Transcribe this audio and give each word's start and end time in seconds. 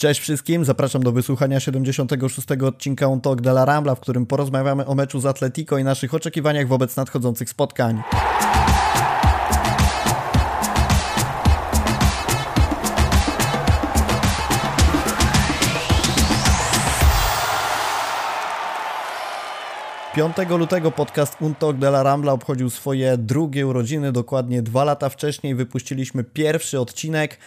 Cześć 0.00 0.20
wszystkim, 0.20 0.64
zapraszam 0.64 1.02
do 1.02 1.12
wysłuchania 1.12 1.60
76. 1.60 2.48
odcinka 2.62 3.06
On 3.06 3.20
Talk 3.20 3.40
de 3.40 3.50
la 3.50 3.64
Rambla, 3.64 3.94
w 3.94 4.00
którym 4.00 4.26
porozmawiamy 4.26 4.86
o 4.86 4.94
meczu 4.94 5.20
z 5.20 5.26
Atletico 5.26 5.78
i 5.78 5.84
naszych 5.84 6.14
oczekiwaniach 6.14 6.68
wobec 6.68 6.96
nadchodzących 6.96 7.50
spotkań. 7.50 8.02
Piątego 20.14 20.56
lutego 20.56 20.90
podcast 20.90 21.36
Untok 21.40 21.76
de 21.76 21.88
la 21.88 22.02
Rambla 22.02 22.32
obchodził 22.32 22.70
swoje 22.70 23.18
drugie 23.18 23.66
urodziny. 23.66 24.12
Dokładnie 24.12 24.62
dwa 24.62 24.84
lata 24.84 25.08
wcześniej 25.08 25.54
wypuściliśmy 25.54 26.24
pierwszy 26.24 26.80
odcinek. 26.80 27.38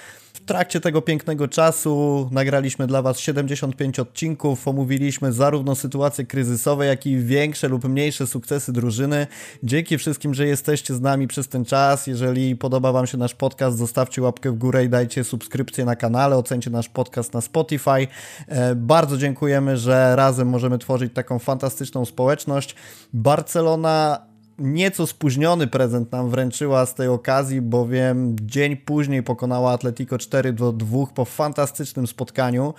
Trakcie 0.46 0.82
tego 0.82 1.02
pięknego 1.02 1.48
czasu 1.48 2.30
nagraliśmy 2.32 2.88
dla 2.88 3.02
Was 3.02 3.20
75 3.20 4.00
odcinków, 4.00 4.68
omówiliśmy 4.68 5.34
zarówno 5.34 5.76
sytuacje 5.76 6.26
kryzysowe, 6.26 6.86
jak 6.86 7.06
i 7.06 7.18
większe 7.18 7.68
lub 7.68 7.84
mniejsze 7.84 8.28
sukcesy 8.28 8.74
drużyny. 8.74 9.28
Dzięki 9.64 9.98
wszystkim, 9.98 10.34
że 10.34 10.48
jesteście 10.48 10.94
z 10.94 11.02
nami 11.02 11.28
przez 11.28 11.48
ten 11.48 11.66
czas. 11.66 12.08
Jeżeli 12.08 12.56
podoba 12.56 12.92
Wam 12.92 13.08
się 13.08 13.18
nasz 13.18 13.36
podcast, 13.36 13.78
zostawcie 13.78 14.22
łapkę 14.22 14.52
w 14.52 14.58
górę 14.58 14.86
i 14.86 14.90
dajcie 14.90 15.24
subskrypcję 15.24 15.86
na 15.86 15.96
kanale, 15.96 16.38
ocencie 16.38 16.70
nasz 16.70 16.90
podcast 16.90 17.34
na 17.34 17.42
Spotify. 17.42 18.08
E, 18.48 18.76
bardzo 18.76 19.18
dziękujemy, 19.18 19.78
że 19.78 20.16
razem 20.16 20.50
możemy 20.50 20.78
tworzyć 20.78 21.14
taką 21.14 21.40
fantastyczną 21.40 22.06
społeczność. 22.06 22.76
Barcelona 23.14 24.33
nieco 24.64 25.08
spóźniony 25.08 25.68
prezent 25.68 26.12
nam 26.12 26.30
wręczyła 26.30 26.86
z 26.86 26.96
tej 26.96 27.08
okazji, 27.08 27.62
bowiem 27.62 28.36
dzień 28.42 28.78
później 28.78 29.24
pokonała 29.24 29.72
Atletico 29.72 30.18
4 30.18 30.54
do 30.54 30.72
2 30.72 31.06
po 31.16 31.26
fantastycznym 31.26 32.08
spotkaniu 32.08 32.74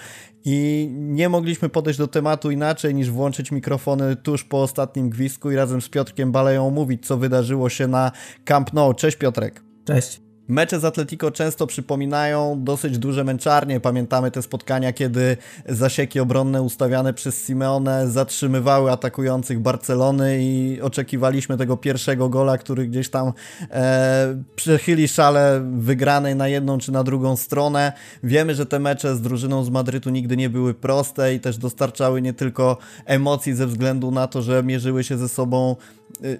i 0.44 0.88
nie 0.90 1.28
mogliśmy 1.28 1.68
podejść 1.68 1.98
do 1.98 2.08
tematu 2.08 2.50
inaczej 2.50 2.94
niż 2.94 3.10
włączyć 3.10 3.52
mikrofony 3.52 4.16
tuż 4.16 4.44
po 4.44 4.62
ostatnim 4.62 5.10
gwizdku 5.10 5.50
i 5.50 5.56
razem 5.56 5.82
z 5.82 5.88
Piotrkiem 5.88 6.32
Baleją 6.32 6.66
omówić, 6.66 7.06
co 7.06 7.16
wydarzyło 7.16 7.68
się 7.68 7.88
na 7.88 8.12
Camp 8.44 8.72
Nou. 8.72 8.94
Cześć 8.94 9.16
Piotrek. 9.16 9.62
Cześć. 9.84 10.23
Mecze 10.48 10.80
z 10.80 10.84
Atletico 10.84 11.30
często 11.30 11.66
przypominają 11.66 12.64
dosyć 12.64 12.98
duże 12.98 13.24
męczarnie. 13.24 13.80
Pamiętamy 13.80 14.30
te 14.30 14.42
spotkania, 14.42 14.92
kiedy 14.92 15.36
zasieki 15.68 16.20
obronne 16.20 16.62
ustawiane 16.62 17.14
przez 17.14 17.46
Simeone 17.46 18.08
zatrzymywały 18.08 18.90
atakujących 18.92 19.60
Barcelony 19.60 20.38
i 20.40 20.80
oczekiwaliśmy 20.80 21.56
tego 21.56 21.76
pierwszego 21.76 22.28
gola, 22.28 22.58
który 22.58 22.86
gdzieś 22.86 23.08
tam 23.08 23.32
e, 23.70 24.42
przechyli 24.56 25.08
szale 25.08 25.62
wygranej 25.76 26.36
na 26.36 26.48
jedną 26.48 26.78
czy 26.78 26.92
na 26.92 27.04
drugą 27.04 27.36
stronę. 27.36 27.92
Wiemy, 28.22 28.54
że 28.54 28.66
te 28.66 28.78
mecze 28.78 29.16
z 29.16 29.20
drużyną 29.20 29.64
z 29.64 29.70
Madrytu 29.70 30.10
nigdy 30.10 30.36
nie 30.36 30.50
były 30.50 30.74
proste 30.74 31.34
i 31.34 31.40
też 31.40 31.58
dostarczały 31.58 32.22
nie 32.22 32.32
tylko 32.32 32.78
emocji 33.06 33.54
ze 33.54 33.66
względu 33.66 34.10
na 34.10 34.26
to, 34.26 34.42
że 34.42 34.62
mierzyły 34.62 35.04
się 35.04 35.18
ze 35.18 35.28
sobą 35.28 35.76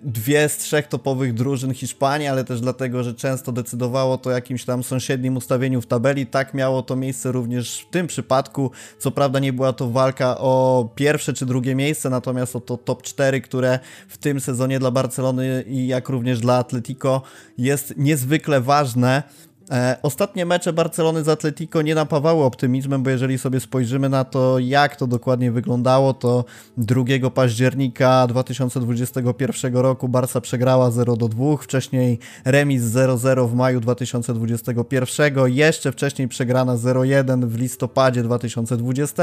dwie 0.03 0.49
z 0.49 0.57
trzech 0.57 0.87
topowych 0.87 1.35
drużyn 1.35 1.75
Hiszpanii, 1.75 2.29
ale 2.29 2.45
też 2.45 2.61
dlatego, 2.61 3.03
że 3.03 3.15
często 3.15 3.53
decydowało 3.53 4.19
to 4.19 4.31
jakimś 4.31 4.65
tam 4.65 4.83
sąsiednim 4.83 5.37
ustawieniu 5.37 5.81
w 5.81 5.87
tabeli. 5.87 6.27
Tak 6.27 6.55
miało 6.55 6.83
to 6.83 6.97
miejsce 6.97 7.33
również 7.33 7.81
w 7.81 7.91
tym 7.91 8.07
przypadku. 8.07 8.71
Co 8.99 9.11
prawda 9.11 9.39
nie 9.39 9.53
była 9.53 9.73
to 9.73 9.91
walka 9.91 10.39
o 10.39 10.89
pierwsze 10.95 11.33
czy 11.33 11.47
drugie 11.47 11.75
miejsce, 11.75 12.11
natomiast 12.11 12.57
o 12.57 12.61
to 12.61 12.77
top 12.77 13.03
4, 13.03 13.41
które 13.41 13.79
w 14.09 14.19
tym 14.19 14.41
sezonie 14.41 14.79
dla 14.79 14.91
Barcelony 14.91 15.65
i 15.67 15.87
jak 15.87 16.09
również 16.09 16.41
dla 16.41 16.57
Atletico 16.57 17.23
jest 17.59 17.95
niezwykle 17.97 18.61
ważne. 18.61 19.23
E, 19.71 19.97
ostatnie 20.03 20.47
mecze 20.47 20.73
Barcelony 20.73 21.25
z 21.25 21.29
Atletico 21.29 21.83
nie 21.83 21.95
napawały 21.95 22.45
optymizmem, 22.45 23.03
bo 23.03 23.11
jeżeli 23.11 23.39
sobie 23.39 23.61
spojrzymy 23.61 24.09
na 24.09 24.25
to, 24.25 24.59
jak 24.59 24.97
to 24.97 25.07
dokładnie 25.07 25.53
wyglądało, 25.53 26.15
to 26.15 26.45
2 26.77 27.31
października 27.31 28.27
2021 28.27 29.77
roku 29.77 30.09
Barca 30.09 30.41
przegrała 30.41 30.91
0 30.91 31.17
do 31.17 31.29
2, 31.29 31.57
wcześniej 31.57 32.19
remis 32.45 32.83
0-0 32.83 33.49
w 33.49 33.55
maju 33.55 33.81
2021, 33.81 35.35
jeszcze 35.47 35.93
wcześniej 35.93 36.29
przegrana 36.29 36.77
0-1 36.77 37.45
w 37.47 37.59
listopadzie 37.59 38.23
2020, 38.23 39.23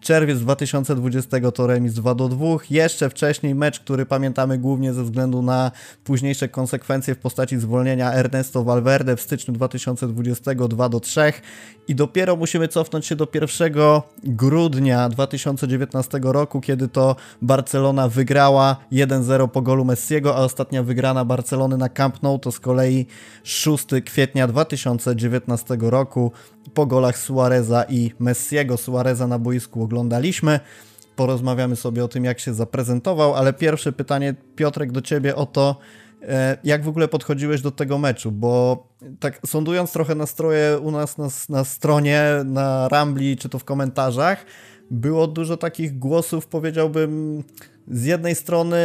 czerwiec 0.00 0.38
2020 0.38 1.50
to 1.54 1.66
remis 1.66 1.94
2 1.94 2.14
do 2.14 2.28
2, 2.28 2.46
jeszcze 2.70 3.10
wcześniej 3.10 3.54
mecz, 3.54 3.80
który 3.80 4.06
pamiętamy 4.06 4.58
głównie 4.58 4.92
ze 4.92 5.04
względu 5.04 5.42
na 5.42 5.70
późniejsze 6.04 6.48
konsekwencje 6.48 7.14
w 7.14 7.18
postaci 7.18 7.58
zwolnienia 7.58 8.12
Ernesto 8.12 8.64
Valverde 8.64 9.16
w 9.16 9.20
styczniu 9.20 9.54
2020 9.54 9.71
2022 9.78 10.88
do 10.88 11.00
3 11.00 11.20
i 11.88 11.94
dopiero 11.94 12.36
musimy 12.36 12.68
cofnąć 12.68 13.06
się 13.06 13.16
do 13.16 13.28
1 13.34 13.72
grudnia 14.24 15.08
2019 15.08 16.20
roku, 16.22 16.60
kiedy 16.60 16.88
to 16.88 17.16
Barcelona 17.42 18.08
wygrała 18.08 18.76
1-0 18.92 19.48
po 19.48 19.62
golu 19.62 19.84
Messiego, 19.84 20.36
a 20.36 20.38
ostatnia 20.38 20.82
wygrana 20.82 21.24
Barcelony 21.24 21.76
na 21.76 21.88
Camp 21.88 22.22
Nou 22.22 22.38
to 22.38 22.52
z 22.52 22.60
kolei 22.60 23.06
6 23.42 23.86
kwietnia 24.04 24.46
2019 24.46 25.76
roku 25.80 26.32
po 26.74 26.86
golach 26.86 27.18
Suareza 27.18 27.84
i 27.88 28.12
Messiego. 28.18 28.76
Suareza 28.76 29.26
na 29.26 29.38
boisku 29.38 29.82
oglądaliśmy 29.82 30.60
porozmawiamy 31.16 31.76
sobie 31.76 32.04
o 32.04 32.08
tym, 32.08 32.24
jak 32.24 32.40
się 32.40 32.54
zaprezentował, 32.54 33.34
ale 33.34 33.52
pierwsze 33.52 33.92
pytanie, 33.92 34.34
Piotrek, 34.56 34.92
do 34.92 35.02
ciebie 35.02 35.36
o 35.36 35.46
to, 35.46 35.76
jak 36.64 36.82
w 36.82 36.88
ogóle 36.88 37.08
podchodziłeś 37.08 37.62
do 37.62 37.70
tego 37.70 37.98
meczu? 37.98 38.32
Bo 38.32 38.86
tak 39.20 39.40
sądując 39.46 39.92
trochę 39.92 40.14
nastroje 40.14 40.78
u 40.78 40.90
nas 40.90 41.18
na, 41.18 41.28
na 41.48 41.64
stronie, 41.64 42.22
na 42.44 42.88
Rambli, 42.88 43.36
czy 43.36 43.48
to 43.48 43.58
w 43.58 43.64
komentarzach, 43.64 44.44
było 44.90 45.26
dużo 45.26 45.56
takich 45.56 45.98
głosów, 45.98 46.46
powiedziałbym, 46.46 47.42
z 47.88 48.04
jednej 48.04 48.34
strony 48.34 48.78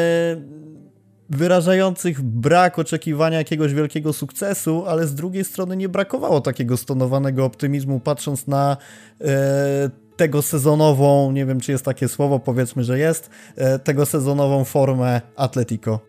wyrażających 1.30 2.22
brak 2.22 2.80
oczekiwania 2.80 3.38
jakiegoś 3.38 3.74
wielkiego 3.74 4.14
sukcesu, 4.14 4.86
ale 4.88 5.08
z 5.08 5.16
drugiej 5.16 5.44
strony 5.44 5.78
nie 5.78 5.90
brakowało 5.90 6.42
takiego 6.42 6.78
stonowanego 6.78 7.46
optymizmu, 7.46 8.00
patrząc 8.00 8.48
na 8.48 8.78
e, 9.22 9.90
tego 10.18 10.42
sezonową, 10.42 11.32
nie 11.32 11.46
wiem 11.46 11.60
czy 11.60 11.72
jest 11.72 11.86
takie 11.86 12.08
słowo, 12.08 12.40
powiedzmy, 12.40 12.84
że 12.84 13.00
jest, 13.00 13.30
e, 13.56 13.80
tego 13.80 14.06
sezonową 14.06 14.64
formę 14.64 15.22
Atletico 15.36 16.00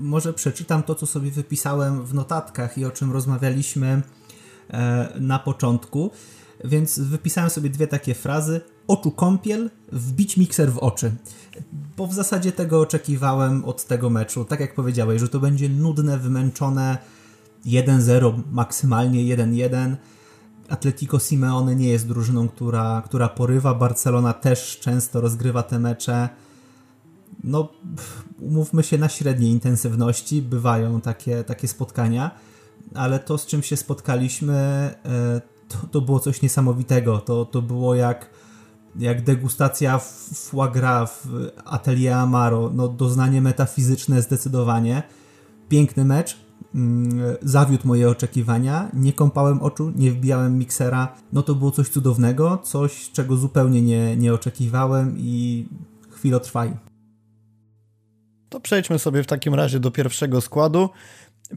może 0.00 0.32
przeczytam 0.32 0.82
to, 0.82 0.94
co 0.94 1.06
sobie 1.06 1.30
wypisałem 1.30 2.06
w 2.06 2.14
notatkach 2.14 2.78
i 2.78 2.84
o 2.84 2.90
czym 2.90 3.12
rozmawialiśmy 3.12 4.02
e, 4.70 5.08
na 5.20 5.38
początku. 5.38 6.10
Więc 6.64 6.98
wypisałem 6.98 7.50
sobie 7.50 7.70
dwie 7.70 7.86
takie 7.86 8.14
frazy. 8.14 8.60
Oczu 8.86 9.10
kąpiel, 9.10 9.70
wbić 9.92 10.36
mikser 10.36 10.72
w 10.72 10.78
oczy. 10.78 11.12
Bo 11.96 12.06
w 12.06 12.14
zasadzie 12.14 12.52
tego 12.52 12.80
oczekiwałem 12.80 13.64
od 13.64 13.84
tego 13.84 14.10
meczu. 14.10 14.44
Tak 14.44 14.60
jak 14.60 14.74
powiedziałeś, 14.74 15.20
że 15.20 15.28
to 15.28 15.40
będzie 15.40 15.68
nudne, 15.68 16.18
wymęczone 16.18 16.98
1-0, 17.66 18.42
maksymalnie 18.50 19.36
1-1. 19.36 19.96
Atletico 20.68 21.18
Simeone 21.18 21.76
nie 21.76 21.88
jest 21.88 22.08
drużyną, 22.08 22.48
która, 22.48 23.02
która 23.04 23.28
porywa. 23.28 23.74
Barcelona 23.74 24.32
też 24.32 24.78
często 24.80 25.20
rozgrywa 25.20 25.62
te 25.62 25.78
mecze 25.78 26.28
no 27.44 27.68
umówmy 28.40 28.82
się 28.82 28.98
na 28.98 29.08
średniej 29.08 29.50
intensywności, 29.50 30.42
bywają 30.42 31.00
takie, 31.00 31.44
takie 31.44 31.68
spotkania, 31.68 32.30
ale 32.94 33.18
to 33.18 33.38
z 33.38 33.46
czym 33.46 33.62
się 33.62 33.76
spotkaliśmy 33.76 34.54
e, 35.04 35.40
to, 35.70 35.86
to 35.90 36.00
było 36.00 36.20
coś 36.20 36.42
niesamowitego. 36.42 37.18
To, 37.18 37.44
to 37.44 37.62
było 37.62 37.94
jak, 37.94 38.30
jak 38.96 39.24
degustacja 39.24 39.98
foie 40.34 40.70
gras 40.70 41.20
w 41.24 41.50
Atelier 41.64 42.14
Amaro. 42.14 42.70
No, 42.74 42.88
doznanie 42.88 43.40
metafizyczne 43.42 44.22
zdecydowanie. 44.22 45.02
Piękny 45.68 46.04
mecz, 46.04 46.36
mm, 46.74 47.20
zawiódł 47.42 47.88
moje 47.88 48.10
oczekiwania, 48.10 48.90
nie 48.94 49.12
kąpałem 49.12 49.62
oczu, 49.62 49.92
nie 49.96 50.10
wbijałem 50.12 50.58
miksera. 50.58 51.14
No 51.32 51.42
to 51.42 51.54
było 51.54 51.70
coś 51.70 51.88
cudownego, 51.88 52.58
coś 52.62 53.10
czego 53.10 53.36
zupełnie 53.36 53.82
nie, 53.82 54.16
nie 54.16 54.34
oczekiwałem 54.34 55.14
i 55.18 55.68
chwilotrwaj. 56.10 56.89
To 58.50 58.60
przejdźmy 58.60 58.98
sobie 58.98 59.22
w 59.22 59.26
takim 59.26 59.54
razie 59.54 59.80
do 59.80 59.90
pierwszego 59.90 60.40
składu. 60.40 60.90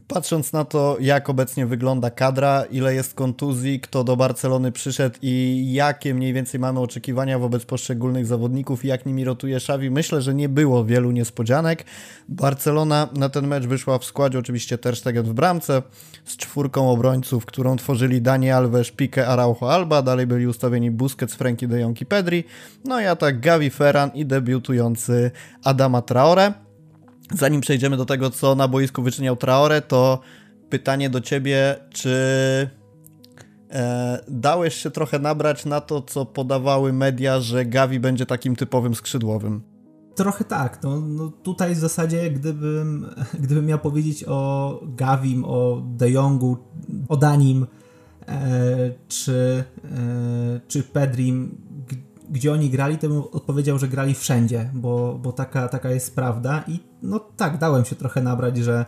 Patrząc 0.08 0.52
na 0.52 0.64
to, 0.64 0.96
jak 1.00 1.30
obecnie 1.30 1.66
wygląda 1.66 2.10
kadra, 2.10 2.64
ile 2.70 2.94
jest 2.94 3.14
kontuzji, 3.14 3.80
kto 3.80 4.04
do 4.04 4.16
Barcelony 4.16 4.72
przyszedł 4.72 5.18
i 5.22 5.64
jakie 5.72 6.14
mniej 6.14 6.32
więcej 6.32 6.60
mamy 6.60 6.80
oczekiwania 6.80 7.38
wobec 7.38 7.64
poszczególnych 7.64 8.26
zawodników 8.26 8.84
i 8.84 8.88
jak 8.88 9.06
nimi 9.06 9.24
rotuje 9.24 9.56
Xavi, 9.56 9.90
myślę, 9.90 10.22
że 10.22 10.34
nie 10.34 10.48
było 10.48 10.84
wielu 10.84 11.10
niespodzianek. 11.10 11.84
Barcelona 12.28 13.08
na 13.16 13.28
ten 13.28 13.46
mecz 13.46 13.66
wyszła 13.66 13.98
w 13.98 14.04
składzie 14.04 14.38
oczywiście 14.38 14.78
Ter 14.78 14.96
Stegen 14.96 15.24
w 15.24 15.32
bramce 15.32 15.82
z 16.24 16.36
czwórką 16.36 16.90
obrońców, 16.90 17.46
którą 17.46 17.76
tworzyli 17.76 18.22
Dani 18.22 18.50
Alves, 18.50 18.90
Pique, 18.90 19.28
Araujo, 19.28 19.72
Alba, 19.72 20.02
dalej 20.02 20.26
byli 20.26 20.46
ustawieni 20.46 20.90
Busquets, 20.90 21.34
Frankie 21.34 21.68
de 21.68 21.80
Jong 21.80 22.00
i 22.00 22.06
Pedri, 22.06 22.44
no 22.84 23.00
i 23.00 23.04
atak 23.04 23.40
Gavi 23.40 23.70
Ferran 23.70 24.10
i 24.14 24.26
debiutujący 24.26 25.30
Adama 25.64 26.02
Traore. 26.02 26.63
Zanim 27.32 27.60
przejdziemy 27.60 27.96
do 27.96 28.04
tego, 28.04 28.30
co 28.30 28.54
na 28.54 28.68
boisku 28.68 29.02
wyczyniał 29.02 29.36
Traore, 29.36 29.82
to 29.82 30.20
pytanie 30.70 31.10
do 31.10 31.20
ciebie, 31.20 31.76
czy 31.90 32.10
e, 33.70 34.24
dałeś 34.28 34.74
się 34.74 34.90
trochę 34.90 35.18
nabrać 35.18 35.64
na 35.64 35.80
to, 35.80 36.02
co 36.02 36.26
podawały 36.26 36.92
media, 36.92 37.40
że 37.40 37.64
Gavi 37.64 38.00
będzie 38.00 38.26
takim 38.26 38.56
typowym 38.56 38.94
skrzydłowym. 38.94 39.62
Trochę 40.14 40.44
tak. 40.44 40.82
No, 40.82 41.00
no 41.00 41.28
tutaj 41.42 41.74
w 41.74 41.78
zasadzie, 41.78 42.30
gdybym, 42.30 43.06
gdybym 43.42 43.66
miał 43.66 43.78
powiedzieć 43.78 44.24
o 44.28 44.80
Gavim, 44.82 45.44
o 45.44 45.82
De 45.86 46.10
Jongu, 46.10 46.56
o 47.08 47.16
Danim, 47.16 47.66
e, 48.28 48.90
czy, 49.08 49.64
e, 49.84 50.60
czy 50.68 50.82
Pedrim, 50.82 51.56
gdzie 52.30 52.52
oni 52.52 52.70
grali, 52.70 52.98
to 52.98 53.08
bym 53.08 53.22
odpowiedział, 53.32 53.78
że 53.78 53.88
grali 53.88 54.14
wszędzie, 54.14 54.70
bo, 54.74 55.18
bo 55.22 55.32
taka, 55.32 55.68
taka 55.68 55.90
jest 55.90 56.14
prawda. 56.14 56.64
I 56.68 56.80
no 57.02 57.20
tak, 57.36 57.58
dałem 57.58 57.84
się 57.84 57.96
trochę 57.96 58.22
nabrać, 58.22 58.56
że, 58.56 58.86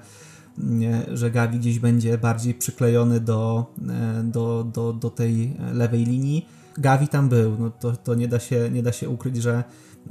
że 1.13 1.31
Gavi 1.31 1.59
gdzieś 1.59 1.79
będzie 1.79 2.19
bardziej 2.19 2.55
przyklejony 2.55 3.21
do, 3.21 3.67
e, 3.89 4.23
do, 4.23 4.65
do, 4.65 4.93
do 4.93 5.11
tej 5.11 5.57
lewej 5.73 6.05
linii. 6.05 6.47
Gavi 6.79 7.09
tam 7.09 7.29
był, 7.29 7.57
no 7.59 7.71
to, 7.71 7.97
to 7.97 8.15
nie, 8.15 8.29
da 8.29 8.39
się, 8.39 8.71
nie 8.71 8.83
da 8.83 8.93
się 8.93 9.09
ukryć, 9.09 9.37
że, 9.37 9.65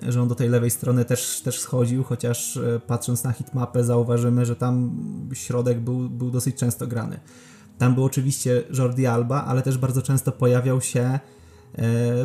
że 0.07 0.21
on 0.21 0.27
do 0.27 0.35
tej 0.35 0.49
lewej 0.49 0.69
strony 0.69 1.05
też, 1.05 1.41
też 1.41 1.59
schodził, 1.59 2.03
chociaż 2.03 2.57
e, 2.57 2.79
patrząc 2.87 3.23
na 3.23 3.31
hitmapę 3.31 3.83
zauważymy, 3.83 4.45
że 4.45 4.55
tam 4.55 4.91
środek 5.33 5.79
był, 5.79 6.09
był 6.09 6.31
dosyć 6.31 6.55
często 6.55 6.87
grany. 6.87 7.19
Tam 7.77 7.95
był 7.95 8.03
oczywiście 8.03 8.63
Jordi 8.77 9.07
Alba, 9.07 9.45
ale 9.45 9.61
też 9.61 9.77
bardzo 9.77 10.01
często 10.01 10.31
pojawiał 10.31 10.81
się 10.81 11.19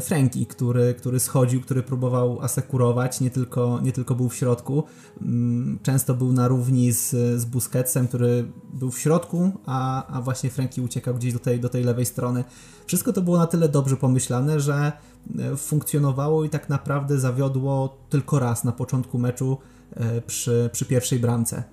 Franki, 0.01 0.47
który, 0.47 0.95
który 0.95 1.21
schodził, 1.21 1.61
który 1.61 1.83
próbował 1.83 2.43
asekurować, 2.43 3.21
nie 3.21 3.31
tylko, 3.31 3.81
nie 3.83 3.93
tylko 3.93 4.15
był 4.15 4.29
w 4.29 4.35
środku. 4.35 4.85
Mm, 5.23 5.79
często 5.83 6.15
był 6.15 6.33
na 6.33 6.49
równi 6.49 6.93
z, 6.93 7.11
z 7.41 7.45
Busquetsem, 7.45 8.09
który 8.09 8.45
był 8.75 8.91
w 8.91 8.99
środku, 8.99 9.53
a, 9.67 10.07
a 10.07 10.23
właśnie 10.23 10.51
Franki 10.51 10.81
uciekał 10.81 11.15
gdzieś 11.15 11.33
do 11.33 11.39
tej, 11.39 11.61
do 11.61 11.69
tej 11.69 11.85
lewej 11.85 12.07
strony. 12.07 12.45
Wszystko 12.87 13.13
to 13.13 13.23
było 13.23 13.39
na 13.39 13.47
tyle 13.47 13.69
dobrze 13.69 13.97
pomyślane, 13.97 14.61
że 14.61 14.93
e, 15.39 15.57
funkcjonowało 15.57 16.45
i 16.45 16.49
tak 16.49 16.69
naprawdę 16.69 17.19
zawiodło 17.19 17.99
tylko 18.09 18.39
raz 18.39 18.65
na 18.65 18.73
początku 18.73 19.19
meczu 19.19 19.59
e, 19.95 20.21
przy, 20.21 20.71
przy 20.73 20.85
pierwszej 20.85 21.19
bramce. 21.19 21.65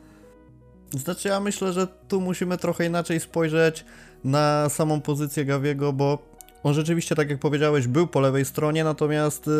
Znaczy 0.91 1.27
ja 1.27 1.39
myślę, 1.39 1.73
że 1.73 1.88
tu 1.88 2.21
musimy 2.21 2.57
trochę 2.57 2.85
inaczej 2.85 3.19
spojrzeć 3.19 3.85
na 4.23 4.69
samą 4.69 5.01
pozycję 5.01 5.45
Gawiego, 5.45 5.94
bo 5.94 6.37
on 6.63 6.74
rzeczywiście, 6.74 7.15
tak 7.15 7.30
jak 7.30 7.39
powiedziałeś, 7.39 7.88
był 7.88 8.07
po 8.07 8.19
lewej 8.19 8.45
stronie, 8.45 8.83
natomiast 8.83 9.48
y, 9.48 9.51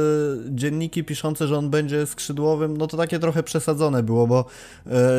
dzienniki 0.50 1.04
piszące, 1.04 1.48
że 1.48 1.58
on 1.58 1.70
będzie 1.70 2.06
skrzydłowym, 2.06 2.78
no 2.78 2.88
to 2.88 2.98
takie 2.98 3.20
trochę 3.20 3.44
przesadzone 3.44 4.04
było, 4.04 4.28
bo 4.28 4.46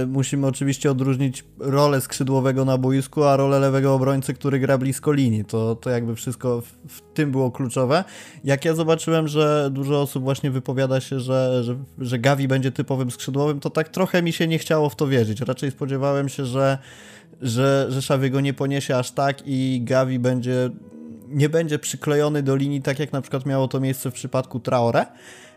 y, 0.02 0.06
musimy 0.06 0.46
oczywiście 0.46 0.90
odróżnić 0.90 1.44
rolę 1.58 2.00
skrzydłowego 2.00 2.64
na 2.64 2.78
boisku, 2.78 3.24
a 3.24 3.36
rolę 3.36 3.58
lewego 3.58 3.94
obrońcy, 3.94 4.34
który 4.34 4.58
gra 4.58 4.78
blisko 4.78 5.12
linii. 5.12 5.44
To, 5.44 5.74
to 5.74 5.90
jakby 5.90 6.14
wszystko 6.14 6.60
w, 6.60 6.66
w 6.88 7.00
tym 7.14 7.30
było 7.30 7.50
kluczowe. 7.50 8.04
Jak 8.44 8.64
ja 8.64 8.74
zobaczyłem, 8.74 9.28
że 9.28 9.70
dużo 9.72 10.02
osób 10.02 10.22
właśnie 10.22 10.50
wypowiada 10.50 11.00
się, 11.00 11.20
że, 11.20 11.64
że, 11.64 11.76
że 11.98 12.18
Gavi 12.18 12.48
będzie 12.48 12.72
typowym 12.72 13.10
skrzydłowym, 13.10 13.60
to 13.60 13.70
tak 13.70 13.88
trochę 13.88 14.22
mi 14.22 14.32
się 14.32 14.46
nie 14.46 14.58
chciało 14.58 14.88
w 14.88 14.96
to 14.96 15.06
wierzyć. 15.06 15.40
Raczej 15.40 15.70
spodziewałem 15.70 16.28
się, 16.28 16.44
że 16.44 16.78
że, 17.42 17.86
że 17.88 18.02
Szawy 18.02 18.30
go 18.30 18.40
nie 18.40 18.54
poniesie 18.54 18.96
aż 18.96 19.10
tak 19.10 19.42
i 19.46 19.80
Gavi 19.84 20.18
będzie 20.18 20.70
nie 21.28 21.48
będzie 21.48 21.78
przyklejony 21.78 22.42
do 22.42 22.56
linii, 22.56 22.82
tak 22.82 22.98
jak 22.98 23.12
na 23.12 23.20
przykład 23.20 23.46
miało 23.46 23.68
to 23.68 23.80
miejsce 23.80 24.10
w 24.10 24.14
przypadku 24.14 24.60
Traore. 24.60 25.06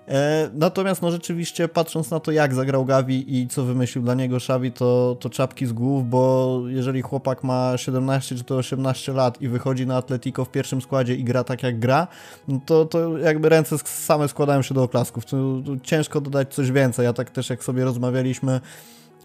E, 0.08 0.50
natomiast 0.54 1.02
no 1.02 1.12
rzeczywiście 1.12 1.68
patrząc 1.68 2.12
na 2.12 2.20
to 2.20 2.32
jak 2.32 2.54
zagrał 2.54 2.86
Gavi 2.86 3.40
i 3.40 3.48
co 3.48 3.64
wymyślił 3.64 4.04
dla 4.04 4.14
niego 4.14 4.36
Xavi 4.36 4.72
to, 4.72 5.18
to 5.20 5.30
czapki 5.30 5.66
z 5.66 5.74
głów, 5.74 6.10
bo 6.10 6.62
jeżeli 6.68 7.02
chłopak 7.02 7.44
ma 7.44 7.78
17 7.78 8.36
czy 8.36 8.44
to 8.44 8.56
18 8.56 9.14
lat 9.14 9.42
i 9.42 9.48
wychodzi 9.48 9.88
na 9.88 9.98
Atletico 9.98 10.46
w 10.46 10.52
pierwszym 10.52 10.82
składzie 10.82 11.16
i 11.16 11.24
gra 11.24 11.44
tak 11.44 11.64
jak 11.64 11.80
gra, 11.80 12.08
no 12.48 12.60
to, 12.66 12.86
to 12.86 13.18
jakby 13.18 13.50
ręce 13.50 13.78
same 13.86 14.28
składają 14.28 14.62
się 14.62 14.74
do 14.74 14.84
oklasków. 14.84 15.24
Ciężko 15.84 16.22
dodać 16.22 16.54
coś 16.54 16.72
więcej. 16.72 17.06
Ja 17.06 17.14
tak 17.14 17.30
też 17.30 17.50
jak 17.50 17.64
sobie 17.64 17.86
rozmawialiśmy 17.86 18.60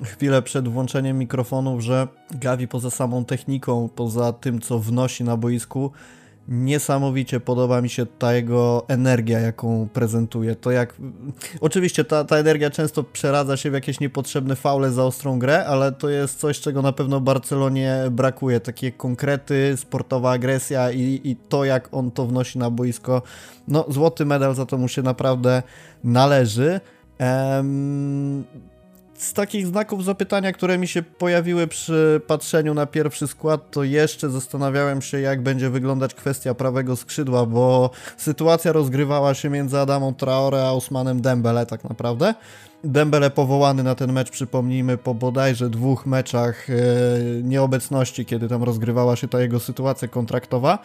chwilę 0.03 0.43
przed 0.43 0.69
włączeniem 0.69 1.19
mikrofonów, 1.19 1.81
że 1.81 2.09
Gavi 2.31 2.69
poza 2.69 2.91
samą 2.91 3.25
techniką, 3.25 3.89
poza 3.95 4.33
tym 4.33 4.61
co 4.61 4.79
wnosi 4.79 5.25
na 5.25 5.37
boisku, 5.37 5.93
niesamowicie 6.49 7.41
podoba 7.41 7.81
mi 7.81 7.89
się 7.89 8.07
ta 8.07 8.35
jego 8.35 8.85
energia, 8.89 9.41
jaką 9.41 9.89
prezentuje. 9.93 10.57
To 10.57 10.71
jak. 10.71 10.95
Oczywiście 11.61 12.05
ta, 12.05 12.25
ta 12.25 12.37
energia 12.37 12.71
często 12.71 13.05
przeradza 13.05 13.57
się 13.57 13.71
w 13.71 13.75
jakieś 13.75 14.01
niepotrzebne 14.01 14.57
faule 14.57 14.93
za 14.93 15.05
ostrą 15.05 15.39
grę, 15.39 15.67
ale 15.67 15.93
to 15.93 16.09
jest 16.09 16.41
coś, 16.41 16.61
czego 16.61 16.83
na 16.83 16.93
pewno 16.93 17.21
Barcelonie 17.21 17.97
brakuje. 18.11 18.61
Takie 18.61 18.93
konkrety, 18.93 19.75
sportowa 19.77 20.31
agresja 20.31 20.91
i, 20.91 21.21
i 21.25 21.37
to, 21.37 21.65
jak 21.65 21.89
on 21.93 22.11
to 22.11 22.27
wnosi 22.27 22.59
na 22.59 22.71
boisko. 22.71 23.23
No, 23.69 23.85
złoty 23.89 24.25
medal 24.25 24.55
za 24.55 24.67
to 24.67 24.79
mu 24.79 24.89
się 24.89 25.03
naprawdę 25.03 25.63
należy. 26.05 26.81
Um, 27.21 28.45
z 29.19 29.33
takich 29.33 29.67
znaków 29.67 30.05
zapytania, 30.05 30.53
które 30.53 30.79
mi 30.79 30.89
się 30.89 31.03
pojawiły 31.03 31.67
przy 31.67 32.21
patrzeniu 32.27 32.75
na 32.75 32.87
pierwszy 32.87 33.27
skład, 33.27 33.71
to 33.71 33.85
jeszcze 33.85 34.31
zastanawiałem 34.31 35.03
się, 35.03 35.21
jak 35.21 35.43
będzie 35.43 35.71
wyglądać 35.71 36.15
kwestia 36.15 36.55
prawego 36.55 36.97
skrzydła, 36.97 37.47
bo 37.47 37.91
sytuacja 38.17 38.73
rozgrywała 38.73 39.35
się 39.35 39.51
między 39.51 39.79
Adamą 39.79 40.15
Traore 40.15 40.63
a 40.63 40.73
Osmanem 40.73 41.21
Dembele 41.21 41.67
tak 41.67 41.85
naprawdę. 41.85 42.35
Dembele 42.85 43.31
powołany 43.31 43.83
na 43.83 43.95
ten 43.95 44.13
mecz, 44.13 44.31
przypomnijmy, 44.31 44.99
po 44.99 45.15
bodajże 45.15 45.71
dwóch 45.71 46.07
meczach 46.07 46.71
e, 46.71 46.75
nieobecności, 47.43 48.25
kiedy 48.25 48.49
tam 48.49 48.63
rozgrywała 48.63 49.17
się 49.17 49.29
ta 49.29 49.41
jego 49.41 49.61
sytuacja 49.61 50.09
kontraktowa. 50.09 50.79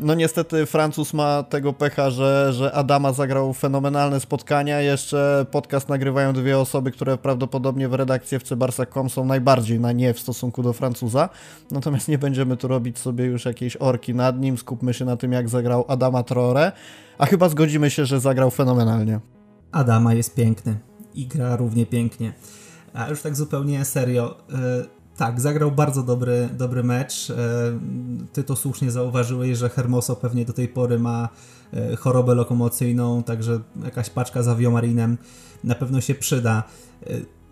No 0.00 0.14
niestety 0.14 0.66
Francuz 0.66 1.14
ma 1.14 1.42
tego 1.42 1.72
pecha, 1.72 2.10
że, 2.10 2.52
że 2.52 2.72
Adama 2.72 3.12
zagrał 3.12 3.52
fenomenalne 3.52 4.20
spotkania. 4.20 4.80
Jeszcze 4.80 5.46
podcast 5.50 5.88
nagrywają 5.88 6.32
dwie 6.32 6.58
osoby, 6.58 6.90
które 6.90 7.18
prawdopodobnie 7.18 7.88
w 7.88 7.94
redakcji 7.94 8.36
FC 8.36 8.56
Barsa.com 8.56 9.10
są 9.10 9.24
najbardziej 9.24 9.80
na 9.80 9.92
nie 9.92 10.14
w 10.14 10.20
stosunku 10.20 10.62
do 10.62 10.72
Francuza. 10.72 11.28
Natomiast 11.70 12.08
nie 12.08 12.18
będziemy 12.18 12.56
tu 12.56 12.68
robić 12.68 12.98
sobie 12.98 13.24
już 13.24 13.44
jakiejś 13.44 13.76
orki 13.76 14.14
nad 14.14 14.40
nim. 14.40 14.58
Skupmy 14.58 14.94
się 14.94 15.04
na 15.04 15.16
tym, 15.16 15.32
jak 15.32 15.48
zagrał 15.48 15.84
Adama 15.88 16.22
Traore. 16.22 16.72
A 17.18 17.26
chyba 17.26 17.48
zgodzimy 17.48 17.90
się, 17.90 18.06
że 18.06 18.20
zagrał 18.20 18.50
fenomenalnie. 18.50 19.20
Adama 19.72 20.14
jest 20.14 20.34
piękny 20.34 20.88
i 21.14 21.26
gra 21.26 21.56
równie 21.56 21.86
pięknie. 21.86 22.32
A 22.94 23.08
już 23.08 23.22
tak 23.22 23.36
zupełnie 23.36 23.84
serio. 23.84 24.36
E, 24.52 24.84
tak, 25.16 25.40
zagrał 25.40 25.72
bardzo 25.72 26.02
dobry, 26.02 26.48
dobry 26.58 26.82
mecz. 26.84 27.30
E, 27.30 27.34
ty 28.32 28.44
to 28.44 28.56
słusznie 28.56 28.90
zauważyłeś, 28.90 29.58
że 29.58 29.68
Hermoso 29.68 30.16
pewnie 30.16 30.44
do 30.44 30.52
tej 30.52 30.68
pory 30.68 30.98
ma 30.98 31.28
e, 31.72 31.96
chorobę 31.96 32.34
lokomocyjną, 32.34 33.22
także 33.22 33.60
jakaś 33.84 34.10
paczka 34.10 34.42
z 34.42 34.48
Aviomarinem 34.48 35.18
na 35.64 35.74
pewno 35.74 36.00
się 36.00 36.14
przyda. 36.14 36.62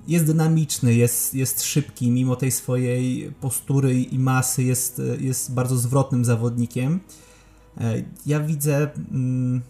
Jest 0.08 0.26
dynamiczny, 0.26 0.94
jest, 0.94 1.34
jest 1.34 1.62
szybki, 1.64 2.10
mimo 2.10 2.36
tej 2.36 2.50
swojej 2.50 3.32
postury 3.40 4.00
i 4.00 4.18
masy 4.18 4.62
jest, 4.62 5.02
jest 5.18 5.54
bardzo 5.54 5.76
zwrotnym 5.76 6.24
zawodnikiem. 6.24 7.00
Ja 8.26 8.40
widzę... 8.40 8.90
Mm, 9.10 9.62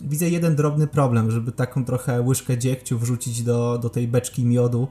widzę 0.00 0.28
jeden 0.28 0.56
drobny 0.56 0.86
problem, 0.86 1.30
żeby 1.30 1.52
taką 1.52 1.84
trochę 1.84 2.22
łyżkę 2.22 2.58
dziegciu 2.58 2.98
wrzucić 2.98 3.42
do, 3.42 3.78
do 3.78 3.90
tej 3.90 4.08
beczki 4.08 4.44
miodu 4.44 4.88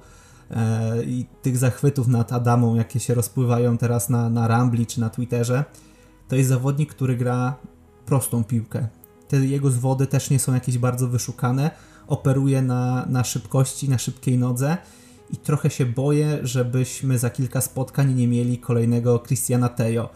e, 0.51 1.03
i 1.03 1.25
tych 1.41 1.57
zachwytów 1.57 2.07
nad 2.07 2.33
Adamą, 2.33 2.75
jakie 2.75 2.99
się 2.99 3.13
rozpływają 3.13 3.77
teraz 3.77 4.09
na, 4.09 4.29
na 4.29 4.47
Rambli 4.47 4.85
czy 4.85 5.01
na 5.01 5.09
Twitterze. 5.09 5.63
To 6.27 6.35
jest 6.35 6.49
zawodnik, 6.49 6.93
który 6.93 7.15
gra 7.15 7.55
prostą 8.05 8.43
piłkę. 8.43 8.87
Te 9.27 9.37
jego 9.37 9.71
zwody 9.71 10.07
też 10.07 10.29
nie 10.29 10.39
są 10.39 10.53
jakieś 10.53 10.77
bardzo 10.77 11.07
wyszukane. 11.07 11.71
Operuje 12.07 12.61
na, 12.61 13.05
na 13.09 13.23
szybkości, 13.23 13.89
na 13.89 13.97
szybkiej 13.97 14.37
nodze 14.37 14.77
i 15.33 15.37
trochę 15.37 15.69
się 15.69 15.85
boję, 15.85 16.39
żebyśmy 16.43 17.17
za 17.17 17.29
kilka 17.29 17.61
spotkań 17.61 18.13
nie 18.13 18.27
mieli 18.27 18.57
kolejnego 18.57 19.19
Christiana 19.19 19.69
Tejo 19.69 20.09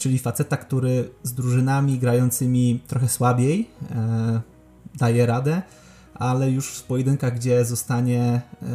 czyli 0.00 0.18
faceta, 0.18 0.56
który 0.56 1.10
z 1.22 1.32
drużynami 1.32 1.98
grającymi 1.98 2.80
trochę 2.86 3.08
słabiej 3.08 3.70
e, 3.90 4.40
daje 4.94 5.26
radę, 5.26 5.62
ale 6.20 6.50
już 6.50 6.78
w 6.78 6.82
pojedynkach, 6.82 7.34
gdzie 7.34 7.64
zostanie 7.64 8.40
e, 8.62 8.66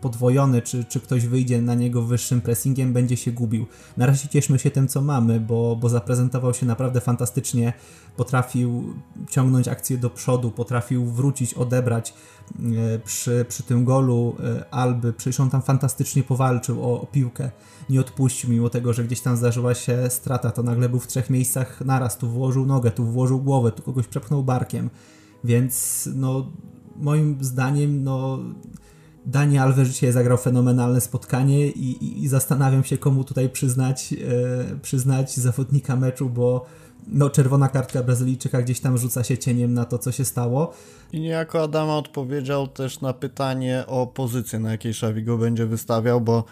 podwojony, 0.00 0.62
czy, 0.62 0.84
czy 0.84 1.00
ktoś 1.00 1.26
wyjdzie 1.26 1.62
na 1.62 1.74
niego 1.74 2.02
wyższym 2.02 2.40
pressingiem, 2.40 2.92
będzie 2.92 3.16
się 3.16 3.32
gubił. 3.32 3.66
Na 3.96 4.06
razie 4.06 4.28
cieszmy 4.28 4.58
się 4.58 4.70
tym, 4.70 4.88
co 4.88 5.00
mamy, 5.00 5.40
bo, 5.40 5.76
bo 5.76 5.88
zaprezentował 5.88 6.54
się 6.54 6.66
naprawdę 6.66 7.00
fantastycznie. 7.00 7.72
Potrafił 8.16 8.94
ciągnąć 9.30 9.68
akcję 9.68 9.98
do 9.98 10.10
przodu, 10.10 10.50
potrafił 10.50 11.06
wrócić, 11.06 11.54
odebrać 11.54 12.14
e, 12.14 12.98
przy, 12.98 13.44
przy 13.48 13.62
tym 13.62 13.84
golu 13.84 14.36
Alby. 14.70 15.12
Przecież 15.12 15.40
on 15.40 15.50
tam 15.50 15.62
fantastycznie 15.62 16.22
powalczył 16.22 16.84
o, 16.84 17.00
o 17.00 17.06
piłkę 17.06 17.50
nie 17.90 18.00
odpuścił, 18.00 18.50
mimo 18.50 18.70
tego, 18.70 18.92
że 18.92 19.04
gdzieś 19.04 19.20
tam 19.20 19.36
zdarzyła 19.36 19.74
się 19.74 20.10
strata, 20.10 20.50
to 20.50 20.62
nagle 20.62 20.88
był 20.88 21.00
w 21.00 21.06
trzech 21.06 21.30
miejscach 21.30 21.80
naraz, 21.80 22.18
tu 22.18 22.28
włożył 22.28 22.66
nogę, 22.66 22.90
tu 22.90 23.04
włożył 23.04 23.40
głowę, 23.40 23.72
tu 23.72 23.82
kogoś 23.82 24.06
przepchnął 24.06 24.42
barkiem, 24.42 24.90
więc 25.44 26.08
no 26.14 26.52
moim 27.00 27.44
zdaniem 27.44 28.04
no 28.04 28.38
Dani 29.26 29.58
Alves 29.58 29.88
dzisiaj 29.88 30.12
zagrał 30.12 30.38
fenomenalne 30.38 31.00
spotkanie 31.00 31.66
i, 31.66 32.04
i, 32.04 32.22
i, 32.22 32.28
zastanawiam 32.28 32.84
się, 32.84 32.98
komu 32.98 33.24
tutaj 33.24 33.48
przyznać, 33.48 34.12
e, 34.12 34.78
przyznać 34.82 35.36
zawodnika 35.36 35.96
meczu, 35.96 36.30
bo 36.30 36.66
no, 37.08 37.30
czerwona 37.30 37.68
kartka 37.68 38.02
Brazylijczyka 38.02 38.62
gdzieś 38.62 38.80
tam 38.80 38.98
rzuca 38.98 39.24
się 39.24 39.38
cieniem 39.38 39.74
na 39.74 39.84
to, 39.84 39.98
co 39.98 40.12
się 40.12 40.24
stało. 40.24 40.72
I 41.12 41.20
niejako 41.20 41.62
Adama 41.62 41.96
odpowiedział 41.96 42.68
też 42.68 43.00
na 43.00 43.12
pytanie 43.12 43.84
o 43.86 44.06
pozycję, 44.06 44.58
na 44.58 44.70
jakiej 44.70 44.94
Szawi 44.94 45.22
go 45.22 45.38
będzie 45.38 45.66
wystawiał, 45.66 46.20
bo 46.20 46.44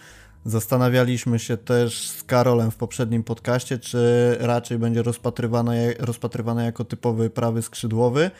zastanawialiśmy 0.44 1.38
się 1.38 1.56
też 1.56 2.08
z 2.08 2.22
Karolem 2.22 2.70
w 2.70 2.76
poprzednim 2.76 3.24
podcaście, 3.24 3.78
czy 3.78 4.36
raczej 4.40 4.78
będzie 4.78 5.02
rozpatrywane, 5.02 5.94
rozpatrywane 5.98 6.64
jako 6.64 6.84
typowy 6.84 7.30
prawy 7.30 7.62
skrzydłowy, 7.62 8.30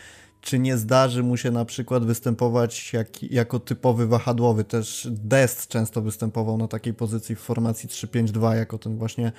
czy 0.41 0.59
nie 0.59 0.77
zdarzy 0.77 1.23
mu 1.23 1.37
się 1.37 1.51
na 1.51 1.65
przykład 1.65 2.05
występować 2.05 2.93
jak, 2.93 3.23
jako 3.23 3.59
typowy 3.59 4.07
wahadłowy. 4.07 4.65
Też 4.65 5.09
Dest 5.11 5.69
często 5.69 6.03
występował 6.03 6.59
na 6.59 6.69
takiej 6.69 6.95
pozycji 6.95 7.35
w 7.35 7.41
formacji 7.41 7.89
3-5-2 7.89 8.57
jako 8.57 8.79
ten 8.79 8.99
właśnie 8.99 9.33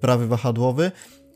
prawy 0.00 0.26
wahadłowy. 0.26 0.92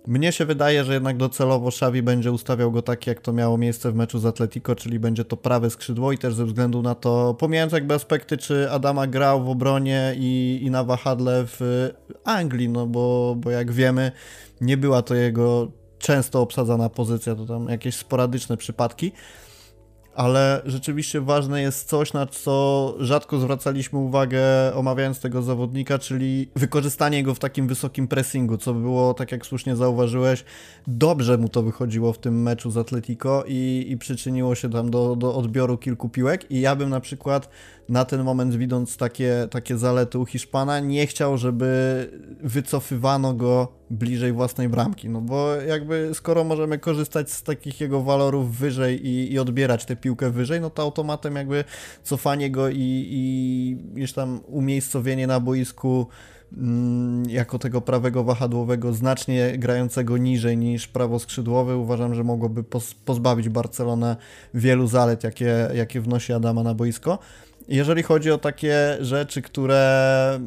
Mnie 0.06 0.32
się 0.32 0.44
wydaje, 0.44 0.84
że 0.84 0.94
jednak 0.94 1.16
docelowo 1.16 1.68
Xavi 1.68 2.02
będzie 2.02 2.32
ustawiał 2.32 2.72
go 2.72 2.82
tak, 2.82 3.06
jak 3.06 3.20
to 3.20 3.32
miało 3.32 3.58
miejsce 3.58 3.92
w 3.92 3.94
meczu 3.94 4.18
z 4.18 4.26
Atletico, 4.26 4.74
czyli 4.74 4.98
będzie 4.98 5.24
to 5.24 5.36
prawe 5.36 5.70
skrzydło 5.70 6.12
i 6.12 6.18
też 6.18 6.34
ze 6.34 6.44
względu 6.44 6.82
na 6.82 6.94
to, 6.94 7.34
pomijając 7.34 7.72
jakby 7.72 7.94
aspekty, 7.94 8.36
czy 8.36 8.70
Adama 8.70 9.06
grał 9.06 9.44
w 9.44 9.48
obronie 9.48 10.14
i, 10.16 10.60
i 10.62 10.70
na 10.70 10.84
wahadle 10.84 11.44
w 11.46 11.90
Anglii, 12.24 12.68
no 12.68 12.86
bo, 12.86 13.36
bo 13.38 13.50
jak 13.50 13.72
wiemy, 13.72 14.12
nie 14.60 14.76
była 14.76 15.02
to 15.02 15.14
jego 15.14 15.72
często 15.98 16.40
obsadzana 16.40 16.88
pozycja, 16.88 17.34
to 17.34 17.46
tam 17.46 17.68
jakieś 17.68 17.96
sporadyczne 17.96 18.56
przypadki 18.56 19.12
ale 20.16 20.62
rzeczywiście 20.64 21.20
ważne 21.20 21.62
jest 21.62 21.88
coś, 21.88 22.12
na 22.12 22.26
co 22.26 22.94
rzadko 22.98 23.38
zwracaliśmy 23.38 23.98
uwagę 23.98 24.40
omawiając 24.74 25.20
tego 25.20 25.42
zawodnika, 25.42 25.98
czyli 25.98 26.50
wykorzystanie 26.56 27.22
go 27.22 27.34
w 27.34 27.38
takim 27.38 27.68
wysokim 27.68 28.08
pressingu, 28.08 28.58
co 28.58 28.74
było, 28.74 29.14
tak 29.14 29.32
jak 29.32 29.46
słusznie 29.46 29.76
zauważyłeś, 29.76 30.44
dobrze 30.86 31.38
mu 31.38 31.48
to 31.48 31.62
wychodziło 31.62 32.12
w 32.12 32.18
tym 32.18 32.42
meczu 32.42 32.70
z 32.70 32.76
Atletico 32.76 33.44
i, 33.46 33.86
i 33.88 33.98
przyczyniło 33.98 34.54
się 34.54 34.70
tam 34.70 34.90
do, 34.90 35.16
do 35.16 35.34
odbioru 35.34 35.78
kilku 35.78 36.08
piłek. 36.08 36.50
I 36.50 36.60
ja 36.60 36.76
bym 36.76 36.90
na 36.90 37.00
przykład 37.00 37.48
na 37.88 38.04
ten 38.04 38.22
moment 38.22 38.56
widząc 38.56 38.96
takie, 38.96 39.48
takie 39.50 39.78
zalety 39.78 40.18
u 40.18 40.26
Hiszpana, 40.26 40.80
nie 40.80 41.06
chciał, 41.06 41.38
żeby 41.38 42.10
wycofywano 42.42 43.34
go 43.34 43.68
bliżej 43.90 44.32
własnej 44.32 44.68
bramki. 44.68 45.08
No 45.08 45.20
bo 45.20 45.54
jakby 45.54 46.10
skoro 46.14 46.44
możemy 46.44 46.78
korzystać 46.78 47.30
z 47.30 47.42
takich 47.42 47.80
jego 47.80 48.02
walorów 48.02 48.56
wyżej 48.56 49.06
i, 49.06 49.32
i 49.32 49.38
odbierać 49.38 49.84
tę 49.84 49.96
piłkę 49.96 50.30
wyżej, 50.30 50.60
no 50.60 50.70
to 50.70 50.82
automatem 50.82 51.36
jakby 51.36 51.64
cofanie 52.02 52.50
go 52.50 52.68
i, 52.68 53.06
i 53.10 53.76
gdzieś 53.94 54.12
tam 54.12 54.40
umiejscowienie 54.46 55.26
na 55.26 55.40
boisku 55.40 56.06
mm, 56.56 57.30
jako 57.30 57.58
tego 57.58 57.80
prawego 57.80 58.24
wahadłowego, 58.24 58.92
znacznie 58.92 59.58
grającego 59.58 60.16
niżej 60.16 60.56
niż 60.56 60.88
prawoskrzydłowy, 60.88 61.76
uważam, 61.76 62.14
że 62.14 62.24
mogłoby 62.24 62.64
pozbawić 63.04 63.48
Barcelonę 63.48 64.16
wielu 64.54 64.86
zalet, 64.86 65.24
jakie, 65.24 65.68
jakie 65.74 66.00
wnosi 66.00 66.32
Adama 66.32 66.62
na 66.62 66.74
boisko. 66.74 67.18
Jeżeli 67.68 68.02
chodzi 68.02 68.30
o 68.30 68.38
takie 68.38 68.96
rzeczy, 69.00 69.42
które, 69.42 70.40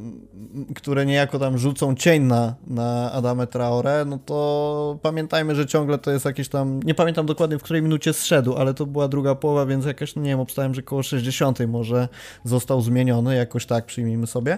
które 0.76 1.06
niejako 1.06 1.40
tam 1.40 1.58
rzucą 1.58 1.96
cień 1.96 2.24
na, 2.24 2.56
na 2.68 3.12
Adamę 3.12 3.48
Traore, 3.48 4.06
no 4.06 4.20
to 4.26 5.00
pamiętajmy, 5.02 5.56
że 5.56 5.66
ciągle 5.66 5.98
to 5.98 6.12
jest 6.12 6.26
jakieś 6.26 6.50
tam, 6.50 6.84
nie 6.84 6.96
pamiętam 6.96 7.26
dokładnie 7.26 7.58
w 7.58 7.64
której 7.64 7.82
minucie 7.82 8.14
zszedł, 8.14 8.56
ale 8.56 8.74
to 8.74 8.86
była 8.86 9.08
druga 9.08 9.36
połowa, 9.36 9.66
więc 9.66 9.86
jakaś, 9.86 10.16
no 10.16 10.22
nie 10.22 10.30
wiem, 10.30 10.40
obstałem, 10.40 10.74
że 10.74 10.82
koło 10.82 11.04
60 11.04 11.60
może 11.68 12.08
został 12.44 12.82
zmieniony, 12.82 13.36
jakoś 13.36 13.66
tak 13.66 13.86
przyjmijmy 13.86 14.28
sobie. 14.28 14.58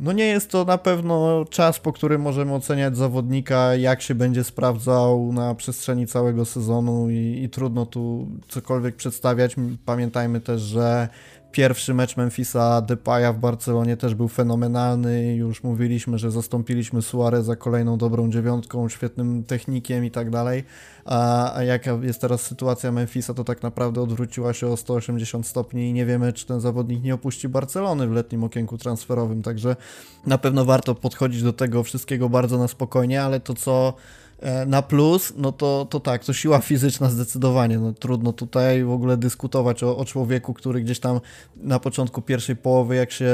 No 0.00 0.12
nie 0.12 0.26
jest 0.26 0.50
to 0.50 0.64
na 0.64 0.78
pewno 0.78 1.44
czas, 1.50 1.78
po 1.78 1.92
którym 1.92 2.20
możemy 2.20 2.54
oceniać 2.54 2.96
zawodnika, 2.96 3.74
jak 3.74 4.02
się 4.02 4.14
będzie 4.14 4.44
sprawdzał 4.44 5.32
na 5.32 5.54
przestrzeni 5.54 6.06
całego 6.06 6.44
sezonu 6.44 7.10
i, 7.10 7.42
i 7.44 7.48
trudno 7.48 7.86
tu 7.86 8.28
cokolwiek 8.48 8.96
przedstawiać. 8.96 9.56
Pamiętajmy 9.84 10.40
też, 10.40 10.62
że 10.62 11.08
Pierwszy 11.52 11.94
mecz 11.94 12.16
Memphisa 12.16 12.80
Depaya 12.80 13.32
w 13.32 13.38
Barcelonie 13.38 13.96
też 13.96 14.14
był 14.14 14.28
fenomenalny. 14.28 15.36
Już 15.36 15.62
mówiliśmy, 15.62 16.18
że 16.18 16.30
zastąpiliśmy 16.30 17.02
Suareza 17.02 17.56
kolejną 17.56 17.98
dobrą 17.98 18.30
dziewiątką, 18.30 18.88
świetnym 18.88 19.44
technikiem 19.44 20.04
i 20.04 20.10
tak 20.10 20.30
dalej. 20.30 20.64
A, 21.04 21.54
jaka 21.66 21.90
jest 22.02 22.20
teraz 22.20 22.42
sytuacja 22.42 22.92
Memphisa, 22.92 23.34
to 23.34 23.44
tak 23.44 23.62
naprawdę 23.62 24.00
odwróciła 24.00 24.52
się 24.52 24.66
o 24.66 24.76
180 24.76 25.46
stopni 25.46 25.88
i 25.88 25.92
nie 25.92 26.06
wiemy, 26.06 26.32
czy 26.32 26.46
ten 26.46 26.60
zawodnik 26.60 27.02
nie 27.02 27.14
opuści 27.14 27.48
Barcelony 27.48 28.06
w 28.06 28.12
letnim 28.12 28.44
okienku 28.44 28.78
transferowym. 28.78 29.42
Także 29.42 29.76
na 30.26 30.38
pewno 30.38 30.64
warto 30.64 30.94
podchodzić 30.94 31.42
do 31.42 31.52
tego 31.52 31.82
wszystkiego 31.82 32.28
bardzo 32.28 32.58
na 32.58 32.68
spokojnie, 32.68 33.22
ale 33.22 33.40
to 33.40 33.54
co 33.54 33.94
na 34.66 34.82
plus, 34.82 35.32
no 35.36 35.52
to, 35.52 35.86
to 35.90 36.00
tak, 36.00 36.24
to 36.24 36.32
siła 36.32 36.58
fizyczna 36.58 37.10
zdecydowanie. 37.10 37.78
No, 37.78 37.92
trudno 37.92 38.32
tutaj 38.32 38.84
w 38.84 38.90
ogóle 38.90 39.16
dyskutować 39.16 39.82
o, 39.82 39.96
o 39.96 40.04
człowieku, 40.04 40.54
który 40.54 40.80
gdzieś 40.80 41.00
tam 41.00 41.20
na 41.56 41.80
początku 41.80 42.22
pierwszej 42.22 42.56
połowy, 42.56 42.96
jak 42.96 43.10
się 43.12 43.26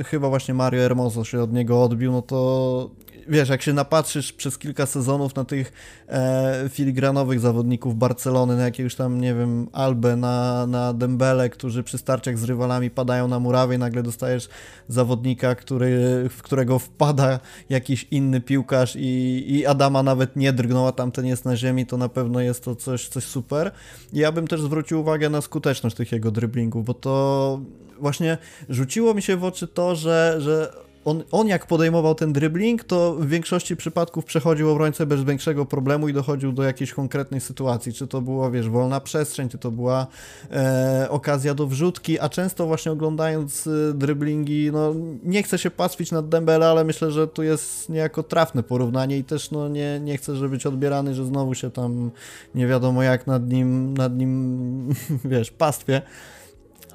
e, 0.00 0.04
chyba 0.04 0.28
właśnie 0.28 0.54
Mario 0.54 0.80
Hermoso 0.80 1.24
się 1.24 1.42
od 1.42 1.52
niego 1.52 1.82
odbił, 1.82 2.12
no 2.12 2.22
to 2.22 2.90
wiesz, 3.28 3.48
jak 3.48 3.62
się 3.62 3.72
napatrzysz 3.72 4.32
przez 4.32 4.58
kilka 4.58 4.86
sezonów 4.86 5.34
na 5.34 5.44
tych 5.44 5.72
e, 6.08 6.68
filigranowych 6.68 7.40
zawodników 7.40 7.98
Barcelony, 7.98 8.56
na 8.56 8.64
jakiegoś 8.64 8.94
tam, 8.94 9.20
nie 9.20 9.34
wiem, 9.34 9.68
Albę, 9.72 10.16
na, 10.16 10.66
na 10.66 10.92
Dembele, 10.92 11.50
którzy 11.50 11.82
przy 11.82 11.98
starciach 11.98 12.38
z 12.38 12.44
rywalami 12.44 12.90
padają 12.90 13.28
na 13.28 13.38
murawie, 13.38 13.78
nagle 13.78 14.02
dostajesz 14.02 14.48
zawodnika, 14.88 15.54
który, 15.54 15.90
w 16.30 16.42
którego 16.42 16.78
wpada 16.78 17.40
jakiś 17.68 18.06
inny 18.10 18.40
piłkarz 18.40 18.96
i, 18.96 19.44
i 19.48 19.66
Adama 19.66 20.02
nawet 20.02 20.36
nie 20.36 20.52
drgnął, 20.52 20.86
a 20.86 20.92
tamten 20.92 21.26
jest 21.26 21.44
na 21.44 21.56
ziemi, 21.56 21.86
to 21.86 21.96
na 21.96 22.08
pewno 22.08 22.40
jest 22.40 22.64
to 22.64 22.76
coś, 22.76 23.08
coś 23.08 23.24
super. 23.24 23.72
Ja 24.12 24.32
bym 24.32 24.48
też 24.48 24.60
zwrócił 24.60 25.00
uwagę 25.00 25.30
na 25.30 25.40
skuteczność 25.40 25.96
tych 25.96 26.12
jego 26.12 26.30
driblingów, 26.30 26.84
bo 26.84 26.94
to 26.94 27.60
właśnie 28.00 28.38
rzuciło 28.68 29.14
mi 29.14 29.22
się 29.22 29.36
w 29.36 29.44
oczy 29.44 29.68
to, 29.68 29.96
że, 29.96 30.36
że 30.38 30.83
on, 31.04 31.24
on 31.32 31.48
jak 31.48 31.66
podejmował 31.66 32.14
ten 32.14 32.32
dribbling, 32.32 32.84
to 32.84 33.14
w 33.14 33.28
większości 33.28 33.76
przypadków 33.76 34.24
przechodził 34.24 34.70
obrońcę 34.70 35.06
bez 35.06 35.24
większego 35.24 35.66
problemu 35.66 36.08
i 36.08 36.12
dochodził 36.12 36.52
do 36.52 36.62
jakiejś 36.62 36.92
konkretnej 36.92 37.40
sytuacji. 37.40 37.92
Czy 37.92 38.06
to 38.06 38.20
była, 38.20 38.50
wiesz, 38.50 38.68
wolna 38.68 39.00
przestrzeń, 39.00 39.48
czy 39.48 39.58
to 39.58 39.70
była 39.70 40.06
e, 40.50 41.06
okazja 41.10 41.54
do 41.54 41.66
wrzutki, 41.66 42.20
a 42.20 42.28
często 42.28 42.66
właśnie 42.66 42.92
oglądając 42.92 43.66
e, 43.66 43.94
dribblingi, 43.94 44.70
no 44.72 44.94
nie 45.24 45.42
chcę 45.42 45.58
się 45.58 45.70
pastwić 45.70 46.12
nad 46.12 46.28
Dembele, 46.28 46.66
ale 46.66 46.84
myślę, 46.84 47.10
że 47.10 47.28
tu 47.28 47.42
jest 47.42 47.88
niejako 47.88 48.22
trafne 48.22 48.62
porównanie 48.62 49.18
i 49.18 49.24
też 49.24 49.50
no 49.50 49.68
nie, 49.68 50.00
nie 50.00 50.18
chcę, 50.18 50.36
żeby 50.36 50.48
być 50.48 50.66
odbierany, 50.66 51.14
że 51.14 51.24
znowu 51.24 51.54
się 51.54 51.70
tam 51.70 52.10
nie 52.54 52.66
wiadomo 52.66 53.02
jak 53.02 53.26
nad 53.26 53.48
nim, 53.48 53.96
nad 53.96 54.16
nim 54.16 54.94
wiesz, 55.24 55.50
pastwie 55.50 56.02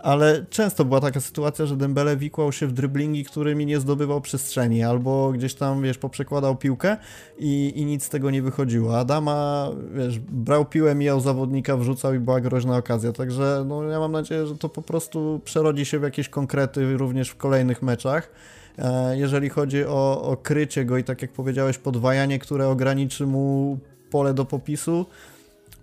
ale 0.04 0.46
często 0.50 0.86
była 0.86 1.02
taka 1.02 1.20
sytuacja, 1.20 1.66
że 1.66 1.78
Dembele 1.78 2.18
wikłał 2.18 2.52
się 2.52 2.68
w 2.68 2.72
dryblingi, 2.72 3.26
którymi 3.26 3.66
nie 3.66 3.80
zdobywał 3.80 4.22
przestrzeni, 4.22 4.84
albo 4.84 5.32
gdzieś 5.32 5.54
tam, 5.54 5.82
wiesz, 5.82 5.98
poprzekładał 5.98 6.56
piłkę 6.56 6.98
i, 7.38 7.74
i 7.76 7.86
nic 7.86 8.04
z 8.04 8.10
tego 8.10 8.32
nie 8.32 8.42
wychodziło. 8.42 9.00
Adama, 9.00 9.70
wiesz, 9.94 10.20
brał 10.20 10.66
piłę, 10.66 10.96
mijał 10.96 11.20
zawodnika, 11.20 11.78
wrzucał 11.78 12.14
i 12.14 12.20
była 12.20 12.42
groźna 12.42 12.78
okazja, 12.78 13.12
także 13.12 13.66
no, 13.68 13.84
ja 13.84 14.00
mam 14.00 14.12
nadzieję, 14.12 14.48
że 14.48 14.58
to 14.58 14.70
po 14.70 14.82
prostu 14.82 15.42
przerodzi 15.44 15.86
się 15.86 16.00
w 16.00 16.04
jakieś 16.04 16.30
konkrety 16.30 16.98
również 16.98 17.30
w 17.30 17.38
kolejnych 17.38 17.82
meczach. 17.82 18.32
E, 18.78 19.18
jeżeli 19.18 19.50
chodzi 19.50 19.86
o, 19.86 20.22
o 20.22 20.38
krycie 20.38 20.86
go 20.86 20.98
i 20.98 21.04
tak 21.04 21.22
jak 21.22 21.32
powiedziałeś, 21.32 21.78
podwajanie, 21.78 22.40
które 22.40 22.68
ograniczy 22.68 23.26
mu 23.26 23.78
pole 24.10 24.34
do 24.34 24.46
popisu, 24.46 25.06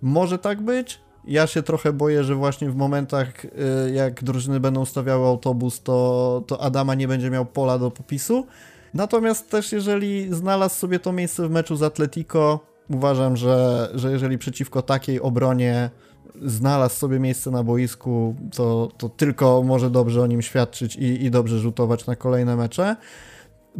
może 0.02 0.38
tak 0.38 0.62
być, 0.62 1.05
ja 1.26 1.46
się 1.46 1.62
trochę 1.62 1.92
boję, 1.92 2.24
że 2.24 2.34
właśnie 2.34 2.70
w 2.70 2.76
momentach, 2.76 3.44
y, 3.44 3.50
jak 3.92 4.24
drużyny 4.24 4.60
będą 4.60 4.84
stawiały 4.84 5.26
autobus, 5.26 5.82
to, 5.82 6.42
to 6.46 6.60
Adama 6.60 6.94
nie 6.94 7.08
będzie 7.08 7.30
miał 7.30 7.46
pola 7.46 7.78
do 7.78 7.90
popisu. 7.90 8.46
Natomiast 8.94 9.50
też, 9.50 9.72
jeżeli 9.72 10.34
znalazł 10.34 10.74
sobie 10.74 10.98
to 10.98 11.12
miejsce 11.12 11.48
w 11.48 11.50
meczu 11.50 11.76
z 11.76 11.82
Atletico, 11.82 12.60
uważam, 12.90 13.36
że, 13.36 13.88
że 13.94 14.12
jeżeli 14.12 14.38
przeciwko 14.38 14.82
takiej 14.82 15.20
obronie 15.20 15.90
znalazł 16.42 16.96
sobie 16.96 17.18
miejsce 17.18 17.50
na 17.50 17.62
boisku, 17.62 18.34
to, 18.56 18.88
to 18.98 19.08
tylko 19.08 19.62
może 19.62 19.90
dobrze 19.90 20.22
o 20.22 20.26
nim 20.26 20.42
świadczyć 20.42 20.96
i, 20.96 21.24
i 21.24 21.30
dobrze 21.30 21.58
rzutować 21.58 22.06
na 22.06 22.16
kolejne 22.16 22.56
mecze. 22.56 22.96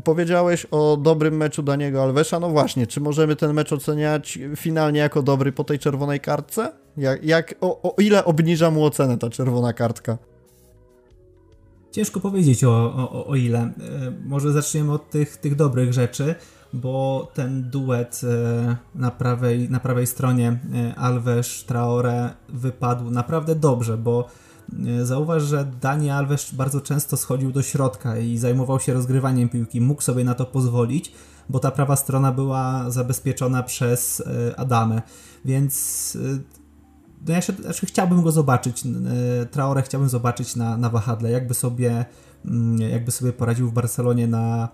Powiedziałeś 0.04 0.66
o 0.70 0.96
dobrym 0.96 1.36
meczu 1.36 1.62
Daniego 1.62 2.02
Alvesa. 2.02 2.40
No 2.40 2.48
właśnie, 2.48 2.86
czy 2.86 3.00
możemy 3.00 3.36
ten 3.36 3.52
mecz 3.52 3.72
oceniać 3.72 4.38
finalnie 4.56 5.00
jako 5.00 5.22
dobry 5.22 5.52
po 5.52 5.64
tej 5.64 5.78
czerwonej 5.78 6.20
kartce? 6.20 6.72
Jak, 6.96 7.24
jak 7.24 7.54
o, 7.60 7.82
o 7.82 8.00
ile 8.00 8.24
obniża 8.24 8.70
mu 8.70 8.84
ocenę 8.84 9.18
ta 9.18 9.30
czerwona 9.30 9.72
kartka? 9.72 10.18
Ciężko 11.92 12.20
powiedzieć 12.20 12.64
o, 12.64 12.94
o, 12.94 13.26
o 13.26 13.34
ile. 13.34 13.58
E, 13.58 13.72
może 14.24 14.52
zaczniemy 14.52 14.92
od 14.92 15.10
tych, 15.10 15.36
tych 15.36 15.54
dobrych 15.54 15.92
rzeczy, 15.92 16.34
bo 16.72 17.28
ten 17.34 17.70
duet 17.70 18.20
e, 18.24 18.76
na 18.94 19.10
prawej, 19.10 19.70
na 19.70 19.80
prawej 19.80 20.06
stronie 20.06 20.58
e, 20.74 20.94
Alves, 20.94 21.64
Traore 21.64 22.30
wypadł 22.48 23.10
naprawdę 23.10 23.54
dobrze, 23.54 23.96
bo 23.96 24.28
Zauważ, 25.02 25.42
że 25.42 25.66
Dani 25.80 26.10
Alves 26.10 26.54
bardzo 26.54 26.80
często 26.80 27.16
schodził 27.16 27.52
do 27.52 27.62
środka 27.62 28.18
i 28.18 28.38
zajmował 28.38 28.80
się 28.80 28.92
rozgrywaniem 28.92 29.48
piłki, 29.48 29.80
mógł 29.80 30.02
sobie 30.02 30.24
na 30.24 30.34
to 30.34 30.44
pozwolić, 30.44 31.12
bo 31.48 31.58
ta 31.58 31.70
prawa 31.70 31.96
strona 31.96 32.32
była 32.32 32.90
zabezpieczona 32.90 33.62
przez 33.62 34.22
Adamę, 34.56 35.02
więc 35.44 36.16
no 37.26 37.34
ja 37.34 37.40
się, 37.40 37.52
znaczy 37.52 37.86
chciałbym 37.86 38.22
go 38.22 38.32
zobaczyć, 38.32 38.82
Traore 39.50 39.82
chciałbym 39.82 40.08
zobaczyć 40.08 40.56
na, 40.56 40.76
na 40.76 40.90
wahadle, 40.90 41.30
jakby 41.30 41.54
sobie, 41.54 42.04
mm, 42.44 42.80
jakby 42.80 43.10
sobie 43.10 43.32
poradził 43.32 43.68
w 43.68 43.72
Barcelonie 43.72 44.26
na, 44.26 44.68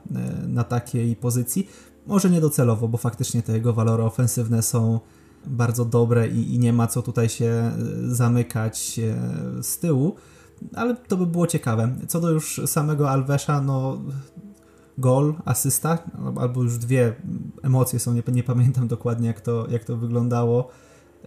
na 0.49 0.65
takiej 0.65 1.17
pozycji. 1.17 1.69
Może 2.07 2.31
niedocelowo, 2.31 2.89
bo 2.89 2.99
faktycznie 2.99 3.43
te 3.43 3.53
jego 3.53 3.73
walory 3.73 4.03
ofensywne 4.03 4.63
są 4.63 5.01
bardzo 5.47 5.85
dobre 5.85 6.29
i, 6.29 6.55
i 6.55 6.59
nie 6.59 6.73
ma 6.73 6.87
co 6.87 7.03
tutaj 7.03 7.29
się 7.29 7.47
e, 7.47 7.73
zamykać 8.15 8.99
e, 8.99 9.63
z 9.63 9.79
tyłu, 9.79 10.17
ale 10.75 10.97
to 10.97 11.17
by 11.17 11.27
było 11.27 11.47
ciekawe. 11.47 11.97
Co 12.09 12.21
do 12.21 12.31
już 12.31 12.61
samego 12.67 13.11
Alvesza, 13.11 13.61
no 13.61 14.01
gol, 14.99 15.35
asysta, 15.45 15.99
albo 16.41 16.63
już 16.63 16.79
dwie 16.79 17.15
emocje 17.63 17.99
są, 17.99 18.15
nie, 18.15 18.23
nie 18.33 18.43
pamiętam 18.43 18.89
dokładnie 18.89 19.27
jak 19.29 19.41
to, 19.41 19.67
jak 19.71 19.85
to 19.85 19.97
wyglądało. 19.97 20.69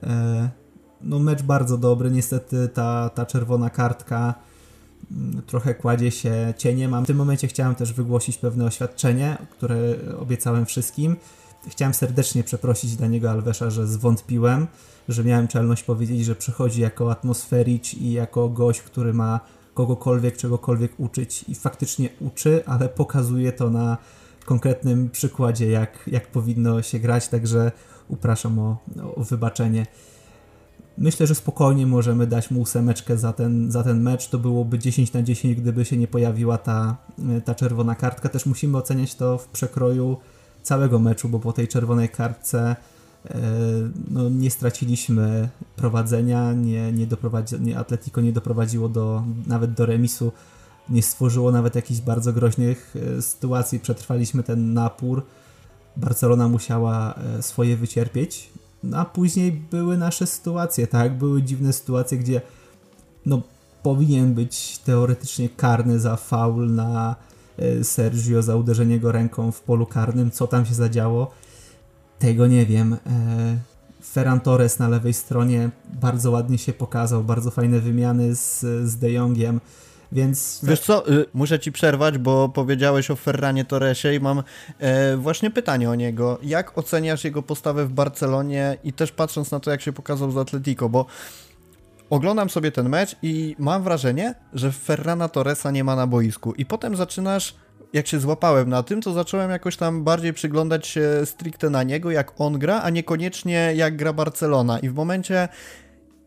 E, 0.03 0.49
no 1.01 1.19
mecz 1.19 1.43
bardzo 1.43 1.77
dobry, 1.77 2.11
niestety 2.11 2.69
ta, 2.73 3.09
ta 3.09 3.25
czerwona 3.25 3.69
kartka 3.69 4.33
mm, 5.11 5.41
trochę 5.41 5.75
kładzie 5.75 6.11
się 6.11 6.53
cieniem, 6.57 6.93
a 6.93 7.01
w 7.01 7.05
tym 7.05 7.17
momencie 7.17 7.47
chciałem 7.47 7.75
też 7.75 7.93
wygłosić 7.93 8.37
pewne 8.37 8.65
oświadczenie, 8.65 9.37
które 9.51 9.77
obiecałem 10.19 10.65
wszystkim. 10.65 11.15
Chciałem 11.69 11.93
serdecznie 11.93 12.43
przeprosić 12.43 12.95
Daniego 12.95 13.31
Alvesza, 13.31 13.69
że 13.69 13.87
zwątpiłem, 13.87 14.67
że 15.09 15.23
miałem 15.23 15.47
czelność 15.47 15.83
powiedzieć, 15.83 16.25
że 16.25 16.35
przychodzi 16.35 16.81
jako 16.81 17.11
atmosfericz 17.11 17.93
i 17.93 18.11
jako 18.11 18.49
gość, 18.49 18.81
który 18.81 19.13
ma 19.13 19.39
kogokolwiek, 19.73 20.37
czegokolwiek 20.37 20.99
uczyć 20.99 21.45
i 21.47 21.55
faktycznie 21.55 22.09
uczy, 22.19 22.63
ale 22.65 22.89
pokazuje 22.89 23.51
to 23.51 23.69
na 23.69 23.97
konkretnym 24.45 25.09
przykładzie, 25.09 25.69
jak, 25.69 25.99
jak 26.07 26.27
powinno 26.27 26.81
się 26.81 26.99
grać, 26.99 27.27
także 27.27 27.71
upraszam 28.07 28.59
o, 28.59 28.77
o 29.15 29.23
wybaczenie. 29.23 29.85
Myślę, 30.97 31.27
że 31.27 31.35
spokojnie 31.35 31.87
możemy 31.87 32.27
dać 32.27 32.51
mu 32.51 32.61
ósemeczkę 32.61 33.17
za 33.17 33.33
ten, 33.33 33.71
za 33.71 33.83
ten 33.83 34.01
mecz. 34.01 34.29
To 34.29 34.39
byłoby 34.39 34.79
10 34.79 35.13
na 35.13 35.21
10, 35.21 35.61
gdyby 35.61 35.85
się 35.85 35.97
nie 35.97 36.07
pojawiła 36.07 36.57
ta, 36.57 36.97
ta 37.45 37.55
czerwona 37.55 37.95
kartka. 37.95 38.29
Też 38.29 38.45
musimy 38.45 38.77
oceniać 38.77 39.15
to 39.15 39.37
w 39.37 39.47
przekroju 39.47 40.17
całego 40.65 40.99
meczu, 40.99 41.29
bo 41.29 41.39
po 41.39 41.53
tej 41.53 41.67
czerwonej 41.67 42.09
kartce 42.09 42.75
e, 43.25 43.35
no, 44.11 44.29
nie 44.29 44.51
straciliśmy 44.51 45.49
prowadzenia, 45.75 46.53
nie, 46.53 46.91
nie, 46.91 47.07
doprowadzi, 47.07 47.55
nie 47.59 47.77
Atletico 47.79 48.21
nie 48.21 48.31
doprowadziło 48.31 48.89
do, 48.89 49.23
nawet 49.47 49.73
do 49.73 49.85
remisu, 49.85 50.31
nie 50.89 51.03
stworzyło 51.03 51.51
nawet 51.51 51.75
jakichś 51.75 52.01
bardzo 52.01 52.33
groźnych 52.33 52.95
e, 53.17 53.21
sytuacji, 53.21 53.79
przetrwaliśmy 53.79 54.43
ten 54.43 54.73
napór. 54.73 55.23
Barcelona 55.97 56.47
musiała 56.47 57.13
e, 57.13 57.43
swoje 57.43 57.77
wycierpieć, 57.77 58.49
no, 58.83 58.97
a 58.97 59.05
później 59.05 59.51
były 59.51 59.97
nasze 59.97 60.27
sytuacje, 60.27 60.87
tak? 60.87 61.17
Były 61.17 61.43
dziwne 61.43 61.73
sytuacje, 61.73 62.17
gdzie 62.17 62.41
no, 63.25 63.41
powinien 63.83 64.33
być 64.33 64.77
teoretycznie 64.77 65.49
karny 65.49 65.99
za 65.99 66.15
faul 66.15 66.73
na 66.73 67.15
Sergio 67.83 68.41
za 68.41 68.55
uderzenie 68.55 68.99
go 68.99 69.11
ręką 69.11 69.51
w 69.51 69.61
polu 69.61 69.85
karnym. 69.85 70.31
Co 70.31 70.47
tam 70.47 70.65
się 70.65 70.73
zadziało? 70.73 71.31
Tego 72.19 72.47
nie 72.47 72.65
wiem. 72.65 72.93
E, 72.93 72.97
Ferran 74.03 74.39
Torres 74.39 74.79
na 74.79 74.89
lewej 74.89 75.13
stronie 75.13 75.69
bardzo 75.93 76.31
ładnie 76.31 76.57
się 76.57 76.73
pokazał, 76.73 77.23
bardzo 77.23 77.51
fajne 77.51 77.79
wymiany 77.79 78.35
z, 78.35 78.59
z 78.89 78.97
De 78.97 79.11
Jongiem. 79.11 79.59
Więc... 80.11 80.59
Wiesz 80.63 80.79
co, 80.79 81.09
y, 81.09 81.25
muszę 81.33 81.59
ci 81.59 81.71
przerwać, 81.71 82.17
bo 82.17 82.49
powiedziałeś 82.49 83.11
o 83.11 83.15
Ferranie 83.15 83.65
Torresie 83.65 84.13
i 84.13 84.19
mam 84.19 84.43
e, 84.79 85.17
właśnie 85.17 85.51
pytanie 85.51 85.89
o 85.89 85.95
niego. 85.95 86.39
Jak 86.43 86.77
oceniasz 86.77 87.23
jego 87.23 87.43
postawę 87.43 87.85
w 87.85 87.93
Barcelonie 87.93 88.77
i 88.83 88.93
też 88.93 89.11
patrząc 89.11 89.51
na 89.51 89.59
to, 89.59 89.71
jak 89.71 89.81
się 89.81 89.93
pokazał 89.93 90.31
z 90.31 90.37
Atletico, 90.37 90.89
bo 90.89 91.05
oglądam 92.09 92.49
sobie 92.49 92.71
ten 92.71 92.89
mecz 92.89 93.15
i 93.21 93.55
mam 93.59 93.83
wrażenie, 93.83 94.35
że 94.53 94.71
Ferrana 94.71 95.29
Torresa 95.29 95.71
nie 95.71 95.83
ma 95.83 95.95
na 95.95 96.07
boisku. 96.07 96.53
I 96.53 96.65
potem 96.65 96.95
zaczynasz, 96.95 97.55
jak 97.93 98.07
się 98.07 98.19
złapałem 98.19 98.69
na 98.69 98.83
tym, 98.83 99.01
to 99.01 99.13
zacząłem 99.13 99.51
jakoś 99.51 99.77
tam 99.77 100.03
bardziej 100.03 100.33
przyglądać 100.33 100.87
się 100.87 101.09
stricte 101.25 101.69
na 101.69 101.83
niego, 101.83 102.11
jak 102.11 102.41
on 102.41 102.59
gra, 102.59 102.81
a 102.81 102.89
niekoniecznie 102.89 103.73
jak 103.75 103.95
gra 103.95 104.13
Barcelona. 104.13 104.79
I 104.79 104.89
w 104.89 104.93
momencie, 104.93 105.47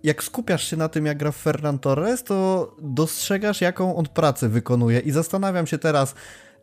jak 0.02 0.24
skupiasz 0.24 0.70
się 0.70 0.76
na 0.76 0.88
tym, 0.88 1.06
jak 1.06 1.18
gra 1.18 1.32
Ferran 1.32 1.78
Torres, 1.78 2.24
to 2.24 2.70
dostrzegasz, 2.82 3.60
jaką 3.60 3.96
on 3.96 4.06
pracę 4.06 4.48
wykonuje. 4.48 5.00
I 5.00 5.10
zastanawiam 5.10 5.66
się 5.66 5.78
teraz, 5.78 6.14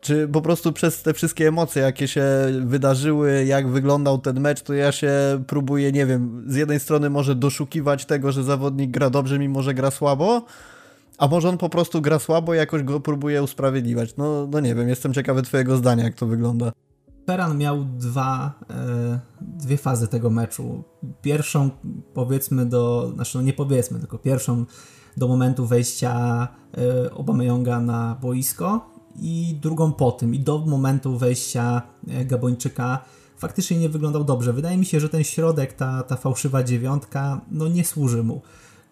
czy 0.06 0.28
po 0.28 0.42
prostu 0.42 0.72
przez 0.72 1.02
te 1.02 1.14
wszystkie 1.14 1.48
emocje, 1.48 1.82
jakie 1.82 2.08
się 2.08 2.24
wydarzyły, 2.60 3.44
jak 3.44 3.68
wyglądał 3.68 4.18
ten 4.18 4.40
mecz, 4.40 4.62
to 4.62 4.74
ja 4.74 4.92
się 4.92 5.10
próbuję, 5.46 5.92
nie 5.92 6.06
wiem, 6.06 6.44
z 6.46 6.54
jednej 6.54 6.80
strony 6.80 7.10
może 7.10 7.34
doszukiwać 7.34 8.04
tego, 8.04 8.32
że 8.32 8.44
zawodnik 8.44 8.90
gra 8.90 9.10
dobrze, 9.10 9.38
mimo 9.38 9.62
że 9.62 9.74
gra 9.74 9.90
słabo, 9.90 10.44
a 11.18 11.28
może 11.28 11.48
on 11.48 11.58
po 11.58 11.68
prostu 11.68 12.00
gra 12.00 12.18
słabo 12.18 12.54
i 12.54 12.56
jakoś 12.56 12.82
go 12.82 13.00
próbuje 13.00 13.42
usprawiedliwiać. 13.42 14.16
No, 14.16 14.46
no 14.50 14.60
nie 14.60 14.74
wiem, 14.74 14.88
jestem 14.88 15.14
ciekawy 15.14 15.42
twojego 15.42 15.76
zdania, 15.76 16.04
jak 16.04 16.14
to 16.14 16.26
wygląda. 16.26 16.72
Peran 17.26 17.58
miał 17.58 17.84
dwa, 17.84 18.52
e, 18.70 19.20
dwie 19.40 19.76
fazy 19.76 20.08
tego 20.08 20.30
meczu. 20.30 20.84
Pierwszą 21.22 21.70
powiedzmy 22.14 22.66
do, 22.66 23.12
znaczy 23.14 23.38
no 23.38 23.44
nie 23.44 23.52
powiedzmy, 23.52 24.00
tylko 24.00 24.18
pierwszą 24.18 24.64
do 25.16 25.28
momentu 25.28 25.66
wejścia 25.66 26.48
e, 26.78 27.10
Obameyonga 27.14 27.80
na 27.80 28.18
boisko, 28.22 28.95
i 29.20 29.58
drugą 29.62 29.92
po 29.92 30.12
tym. 30.12 30.34
I 30.34 30.40
do 30.40 30.58
momentu 30.58 31.18
wejścia 31.18 31.82
e, 32.08 32.24
Gabończyka 32.24 33.04
faktycznie 33.36 33.78
nie 33.78 33.88
wyglądał 33.88 34.24
dobrze. 34.24 34.52
Wydaje 34.52 34.76
mi 34.76 34.86
się, 34.86 35.00
że 35.00 35.08
ten 35.08 35.24
środek, 35.24 35.72
ta, 35.72 36.02
ta 36.02 36.16
fałszywa 36.16 36.62
dziewiątka, 36.62 37.40
no 37.50 37.68
nie 37.68 37.84
służy 37.84 38.22
mu. 38.22 38.42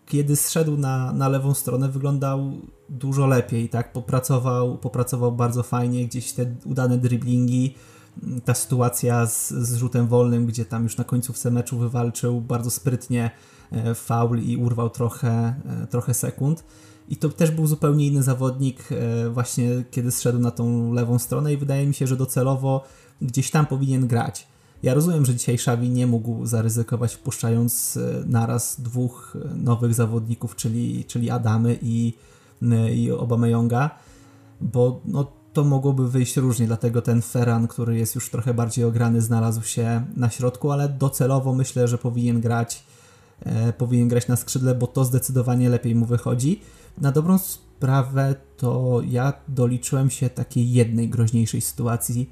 Kiedy 0.07 0.37
zszedł 0.37 0.77
na, 0.77 1.13
na 1.13 1.29
lewą 1.29 1.55
stronę, 1.55 1.89
wyglądał 1.89 2.53
dużo 2.89 3.27
lepiej, 3.27 3.69
tak? 3.69 3.93
Popracował, 3.93 4.79
popracował 4.79 5.33
bardzo 5.33 5.63
fajnie, 5.63 6.05
gdzieś 6.05 6.33
te 6.33 6.55
udane 6.65 6.99
driblingi, 6.99 7.75
ta 8.45 8.55
sytuacja 8.55 9.27
z, 9.27 9.49
z 9.49 9.77
rzutem 9.77 10.07
wolnym, 10.07 10.47
gdzie 10.47 10.65
tam 10.65 10.83
już 10.83 10.97
na 10.97 11.05
końcówce 11.05 11.51
meczu 11.51 11.79
wywalczył 11.79 12.41
bardzo 12.41 12.71
sprytnie 12.71 13.31
e, 13.73 13.95
faul 13.95 14.41
i 14.41 14.57
urwał 14.57 14.91
trochę, 14.91 15.55
e, 15.83 15.87
trochę 15.87 16.15
sekund. 16.15 16.65
I 17.09 17.17
to 17.17 17.29
też 17.29 17.51
był 17.51 17.67
zupełnie 17.67 18.07
inny 18.07 18.23
zawodnik, 18.23 18.93
e, 18.93 19.31
właśnie 19.31 19.85
kiedy 19.90 20.11
zszedł 20.11 20.38
na 20.38 20.51
tą 20.51 20.93
lewą 20.93 21.19
stronę, 21.19 21.53
i 21.53 21.57
wydaje 21.57 21.87
mi 21.87 21.95
się, 21.95 22.07
że 22.07 22.17
docelowo 22.17 22.85
gdzieś 23.23 23.51
tam 23.51 23.67
powinien 23.67 24.07
grać. 24.07 24.47
Ja 24.83 24.95
rozumiem, 24.95 25.27
że 25.27 25.35
dzisiaj 25.35 25.55
Xavi 25.55 25.90
nie 25.90 26.07
mógł 26.07 26.47
zaryzykować 26.47 27.14
wpuszczając 27.14 27.97
e, 27.97 28.25
naraz 28.27 28.81
dwóch 28.81 29.37
e, 29.45 29.55
nowych 29.55 29.95
zawodników, 29.95 30.57
czyli, 30.57 31.05
czyli 31.05 31.31
Adamy 31.31 31.79
i, 31.83 32.14
i 32.95 33.11
Obameyonga, 33.11 33.90
bo 34.61 35.01
no, 35.05 35.33
to 35.53 35.64
mogłoby 35.64 36.09
wyjść 36.11 36.37
różnie, 36.37 36.67
dlatego 36.67 37.03
ten 37.03 37.23
Ferran, 37.23 37.69
który 37.69 37.99
jest 37.99 38.14
już 38.14 38.31
trochę 38.31 38.55
bardziej 38.55 38.85
ograny, 38.85 39.21
znalazł 39.21 39.62
się 39.62 40.05
na 40.17 40.31
środku, 40.31 40.71
ale 40.71 40.88
docelowo 40.88 41.55
myślę, 41.55 41.88
że 41.88 41.99
powinien 41.99 42.40
grać 42.40 42.85
powinien 43.79 44.09
grać 44.09 44.29
na 44.29 44.37
skrzydle, 44.37 44.75
bo 44.75 44.87
to 44.87 45.05
zdecydowanie 45.05 45.68
lepiej 45.68 45.94
mu 45.94 46.07
wychodzi. 46.07 46.61
Na 46.99 47.12
dobrą 47.12 47.38
sprawę 47.38 48.35
to 48.57 49.01
ja 49.09 49.33
doliczyłem 49.49 50.11
się 50.11 50.31
takiej 50.31 50.73
jednej 50.73 51.09
groźniejszej 51.09 51.61
sytuacji 51.61 52.31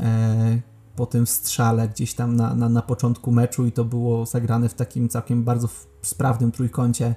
e, 0.00 0.60
po 0.96 1.06
tym 1.06 1.26
strzale 1.26 1.88
gdzieś 1.88 2.14
tam 2.14 2.36
na, 2.36 2.54
na, 2.54 2.68
na 2.68 2.82
początku 2.82 3.32
meczu 3.32 3.66
i 3.66 3.72
to 3.72 3.84
było 3.84 4.26
zagrane 4.26 4.68
w 4.68 4.74
takim 4.74 5.08
całkiem 5.08 5.44
bardzo 5.44 5.68
sprawnym 6.02 6.52
trójkącie 6.52 7.06
e, 7.06 7.14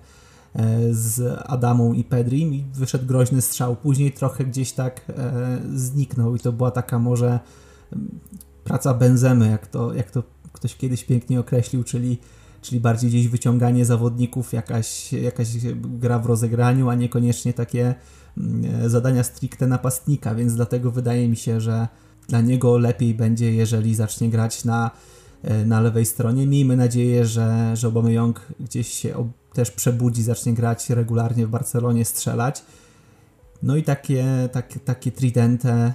z 0.92 1.42
Adamą 1.46 1.94
i 1.94 2.04
Pedrim 2.04 2.54
i 2.54 2.66
wyszedł 2.74 3.06
groźny 3.06 3.42
strzał. 3.42 3.76
Później 3.76 4.12
trochę 4.12 4.46
gdzieś 4.46 4.72
tak 4.72 5.02
e, 5.10 5.62
zniknął 5.76 6.36
i 6.36 6.40
to 6.40 6.52
była 6.52 6.72
taka 6.72 7.00
może 7.00 7.40
praca 8.64 8.94
Benzemy, 8.94 9.50
jak 9.50 9.68
to, 9.68 9.94
jak 9.94 10.12
to 10.12 10.24
ktoś 10.52 10.76
kiedyś 10.76 11.04
pięknie 11.04 11.40
określił, 11.40 11.84
czyli 11.84 12.18
czyli 12.62 12.82
bardziej 12.82 13.10
gdzieś 13.10 13.28
wyciąganie 13.28 13.86
zawodników, 13.86 14.54
jakaś, 14.54 15.14
jakaś 15.14 15.48
gra 15.76 16.20
w 16.20 16.26
rozegraniu, 16.26 16.90
a 16.90 16.96
niekoniecznie 16.96 17.54
takie 17.54 17.96
mm, 18.38 18.90
zadania 18.90 19.24
stricte 19.24 19.68
napastnika, 19.68 20.36
więc 20.36 20.56
dlatego 20.56 20.92
wydaje 20.92 21.30
mi 21.30 21.38
się, 21.38 21.62
że 21.62 21.88
dla 22.28 22.42
niego 22.42 22.78
lepiej 22.78 23.14
będzie, 23.14 23.54
jeżeli 23.54 23.96
zacznie 23.96 24.30
grać 24.30 24.66
na, 24.66 24.92
e, 25.44 25.66
na 25.66 25.82
lewej 25.82 26.06
stronie. 26.06 26.48
Miejmy 26.48 26.78
nadzieję, 26.78 27.26
że, 27.26 27.72
że 27.76 27.88
Aubameyang 27.88 28.42
gdzieś 28.60 28.88
się 28.88 29.30
też 29.54 29.72
przebudzi, 29.72 30.24
zacznie 30.24 30.54
grać 30.54 30.90
regularnie 30.90 31.48
w 31.48 31.50
Barcelonie, 31.50 32.06
strzelać. 32.06 32.64
No 33.64 33.76
i 33.76 33.84
takie, 33.84 34.50
takie, 34.52 34.80
takie 34.80 35.12
tridente 35.12 35.72
e, 35.72 35.94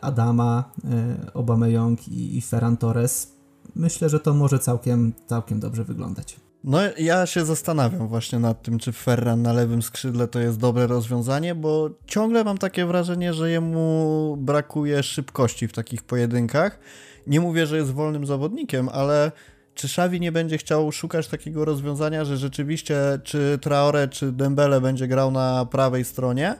Adama, 0.00 0.70
e, 0.84 1.30
Aubameyang 1.34 2.08
i 2.08 2.40
Ferran 2.40 2.76
Torres 2.76 3.35
myślę, 3.76 4.08
że 4.08 4.20
to 4.20 4.34
może 4.34 4.58
całkiem, 4.58 5.12
całkiem 5.26 5.60
dobrze 5.60 5.84
wyglądać. 5.84 6.36
No 6.64 6.78
ja 6.98 7.26
się 7.26 7.44
zastanawiam 7.44 8.08
właśnie 8.08 8.38
nad 8.38 8.62
tym, 8.62 8.78
czy 8.78 8.92
Ferran 8.92 9.42
na 9.42 9.52
lewym 9.52 9.82
skrzydle 9.82 10.28
to 10.28 10.40
jest 10.40 10.58
dobre 10.58 10.86
rozwiązanie, 10.86 11.54
bo 11.54 11.90
ciągle 12.06 12.44
mam 12.44 12.58
takie 12.58 12.86
wrażenie, 12.86 13.34
że 13.34 13.50
jemu 13.50 14.36
brakuje 14.40 15.02
szybkości 15.02 15.68
w 15.68 15.72
takich 15.72 16.02
pojedynkach. 16.02 16.78
Nie 17.26 17.40
mówię, 17.40 17.66
że 17.66 17.76
jest 17.76 17.92
wolnym 17.92 18.26
zawodnikiem, 18.26 18.88
ale 18.88 19.32
czy 19.74 19.86
Xavi 19.86 20.20
nie 20.20 20.32
będzie 20.32 20.58
chciał 20.58 20.92
szukać 20.92 21.28
takiego 21.28 21.64
rozwiązania, 21.64 22.24
że 22.24 22.36
rzeczywiście 22.36 22.96
czy 23.24 23.58
Traore, 23.62 24.08
czy 24.08 24.32
Dembele 24.32 24.80
będzie 24.80 25.08
grał 25.08 25.30
na 25.30 25.66
prawej 25.66 26.04
stronie, 26.04 26.54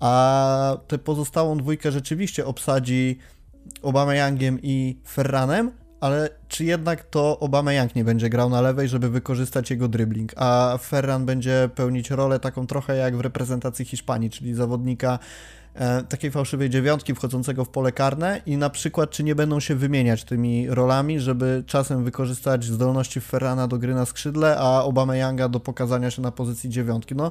a 0.00 0.76
tę 0.88 0.98
pozostałą 0.98 1.58
dwójkę 1.58 1.92
rzeczywiście 1.92 2.46
obsadzi 2.46 3.18
Obama 3.82 4.14
Youngiem 4.14 4.58
i 4.62 5.00
Ferranem, 5.08 5.70
ale 6.00 6.30
czy 6.48 6.64
jednak 6.64 7.04
to 7.04 7.38
Obama 7.38 7.72
Young 7.72 7.94
nie 7.94 8.04
będzie 8.04 8.28
grał 8.30 8.50
na 8.50 8.60
lewej, 8.60 8.88
żeby 8.88 9.10
wykorzystać 9.10 9.70
jego 9.70 9.88
dribbling, 9.88 10.32
a 10.36 10.78
Ferran 10.82 11.26
będzie 11.26 11.68
pełnić 11.74 12.10
rolę 12.10 12.40
taką 12.40 12.66
trochę 12.66 12.96
jak 12.96 13.16
w 13.16 13.20
reprezentacji 13.20 13.84
Hiszpanii, 13.84 14.30
czyli 14.30 14.54
zawodnika 14.54 15.18
takiej 16.08 16.30
fałszywej 16.30 16.70
dziewiątki 16.70 17.14
wchodzącego 17.14 17.64
w 17.64 17.68
pole 17.68 17.92
karne 17.92 18.40
i 18.46 18.56
na 18.56 18.70
przykład 18.70 19.10
czy 19.10 19.24
nie 19.24 19.34
będą 19.34 19.60
się 19.60 19.74
wymieniać 19.74 20.24
tymi 20.24 20.70
rolami, 20.70 21.20
żeby 21.20 21.64
czasem 21.66 22.04
wykorzystać 22.04 22.64
zdolności 22.64 23.20
Ferrana 23.20 23.68
do 23.68 23.78
gry 23.78 23.94
na 23.94 24.06
skrzydle, 24.06 24.56
a 24.58 24.82
Obama 24.82 25.16
Younga 25.16 25.48
do 25.48 25.60
pokazania 25.60 26.10
się 26.10 26.22
na 26.22 26.32
pozycji 26.32 26.70
dziewiątki. 26.70 27.14
No 27.14 27.30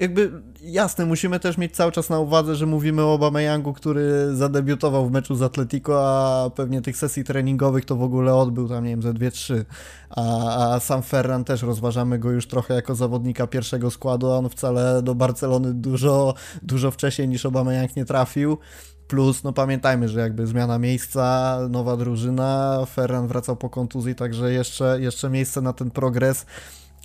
jakby 0.00 0.42
jasne, 0.62 1.06
musimy 1.06 1.40
też 1.40 1.58
mieć 1.58 1.76
cały 1.76 1.92
czas 1.92 2.10
na 2.10 2.18
uwadze, 2.18 2.56
że 2.56 2.66
mówimy 2.66 3.02
o 3.02 3.14
Obama 3.14 3.42
Youngu, 3.42 3.72
który 3.72 4.36
zadebiutował 4.36 5.08
w 5.08 5.12
meczu 5.12 5.34
z 5.34 5.42
Atletico, 5.42 6.08
a 6.08 6.50
pewnie 6.50 6.82
tych 6.82 6.96
sesji 6.96 7.24
treningowych 7.24 7.84
to 7.84 7.96
w 7.96 8.02
ogóle 8.02 8.34
odbył 8.34 8.68
tam, 8.68 8.84
nie 8.84 8.90
wiem, 8.90 9.02
ze 9.02 9.12
2-3, 9.12 9.64
a, 10.10 10.74
a 10.74 10.80
sam 10.80 11.02
Ferran 11.02 11.44
też 11.44 11.62
rozważamy 11.62 12.18
go 12.18 12.30
już 12.30 12.46
trochę 12.46 12.74
jako 12.74 12.94
zawodnika 12.94 13.46
pierwszego 13.46 13.90
składu, 13.90 14.30
a 14.30 14.36
on 14.36 14.48
wcale 14.48 15.02
do 15.02 15.14
Barcelony 15.14 15.74
dużo, 15.74 16.34
dużo 16.62 16.90
wcześniej 16.90 17.27
niż 17.28 17.46
Obama 17.46 17.72
jak 17.72 17.96
nie 17.96 18.04
trafił. 18.04 18.58
Plus, 19.08 19.44
no 19.44 19.52
pamiętajmy, 19.52 20.08
że 20.08 20.20
jakby 20.20 20.46
zmiana 20.46 20.78
miejsca, 20.78 21.58
nowa 21.70 21.96
drużyna, 21.96 22.84
Ferran 22.94 23.28
wracał 23.28 23.56
po 23.56 23.70
kontuzji, 23.70 24.14
także 24.14 24.52
jeszcze, 24.52 25.00
jeszcze 25.00 25.30
miejsce 25.30 25.60
na 25.60 25.72
ten 25.72 25.90
progres 25.90 26.46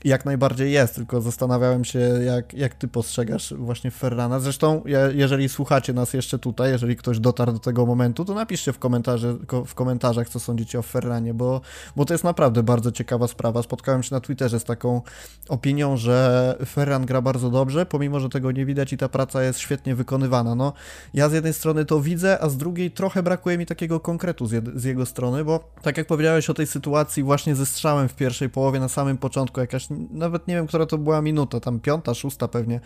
jak 0.03 0.25
najbardziej 0.25 0.71
jest, 0.71 0.95
tylko 0.95 1.21
zastanawiałem 1.21 1.85
się, 1.85 1.99
jak, 1.99 2.53
jak 2.53 2.75
ty 2.75 2.87
postrzegasz 2.87 3.53
właśnie 3.57 3.91
Ferrana. 3.91 4.39
Zresztą, 4.39 4.83
jeżeli 5.13 5.49
słuchacie 5.49 5.93
nas 5.93 6.13
jeszcze 6.13 6.39
tutaj, 6.39 6.71
jeżeli 6.71 6.95
ktoś 6.95 7.19
dotarł 7.19 7.51
do 7.51 7.59
tego 7.59 7.85
momentu, 7.85 8.25
to 8.25 8.33
napiszcie 8.33 8.73
w, 8.73 8.79
komentarze, 8.79 9.35
w 9.65 9.75
komentarzach, 9.75 10.29
co 10.29 10.39
sądzicie 10.39 10.79
o 10.79 10.81
Ferranie, 10.81 11.33
bo, 11.33 11.61
bo 11.95 12.05
to 12.05 12.13
jest 12.13 12.23
naprawdę 12.23 12.63
bardzo 12.63 12.91
ciekawa 12.91 13.27
sprawa. 13.27 13.63
Spotkałem 13.63 14.03
się 14.03 14.15
na 14.15 14.21
Twitterze 14.21 14.59
z 14.59 14.63
taką 14.63 15.01
opinią, 15.49 15.97
że 15.97 16.57
Ferran 16.65 17.05
gra 17.05 17.21
bardzo 17.21 17.49
dobrze, 17.49 17.85
pomimo, 17.85 18.19
że 18.19 18.29
tego 18.29 18.51
nie 18.51 18.65
widać 18.65 18.93
i 18.93 18.97
ta 18.97 19.09
praca 19.09 19.43
jest 19.43 19.59
świetnie 19.59 19.95
wykonywana. 19.95 20.55
No, 20.55 20.73
ja 21.13 21.29
z 21.29 21.33
jednej 21.33 21.53
strony 21.53 21.85
to 21.85 22.01
widzę, 22.01 22.41
a 22.41 22.49
z 22.49 22.57
drugiej 22.57 22.91
trochę 22.91 23.23
brakuje 23.23 23.57
mi 23.57 23.65
takiego 23.65 23.99
konkretu 23.99 24.45
z, 24.45 24.63
z 24.75 24.83
jego 24.83 25.05
strony, 25.05 25.43
bo 25.43 25.71
tak 25.81 25.97
jak 25.97 26.07
powiedziałeś 26.07 26.49
o 26.49 26.53
tej 26.53 26.67
sytuacji 26.67 27.23
właśnie 27.23 27.55
ze 27.55 27.65
strzałem 27.65 28.09
w 28.09 28.15
pierwszej 28.15 28.49
połowie, 28.49 28.79
na 28.79 28.89
samym 28.89 29.17
początku, 29.17 29.59
jakaś 29.59 29.87
nawet 30.11 30.47
nie 30.47 30.55
wiem, 30.55 30.67
która 30.67 30.85
to 30.85 30.97
była 30.97 31.21
minuta, 31.21 31.59
tam 31.59 31.79
piąta, 31.79 32.13
szósta 32.13 32.47
pewnie, 32.47 32.79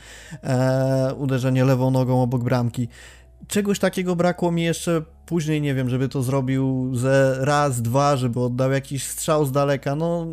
e, 0.44 1.14
uderzenie 1.18 1.66
lewą 1.66 1.92
nogą 1.92 2.22
obok 2.22 2.44
bramki. 2.44 2.88
Czegoś 3.48 3.80
takiego 3.80 4.16
brakło 4.16 4.52
mi 4.52 4.64
jeszcze 4.64 5.02
później, 5.26 5.62
nie 5.62 5.76
wiem, 5.76 5.90
żeby 5.90 6.10
to 6.10 6.24
zrobił 6.24 6.92
ze 6.96 7.46
raz, 7.46 7.82
dwa, 7.82 8.18
żeby 8.18 8.40
oddał 8.40 8.72
jakiś 8.72 9.04
strzał 9.04 9.46
z 9.46 9.52
daleka, 9.52 9.96
no, 9.96 10.28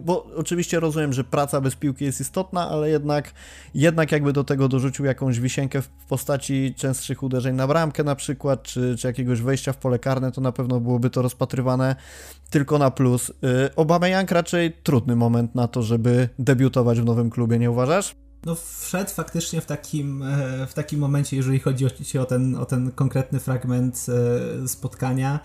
bo 0.00 0.26
oczywiście 0.36 0.80
rozumiem, 0.80 1.12
że 1.12 1.24
praca 1.24 1.60
bez 1.60 1.76
piłki 1.76 2.04
jest 2.04 2.20
istotna, 2.20 2.70
ale 2.70 2.90
jednak, 2.90 3.32
jednak 3.74 4.12
jakby 4.12 4.32
do 4.32 4.44
tego 4.44 4.68
dorzucił 4.68 5.04
jakąś 5.04 5.40
wisienkę 5.40 5.82
w 5.82 5.88
postaci 5.88 6.74
częstszych 6.76 7.22
uderzeń 7.22 7.54
na 7.56 7.66
bramkę 7.66 8.04
na 8.04 8.14
przykład, 8.14 8.62
czy, 8.62 8.96
czy 8.98 9.06
jakiegoś 9.06 9.40
wejścia 9.40 9.72
w 9.72 9.76
pole 9.76 9.98
karne, 9.98 10.32
to 10.32 10.40
na 10.40 10.52
pewno 10.52 10.80
byłoby 10.80 11.10
to 11.10 11.22
rozpatrywane 11.22 11.96
tylko 12.50 12.78
na 12.78 12.90
plus. 12.90 13.30
Y, 13.30 13.32
Obama 13.76 14.08
Young 14.08 14.30
raczej 14.30 14.72
trudny 14.82 15.16
moment 15.16 15.54
na 15.54 15.68
to, 15.68 15.82
żeby 15.82 16.28
debiutować 16.38 17.00
w 17.00 17.04
nowym 17.04 17.30
klubie, 17.30 17.58
nie 17.58 17.70
uważasz? 17.70 18.14
No 18.46 18.54
wszedł 18.54 19.10
faktycznie 19.10 19.60
w 19.60 19.66
takim, 19.66 20.22
e, 20.22 20.66
w 20.66 20.74
takim 20.74 21.00
momencie, 21.00 21.36
jeżeli 21.36 21.60
chodzi 21.60 21.86
o, 21.86 21.88
o, 22.20 22.24
ten, 22.24 22.56
o 22.56 22.64
ten 22.64 22.92
konkretny 22.92 23.40
fragment 23.40 24.06
e, 24.64 24.68
spotkania, 24.68 25.40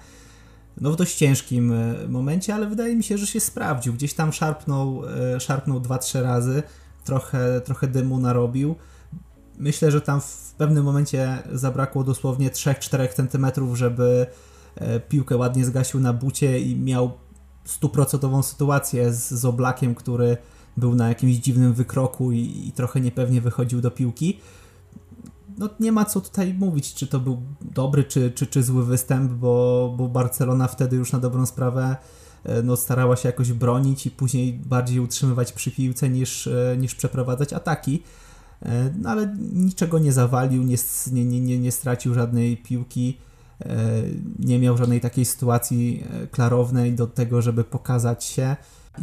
no 0.82 0.92
w 0.92 0.96
dość 0.96 1.16
ciężkim 1.16 1.74
e, 1.74 2.08
momencie, 2.08 2.56
ale 2.56 2.68
wydaje 2.68 2.96
mi 2.96 3.04
się, 3.04 3.18
że 3.18 3.28
się 3.28 3.40
sprawdził. 3.40 3.94
Gdzieś 3.94 4.14
tam 4.14 4.34
szarpnął, 4.34 5.02
szarpnął 5.40 5.80
2-3 5.80 6.22
razy, 6.22 6.64
trochę, 7.04 7.62
trochę 7.62 7.88
dymu 7.88 8.20
narobił. 8.20 8.76
Myślę, 9.58 9.92
że 9.92 10.02
tam 10.02 10.22
w 10.22 10.54
pewnym 10.58 10.84
momencie 10.84 11.44
zabrakło 11.52 12.04
dosłownie 12.04 12.50
3-4 12.50 13.08
cm, 13.08 13.76
żeby 13.76 14.28
piłkę 15.10 15.38
ładnie 15.38 15.66
zgasił 15.66 16.00
na 16.00 16.14
bucie 16.14 16.60
i 16.60 16.76
miał 16.76 17.12
stuprocentową 17.66 18.44
sytuację 18.44 19.14
z, 19.14 19.32
z 19.32 19.46
Oblakiem, 19.46 19.96
który 19.96 20.38
był 20.80 20.96
na 20.96 21.10
jakimś 21.10 21.36
dziwnym 21.36 21.74
wykroku 21.74 22.32
i, 22.32 22.68
i 22.68 22.72
trochę 22.72 23.02
niepewnie 23.02 23.42
wychodził 23.42 23.82
do 23.82 23.92
piłki. 23.92 24.40
No 25.58 25.70
nie 25.80 25.92
ma 25.92 26.06
co 26.06 26.22
tutaj 26.22 26.54
mówić, 26.54 26.94
czy 26.94 27.08
to 27.08 27.20
był 27.20 27.42
dobry, 27.62 28.04
czy, 28.04 28.32
czy, 28.32 28.48
czy 28.48 28.64
zły 28.64 28.86
występ, 28.86 29.32
bo, 29.32 29.94
bo 29.98 30.08
Barcelona 30.08 30.68
wtedy 30.68 30.96
już 30.96 31.12
na 31.12 31.20
dobrą 31.20 31.46
sprawę 31.46 31.98
e, 32.44 32.64
no, 32.64 32.78
starała 32.78 33.16
się 33.16 33.30
jakoś 33.30 33.54
bronić 33.54 34.06
i 34.06 34.12
później 34.12 34.54
bardziej 34.54 35.00
utrzymywać 35.00 35.52
przy 35.52 35.72
piłce 35.72 36.10
niż, 36.10 36.48
e, 36.48 36.76
niż 36.78 36.96
przeprowadzać 36.96 37.54
ataki. 37.54 38.04
E, 38.62 38.94
no, 38.98 39.10
ale 39.10 39.38
niczego 39.54 40.00
nie 40.00 40.14
zawalił, 40.14 40.64
nie, 40.64 40.76
nie, 41.12 41.26
nie, 41.42 41.60
nie 41.60 41.72
stracił 41.72 42.14
żadnej 42.14 42.58
piłki, 42.58 43.18
nie 44.40 44.60
miał 44.60 44.78
żadnej 44.78 45.02
takiej 45.02 45.26
sytuacji 45.26 46.04
klarownej 46.32 46.94
do 46.94 47.08
tego, 47.08 47.42
żeby 47.42 47.64
pokazać 47.64 48.24
się 48.24 48.56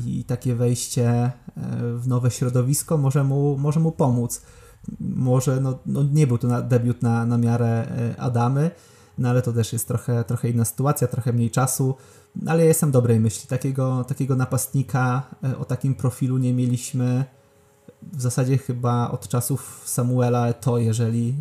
i 0.05 0.25
takie 0.25 0.55
wejście 0.55 1.09
e, 1.09 1.33
w 1.95 2.09
nowe 2.09 2.31
środowisko 2.31 2.99
może 2.99 3.25
mu, 3.25 3.59
może 3.59 3.81
mu 3.81 3.93
pomóc. 3.93 4.43
Może 5.01 5.61
no, 5.61 5.79
no 5.87 6.03
nie 6.03 6.27
był 6.27 6.39
to 6.39 6.49
na, 6.49 6.63
debiut 6.63 7.03
na, 7.03 7.27
na 7.27 7.39
miarę 7.39 7.69
e, 7.69 8.21
Adamy, 8.21 8.71
no 9.19 9.29
ale 9.29 9.43
to 9.43 9.53
też 9.53 9.73
jest 9.73 9.89
trochę, 9.89 10.25
trochę 10.25 10.51
inna 10.51 10.65
sytuacja, 10.65 11.09
trochę 11.09 11.33
mniej 11.33 11.51
czasu, 11.51 11.95
ale 12.47 12.63
ja 12.63 12.69
jestem 12.69 12.91
dobrej 12.91 13.21
myśli. 13.21 13.49
Takiego, 13.49 14.05
takiego 14.05 14.37
napastnika 14.37 15.23
e, 15.45 15.59
o 15.59 15.65
takim 15.65 15.95
profilu 15.95 16.39
nie 16.39 16.55
mieliśmy 16.55 17.25
w 18.13 18.21
zasadzie 18.23 18.59
chyba 18.59 19.11
od 19.11 19.29
czasów 19.29 19.83
Samuela 19.85 20.53
to, 20.53 20.79
jeżeli, 20.79 21.35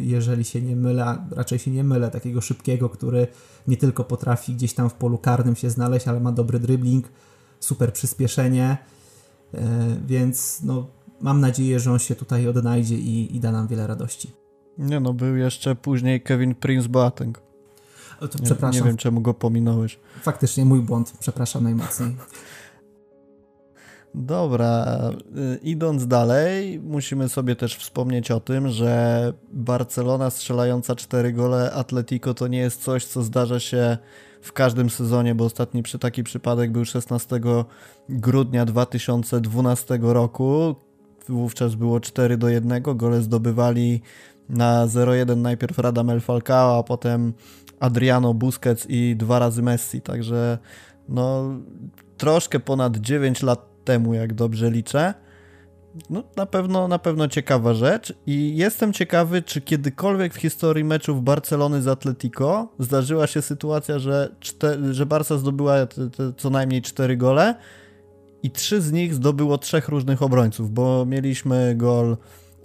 jeżeli 0.00 0.44
się 0.44 0.62
nie 0.62 0.76
mylę, 0.76 1.26
raczej 1.30 1.58
się 1.58 1.70
nie 1.70 1.84
mylę, 1.84 2.10
takiego 2.10 2.40
szybkiego, 2.40 2.88
który 2.88 3.26
nie 3.68 3.76
tylko 3.76 4.04
potrafi 4.04 4.54
gdzieś 4.54 4.74
tam 4.74 4.90
w 4.90 4.94
polu 4.94 5.18
karnym 5.18 5.56
się 5.56 5.70
znaleźć, 5.70 6.08
ale 6.08 6.20
ma 6.20 6.32
dobry 6.32 6.60
dribbling, 6.60 7.08
super 7.66 7.92
przyspieszenie, 7.92 8.76
e, 9.54 9.60
więc 10.06 10.60
no, 10.62 10.86
mam 11.20 11.40
nadzieję, 11.40 11.80
że 11.80 11.92
on 11.92 11.98
się 11.98 12.14
tutaj 12.14 12.48
odnajdzie 12.48 12.94
i, 12.94 13.36
i 13.36 13.40
da 13.40 13.52
nam 13.52 13.66
wiele 13.66 13.86
radości. 13.86 14.32
Nie 14.78 15.00
no, 15.00 15.12
był 15.12 15.36
jeszcze 15.36 15.74
później 15.74 16.20
Kevin 16.20 16.54
Prince 16.54 16.86
Boateng. 16.86 17.42
to 18.18 18.24
nie, 18.24 18.44
przepraszam. 18.44 18.80
Nie 18.80 18.86
wiem, 18.86 18.96
czemu 18.96 19.20
go 19.20 19.34
pominąłeś. 19.34 19.98
Faktycznie 20.22 20.64
mój 20.64 20.80
błąd, 20.80 21.12
przepraszam 21.20 21.64
najmocniej. 21.64 22.16
Dobra, 24.14 24.86
y, 25.54 25.58
idąc 25.62 26.06
dalej, 26.06 26.80
musimy 26.80 27.28
sobie 27.28 27.56
też 27.56 27.76
wspomnieć 27.76 28.30
o 28.30 28.40
tym, 28.40 28.68
że 28.68 29.32
Barcelona 29.52 30.30
strzelająca 30.30 30.94
4 30.94 31.32
gole 31.32 31.72
Atletico 31.72 32.34
to 32.34 32.48
nie 32.48 32.58
jest 32.58 32.82
coś, 32.82 33.04
co 33.04 33.22
zdarza 33.22 33.60
się 33.60 33.98
w 34.46 34.52
każdym 34.52 34.90
sezonie, 34.90 35.34
bo 35.34 35.44
ostatni 35.44 35.82
przy 35.82 35.98
taki 35.98 36.24
przypadek 36.24 36.72
był 36.72 36.84
16 36.84 37.40
grudnia 38.08 38.64
2012 38.64 39.98
roku. 40.02 40.74
Wówczas 41.28 41.74
było 41.74 42.00
4 42.00 42.36
do 42.36 42.48
1. 42.48 42.82
Gole 42.82 43.22
zdobywali 43.22 44.00
na 44.48 44.86
0-1 44.86 45.36
najpierw 45.36 45.78
Radamel 45.78 46.20
Falcao, 46.20 46.78
a 46.78 46.82
potem 46.82 47.32
Adriano 47.80 48.34
Busquets 48.34 48.86
i 48.88 49.16
dwa 49.16 49.38
razy 49.38 49.62
Messi. 49.62 50.00
Także 50.00 50.58
no 51.08 51.54
troszkę 52.16 52.60
ponad 52.60 52.96
9 52.96 53.42
lat 53.42 53.84
temu, 53.84 54.14
jak 54.14 54.34
dobrze 54.34 54.70
liczę. 54.70 55.14
No, 56.10 56.22
na 56.36 56.46
pewno, 56.46 56.88
na 56.88 56.98
pewno 56.98 57.28
ciekawa 57.28 57.74
rzecz 57.74 58.12
i 58.26 58.56
jestem 58.56 58.92
ciekawy, 58.92 59.42
czy 59.42 59.60
kiedykolwiek 59.60 60.34
w 60.34 60.36
historii 60.36 60.84
meczów 60.84 61.24
Barcelony 61.24 61.82
z 61.82 61.88
Atletico 61.88 62.68
zdarzyła 62.78 63.26
się 63.26 63.42
sytuacja, 63.42 63.98
że, 63.98 64.28
że 64.90 65.06
Barca 65.06 65.38
zdobyła 65.38 65.86
te, 65.86 66.10
te 66.10 66.32
co 66.36 66.50
najmniej 66.50 66.82
cztery 66.82 67.16
gole 67.16 67.54
i 68.42 68.50
trzy 68.50 68.80
z 68.80 68.92
nich 68.92 69.14
zdobyło 69.14 69.58
trzech 69.58 69.88
różnych 69.88 70.22
obrońców, 70.22 70.70
bo 70.70 71.06
mieliśmy 71.06 71.74
gol 71.76 72.16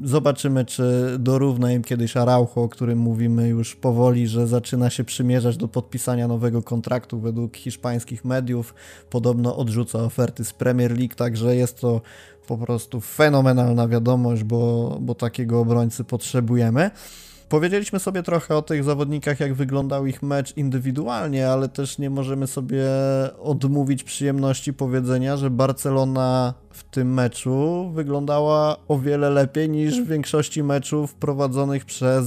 Zobaczymy, 0.02 0.64
czy 0.64 1.16
dorówna 1.18 1.72
im 1.72 1.82
kiedyś 1.82 2.16
Araujo, 2.16 2.62
o 2.62 2.68
którym 2.68 2.98
mówimy 2.98 3.48
już 3.48 3.76
powoli, 3.76 4.26
że 4.28 4.46
zaczyna 4.46 4.90
się 4.90 5.04
przymierzać 5.04 5.56
do 5.56 5.68
podpisania 5.68 6.28
nowego 6.28 6.62
kontraktu 6.62 7.20
według 7.20 7.56
hiszpańskich 7.56 8.24
mediów. 8.24 8.74
Podobno 9.10 9.56
odrzuca 9.56 9.98
oferty 9.98 10.44
z 10.44 10.52
Premier 10.52 10.98
League, 10.98 11.14
także 11.14 11.56
jest 11.56 11.80
to 11.80 12.00
po 12.46 12.58
prostu 12.58 13.00
fenomenalna 13.00 13.88
wiadomość, 13.88 14.44
bo, 14.44 14.98
bo 15.00 15.14
takiego 15.14 15.60
obrońcy 15.60 16.04
potrzebujemy. 16.04 16.90
Powiedzieliśmy 17.48 17.98
sobie 17.98 18.22
trochę 18.22 18.56
o 18.56 18.62
tych 18.62 18.84
zawodnikach, 18.84 19.40
jak 19.40 19.54
wyglądał 19.54 20.06
ich 20.06 20.22
mecz 20.22 20.56
indywidualnie, 20.56 21.48
ale 21.48 21.68
też 21.68 21.98
nie 21.98 22.10
możemy 22.10 22.46
sobie 22.46 22.84
odmówić 23.38 24.04
przyjemności 24.04 24.72
powiedzenia, 24.72 25.36
że 25.36 25.50
Barcelona 25.50 26.54
w 26.70 26.84
tym 26.84 27.14
meczu 27.14 27.90
wyglądała 27.94 28.76
o 28.88 28.98
wiele 28.98 29.30
lepiej 29.30 29.68
niż 29.68 30.00
w 30.00 30.08
większości 30.08 30.62
meczów 30.62 31.14
prowadzonych 31.14 31.84
przez 31.84 32.26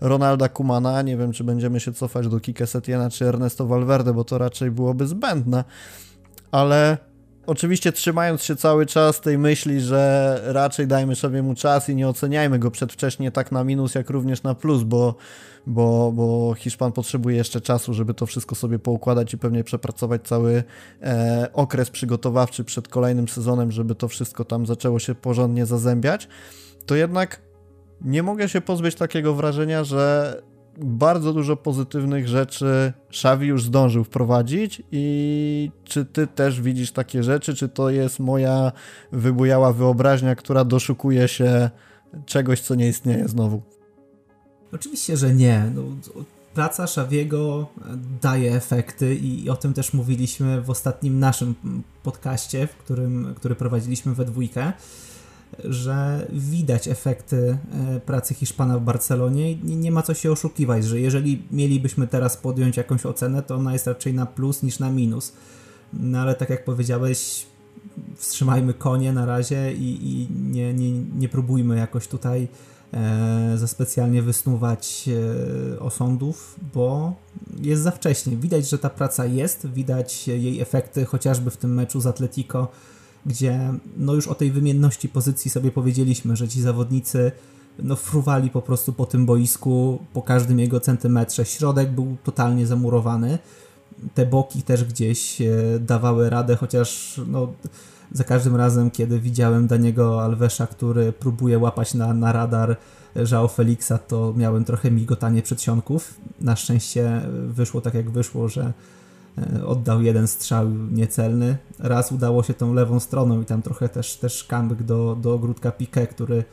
Ronalda 0.00 0.48
Kumana. 0.48 1.02
Nie 1.02 1.16
wiem, 1.16 1.32
czy 1.32 1.44
będziemy 1.44 1.80
się 1.80 1.92
cofać 1.92 2.28
do 2.28 2.40
Kike 2.40 2.66
Setiena 2.66 3.10
czy 3.10 3.24
Ernesto 3.24 3.66
Valverde, 3.66 4.14
bo 4.14 4.24
to 4.24 4.38
raczej 4.38 4.70
byłoby 4.70 5.06
zbędne, 5.06 5.64
ale 6.50 6.98
Oczywiście 7.50 7.92
trzymając 7.92 8.42
się 8.42 8.56
cały 8.56 8.86
czas 8.86 9.20
tej 9.20 9.38
myśli, 9.38 9.80
że 9.80 10.40
raczej 10.44 10.86
dajmy 10.86 11.16
sobie 11.16 11.42
mu 11.42 11.54
czas 11.54 11.88
i 11.88 11.94
nie 11.94 12.08
oceniajmy 12.08 12.58
go 12.58 12.70
przedwcześnie 12.70 13.30
tak 13.30 13.52
na 13.52 13.64
minus, 13.64 13.94
jak 13.94 14.10
również 14.10 14.42
na 14.42 14.54
plus, 14.54 14.82
bo, 14.82 15.14
bo, 15.66 16.12
bo 16.12 16.54
Hiszpan 16.54 16.92
potrzebuje 16.92 17.36
jeszcze 17.36 17.60
czasu, 17.60 17.94
żeby 17.94 18.14
to 18.14 18.26
wszystko 18.26 18.54
sobie 18.54 18.78
poukładać 18.78 19.34
i 19.34 19.38
pewnie 19.38 19.64
przepracować 19.64 20.22
cały 20.22 20.64
e, 21.02 21.48
okres 21.52 21.90
przygotowawczy 21.90 22.64
przed 22.64 22.88
kolejnym 22.88 23.28
sezonem, 23.28 23.72
żeby 23.72 23.94
to 23.94 24.08
wszystko 24.08 24.44
tam 24.44 24.66
zaczęło 24.66 24.98
się 24.98 25.14
porządnie 25.14 25.66
zazębiać. 25.66 26.28
To 26.86 26.94
jednak 26.94 27.40
nie 28.00 28.22
mogę 28.22 28.48
się 28.48 28.60
pozbyć 28.60 28.94
takiego 28.94 29.34
wrażenia, 29.34 29.84
że 29.84 30.42
bardzo 30.78 31.32
dużo 31.32 31.56
pozytywnych 31.56 32.28
rzeczy 32.28 32.92
Xavi 33.08 33.46
już 33.46 33.64
zdążył 33.64 34.04
wprowadzić 34.04 34.82
i 34.92 35.70
czy 35.84 36.04
ty 36.04 36.26
też 36.26 36.60
widzisz 36.60 36.92
takie 36.92 37.22
rzeczy, 37.22 37.54
czy 37.54 37.68
to 37.68 37.90
jest 37.90 38.18
moja 38.18 38.72
wybujała 39.12 39.72
wyobraźnia, 39.72 40.34
która 40.34 40.64
doszukuje 40.64 41.28
się 41.28 41.70
czegoś, 42.26 42.60
co 42.60 42.74
nie 42.74 42.88
istnieje 42.88 43.28
znowu? 43.28 43.62
Oczywiście, 44.72 45.16
że 45.16 45.34
nie. 45.34 45.72
No, 45.74 45.82
praca 46.54 46.86
Szawiego 46.86 47.66
daje 48.22 48.54
efekty 48.54 49.14
i 49.14 49.50
o 49.50 49.56
tym 49.56 49.74
też 49.74 49.92
mówiliśmy 49.94 50.62
w 50.62 50.70
ostatnim 50.70 51.18
naszym 51.18 51.54
podcaście, 52.02 52.66
w 52.66 52.76
którym, 52.76 53.34
który 53.36 53.54
prowadziliśmy 53.54 54.14
we 54.14 54.24
dwójkę 54.24 54.72
że 55.64 56.26
widać 56.32 56.88
efekty 56.88 57.58
e, 57.96 58.00
pracy 58.00 58.34
Hiszpana 58.34 58.78
w 58.78 58.82
Barcelonie 58.82 59.52
i 59.52 59.76
nie 59.76 59.92
ma 59.92 60.02
co 60.02 60.14
się 60.14 60.32
oszukiwać, 60.32 60.84
że 60.84 61.00
jeżeli 61.00 61.42
mielibyśmy 61.50 62.06
teraz 62.06 62.36
podjąć 62.36 62.76
jakąś 62.76 63.06
ocenę, 63.06 63.42
to 63.42 63.54
ona 63.54 63.72
jest 63.72 63.86
raczej 63.86 64.14
na 64.14 64.26
plus 64.26 64.62
niż 64.62 64.78
na 64.78 64.90
minus. 64.90 65.32
No 65.92 66.18
ale 66.18 66.34
tak 66.34 66.50
jak 66.50 66.64
powiedziałeś, 66.64 67.46
wstrzymajmy 68.16 68.74
konie 68.74 69.12
na 69.12 69.26
razie 69.26 69.72
i, 69.72 69.98
i 70.02 70.28
nie, 70.40 70.74
nie, 70.74 70.90
nie 70.90 71.28
próbujmy 71.28 71.76
jakoś 71.76 72.08
tutaj 72.08 72.48
e, 72.92 73.52
za 73.58 73.66
specjalnie 73.66 74.22
wysnuwać 74.22 75.08
e, 75.74 75.80
osądów, 75.80 76.56
bo 76.74 77.14
jest 77.62 77.82
za 77.82 77.90
wcześnie. 77.90 78.36
Widać, 78.36 78.68
że 78.68 78.78
ta 78.78 78.90
praca 78.90 79.26
jest, 79.26 79.66
widać 79.66 80.28
jej 80.28 80.60
efekty 80.60 81.04
chociażby 81.04 81.50
w 81.50 81.56
tym 81.56 81.74
meczu 81.74 82.00
z 82.00 82.06
Atletico 82.06 82.68
gdzie 83.26 83.72
no 83.96 84.14
już 84.14 84.28
o 84.28 84.34
tej 84.34 84.50
wymienności 84.50 85.08
pozycji 85.08 85.50
sobie 85.50 85.70
powiedzieliśmy, 85.70 86.36
że 86.36 86.48
ci 86.48 86.62
zawodnicy 86.62 87.32
no 87.78 87.96
fruwali 87.96 88.50
po 88.50 88.62
prostu 88.62 88.92
po 88.92 89.06
tym 89.06 89.26
boisku, 89.26 89.98
po 90.12 90.22
każdym 90.22 90.58
jego 90.58 90.80
centymetrze. 90.80 91.44
Środek 91.44 91.92
był 91.92 92.16
totalnie 92.24 92.66
zamurowany. 92.66 93.38
Te 94.14 94.26
boki 94.26 94.62
też 94.62 94.84
gdzieś 94.84 95.40
e, 95.40 95.46
dawały 95.80 96.30
radę, 96.30 96.56
chociaż 96.56 97.20
no, 97.26 97.52
za 98.12 98.24
każdym 98.24 98.56
razem, 98.56 98.90
kiedy 98.90 99.20
widziałem 99.20 99.66
Daniego 99.66 100.22
Alvesza, 100.22 100.66
który 100.66 101.12
próbuje 101.12 101.58
łapać 101.58 101.94
na, 101.94 102.14
na 102.14 102.32
radar 102.32 102.76
Żao 103.16 103.48
Felixa, 103.48 103.92
to 104.08 104.34
miałem 104.36 104.64
trochę 104.64 104.90
migotanie 104.90 105.42
przedsionków. 105.42 106.14
Na 106.40 106.56
szczęście 106.56 107.22
wyszło 107.46 107.80
tak, 107.80 107.94
jak 107.94 108.10
wyszło, 108.10 108.48
że 108.48 108.62
E, 108.62 108.72
oddał 109.66 110.02
jeden 110.02 110.28
strzał 110.28 110.68
niecelny. 110.70 111.56
Raz 111.78 112.12
udało 112.12 112.42
się 112.42 112.54
tą 112.54 112.74
lewą 112.74 113.00
stroną 113.00 113.42
i 113.42 113.44
tam 113.44 113.62
trochę 113.62 113.88
też, 113.88 114.16
też 114.16 114.44
kambyk 114.44 114.82
do, 114.82 115.16
do 115.20 115.34
ogródka 115.34 115.70
Piqué, 115.70 116.06
który, 116.06 116.44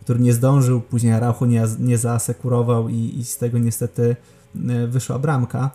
który 0.00 0.20
nie 0.20 0.32
zdążył, 0.32 0.80
później 0.80 1.12
Araujo 1.12 1.46
nie, 1.46 1.64
nie 1.78 1.98
zaasekurował 1.98 2.88
i, 2.88 3.18
i 3.18 3.24
z 3.24 3.36
tego 3.36 3.58
niestety 3.58 4.16
e, 4.68 4.86
wyszła 4.86 5.18
bramka. 5.18 5.70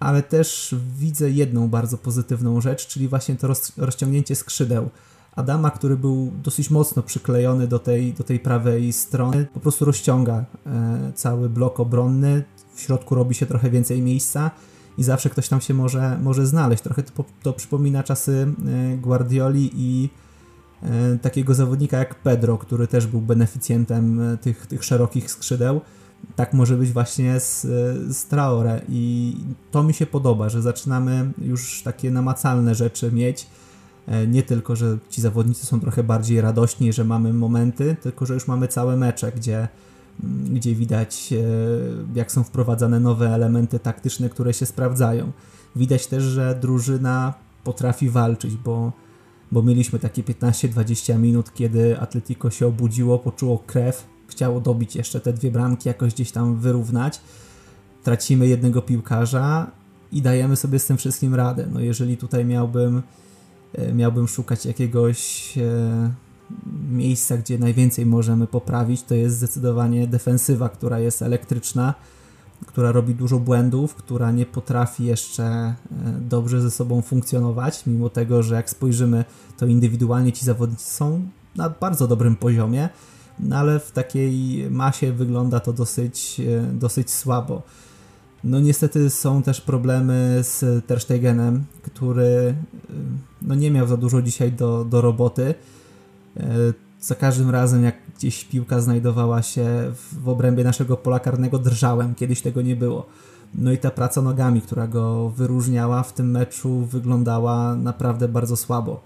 Ale 0.00 0.22
też 0.22 0.74
widzę 0.98 1.30
jedną 1.30 1.68
bardzo 1.68 1.98
pozytywną 1.98 2.60
rzecz, 2.60 2.86
czyli 2.86 3.08
właśnie 3.08 3.36
to 3.36 3.46
roz, 3.46 3.72
rozciągnięcie 3.76 4.36
skrzydeł. 4.36 4.90
Adama, 5.36 5.70
który 5.70 5.96
był 5.96 6.32
dosyć 6.42 6.70
mocno 6.70 7.02
przyklejony 7.02 7.66
do 7.66 7.78
tej, 7.78 8.12
do 8.12 8.24
tej 8.24 8.40
prawej 8.40 8.92
strony, 8.92 9.46
po 9.54 9.60
prostu 9.60 9.84
rozciąga 9.84 10.44
e, 10.66 11.12
cały 11.14 11.48
blok 11.48 11.80
obronny. 11.80 12.44
W 12.74 12.80
środku 12.80 13.14
robi 13.14 13.34
się 13.34 13.46
trochę 13.46 13.70
więcej 13.70 14.02
miejsca 14.02 14.50
i 15.00 15.04
zawsze 15.04 15.30
ktoś 15.30 15.48
tam 15.48 15.60
się 15.60 15.74
może, 15.74 16.18
może 16.22 16.46
znaleźć. 16.46 16.82
Trochę 16.82 17.02
to, 17.02 17.24
to 17.42 17.52
przypomina 17.52 18.02
czasy 18.02 18.54
e, 18.92 18.96
Guardioli 18.96 19.70
i 19.74 20.08
e, 20.82 21.18
takiego 21.18 21.54
zawodnika 21.54 21.98
jak 21.98 22.14
Pedro, 22.14 22.58
który 22.58 22.86
też 22.86 23.06
był 23.06 23.20
beneficjentem 23.20 24.20
e, 24.20 24.36
tych, 24.36 24.66
tych 24.66 24.84
szerokich 24.84 25.30
skrzydeł. 25.30 25.80
Tak 26.36 26.52
może 26.52 26.76
być 26.76 26.92
właśnie 26.92 27.40
z, 27.40 27.62
z 28.16 28.24
Traore 28.24 28.80
i 28.88 29.36
to 29.70 29.82
mi 29.82 29.94
się 29.94 30.06
podoba, 30.06 30.48
że 30.48 30.62
zaczynamy 30.62 31.32
już 31.38 31.82
takie 31.82 32.10
namacalne 32.10 32.74
rzeczy 32.74 33.12
mieć. 33.12 33.46
Nie 34.28 34.42
tylko, 34.42 34.76
że 34.76 34.98
ci 35.10 35.20
zawodnicy 35.20 35.66
są 35.66 35.80
trochę 35.80 36.02
bardziej 36.02 36.40
radośni, 36.40 36.92
że 36.92 37.04
mamy 37.04 37.32
momenty, 37.32 37.96
tylko 38.02 38.26
że 38.26 38.34
już 38.34 38.48
mamy 38.48 38.68
całe 38.68 38.96
mecze, 38.96 39.32
gdzie 39.32 39.68
gdzie 40.50 40.74
widać, 40.74 41.32
e, 41.32 41.36
jak 42.14 42.32
są 42.32 42.42
wprowadzane 42.42 43.00
nowe 43.00 43.28
elementy 43.34 43.78
taktyczne, 43.78 44.28
które 44.28 44.54
się 44.54 44.66
sprawdzają. 44.66 45.32
Widać 45.76 46.06
też, 46.06 46.22
że 46.22 46.58
drużyna 46.60 47.34
potrafi 47.64 48.10
walczyć, 48.10 48.56
bo, 48.56 48.92
bo 49.52 49.62
mieliśmy 49.62 49.98
takie 49.98 50.22
15-20 50.22 51.18
minut, 51.18 51.54
kiedy 51.54 52.00
Atletico 52.00 52.50
się 52.50 52.66
obudziło, 52.66 53.18
poczuło 53.18 53.58
krew, 53.58 54.06
chciało 54.28 54.60
dobić 54.60 54.96
jeszcze 54.96 55.20
te 55.20 55.32
dwie 55.32 55.50
bramki, 55.50 55.88
jakoś 55.88 56.14
gdzieś 56.14 56.32
tam 56.32 56.56
wyrównać. 56.56 57.20
Tracimy 58.02 58.46
jednego 58.46 58.82
piłkarza 58.82 59.70
i 60.12 60.22
dajemy 60.22 60.56
sobie 60.56 60.78
z 60.78 60.86
tym 60.86 60.96
wszystkim 60.96 61.34
radę. 61.34 61.68
No 61.72 61.80
jeżeli 61.80 62.16
tutaj 62.16 62.44
miałbym, 62.44 63.02
e, 63.74 63.92
miałbym 63.92 64.28
szukać 64.28 64.66
jakiegoś 64.66 65.58
e, 65.58 66.10
miejsca, 66.90 67.36
gdzie 67.36 67.58
najwięcej 67.58 68.06
możemy 68.06 68.46
poprawić, 68.46 69.02
to 69.02 69.14
jest 69.14 69.36
zdecydowanie 69.36 70.06
defensywa, 70.06 70.68
która 70.68 70.98
jest 70.98 71.22
elektryczna, 71.22 71.94
która 72.66 72.92
robi 72.92 73.14
dużo 73.14 73.38
błędów, 73.38 73.94
która 73.94 74.32
nie 74.32 74.46
potrafi 74.46 75.04
jeszcze 75.04 75.44
e, 75.44 75.74
dobrze 76.20 76.60
ze 76.60 76.70
sobą 76.70 77.02
funkcjonować, 77.02 77.86
mimo 77.86 78.10
tego, 78.10 78.42
że 78.42 78.54
jak 78.54 78.70
spojrzymy, 78.70 79.24
to 79.56 79.66
indywidualnie 79.66 80.32
ci 80.32 80.44
zawodnicy 80.44 80.90
są 80.90 81.28
na 81.56 81.70
bardzo 81.70 82.08
dobrym 82.08 82.36
poziomie, 82.36 82.88
no 83.40 83.56
ale 83.56 83.80
w 83.80 83.92
takiej 83.92 84.66
masie 84.70 85.12
wygląda 85.12 85.60
to 85.60 85.72
dosyć, 85.72 86.40
e, 86.40 86.72
dosyć 86.72 87.10
słabo. 87.10 87.62
No 88.44 88.60
niestety 88.60 89.10
są 89.10 89.42
też 89.42 89.60
problemy 89.60 90.38
z 90.42 90.86
Ter 90.86 91.00
Stegenem, 91.00 91.64
który 91.82 92.22
y, 92.22 92.54
no 93.42 93.54
nie 93.54 93.70
miał 93.70 93.86
za 93.86 93.96
dużo 93.96 94.22
dzisiaj 94.22 94.52
do, 94.52 94.84
do 94.84 95.00
roboty. 95.00 95.54
E, 96.36 96.46
za 97.00 97.14
każdym 97.14 97.50
razem, 97.50 97.84
jak 97.84 97.94
gdzieś 98.16 98.44
piłka 98.44 98.80
znajdowała 98.80 99.42
się 99.42 99.92
w, 99.94 100.28
obrębie 100.28 100.64
naszego 100.64 100.96
pola 100.96 101.20
karnego, 101.20 101.58
drżałem. 101.58 102.14
Kiedyś 102.14 102.42
tego 102.42 102.62
nie 102.62 102.76
było. 102.76 103.06
No 103.54 103.72
i 103.72 103.78
ta 103.78 103.90
praca 103.90 104.22
nogami, 104.22 104.60
która 104.60 104.86
go 104.86 105.30
wyróżniała 105.30 106.02
w 106.02 106.12
tym 106.12 106.30
meczu, 106.30 106.80
wyglądała 106.80 107.76
naprawdę 107.76 108.28
bardzo 108.28 108.56
słabo. 108.56 109.02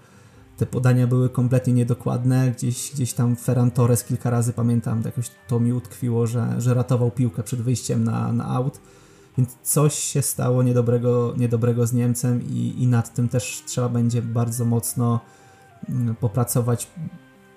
Te 0.57 0.65
podania 0.65 1.07
były 1.07 1.29
kompletnie 1.29 1.73
niedokładne. 1.73 2.51
Gdzieś, 2.51 2.91
gdzieś 2.93 3.13
tam 3.13 3.35
Ferran 3.35 3.71
Torres 3.71 4.03
kilka 4.03 4.29
razy 4.29 4.53
pamiętam, 4.53 5.01
jakoś 5.05 5.31
to 5.47 5.59
mi 5.59 5.73
utkwiło, 5.73 6.27
że, 6.27 6.61
że 6.61 6.73
ratował 6.73 7.11
piłkę 7.11 7.43
przed 7.43 7.61
wyjściem 7.61 8.03
na, 8.03 8.33
na 8.33 8.47
aut. 8.47 8.79
Więc 9.37 9.49
coś 9.63 9.95
się 9.95 10.21
stało 10.21 10.63
niedobrego, 10.63 11.33
niedobrego 11.37 11.87
z 11.87 11.93
Niemcem 11.93 12.41
i, 12.43 12.83
i 12.83 12.87
nad 12.87 13.13
tym 13.13 13.29
też 13.29 13.63
trzeba 13.67 13.89
będzie 13.89 14.21
bardzo 14.21 14.65
mocno 14.65 15.19
popracować. 16.19 16.87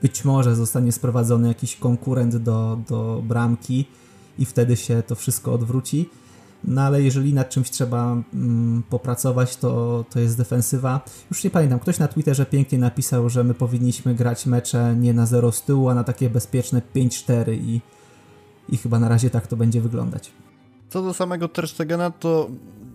Być 0.03 0.25
może 0.25 0.57
zostanie 0.57 0.93
sprowadzony 0.93 1.49
jakiś 1.49 1.77
konkurent 1.77 2.37
do, 2.37 2.79
do 2.89 3.23
bramki 3.25 3.85
i 4.39 4.45
wtedy 4.45 4.77
się 4.77 5.03
to 5.03 5.15
wszystko 5.15 5.53
odwróci. 5.53 6.11
No 6.65 6.83
ale 6.83 7.03
jeżeli 7.03 7.35
nad 7.35 7.51
czymś 7.51 7.71
trzeba 7.71 8.17
mm, 8.35 8.83
popracować, 8.91 9.57
to, 9.57 10.05
to 10.11 10.21
jest 10.21 10.39
defensywa. 10.39 11.01
Już 11.31 11.45
nie 11.45 11.51
pamiętam, 11.51 11.79
ktoś 11.79 11.99
na 11.99 12.09
Twitterze 12.09 12.47
pięknie 12.47 12.79
napisał, 12.79 13.29
że 13.29 13.45
my 13.45 13.55
powinniśmy 13.55 14.15
grać 14.15 14.47
mecze 14.47 14.97
nie 14.97 15.15
na 15.15 15.27
0 15.27 15.53
z 15.53 15.63
tyłu, 15.63 15.89
a 15.89 15.95
na 15.95 16.05
takie 16.05 16.31
bezpieczne 16.31 16.83
5-4 16.97 17.53
i, 17.53 17.81
i 18.69 18.77
chyba 18.77 18.99
na 18.99 19.09
razie 19.09 19.31
tak 19.31 19.47
to 19.47 19.57
będzie 19.57 19.81
wyglądać. 19.81 20.31
Co 20.89 21.03
do 21.03 21.15
samego 21.15 21.49
Terstegena, 21.49 22.11
to 22.11 22.51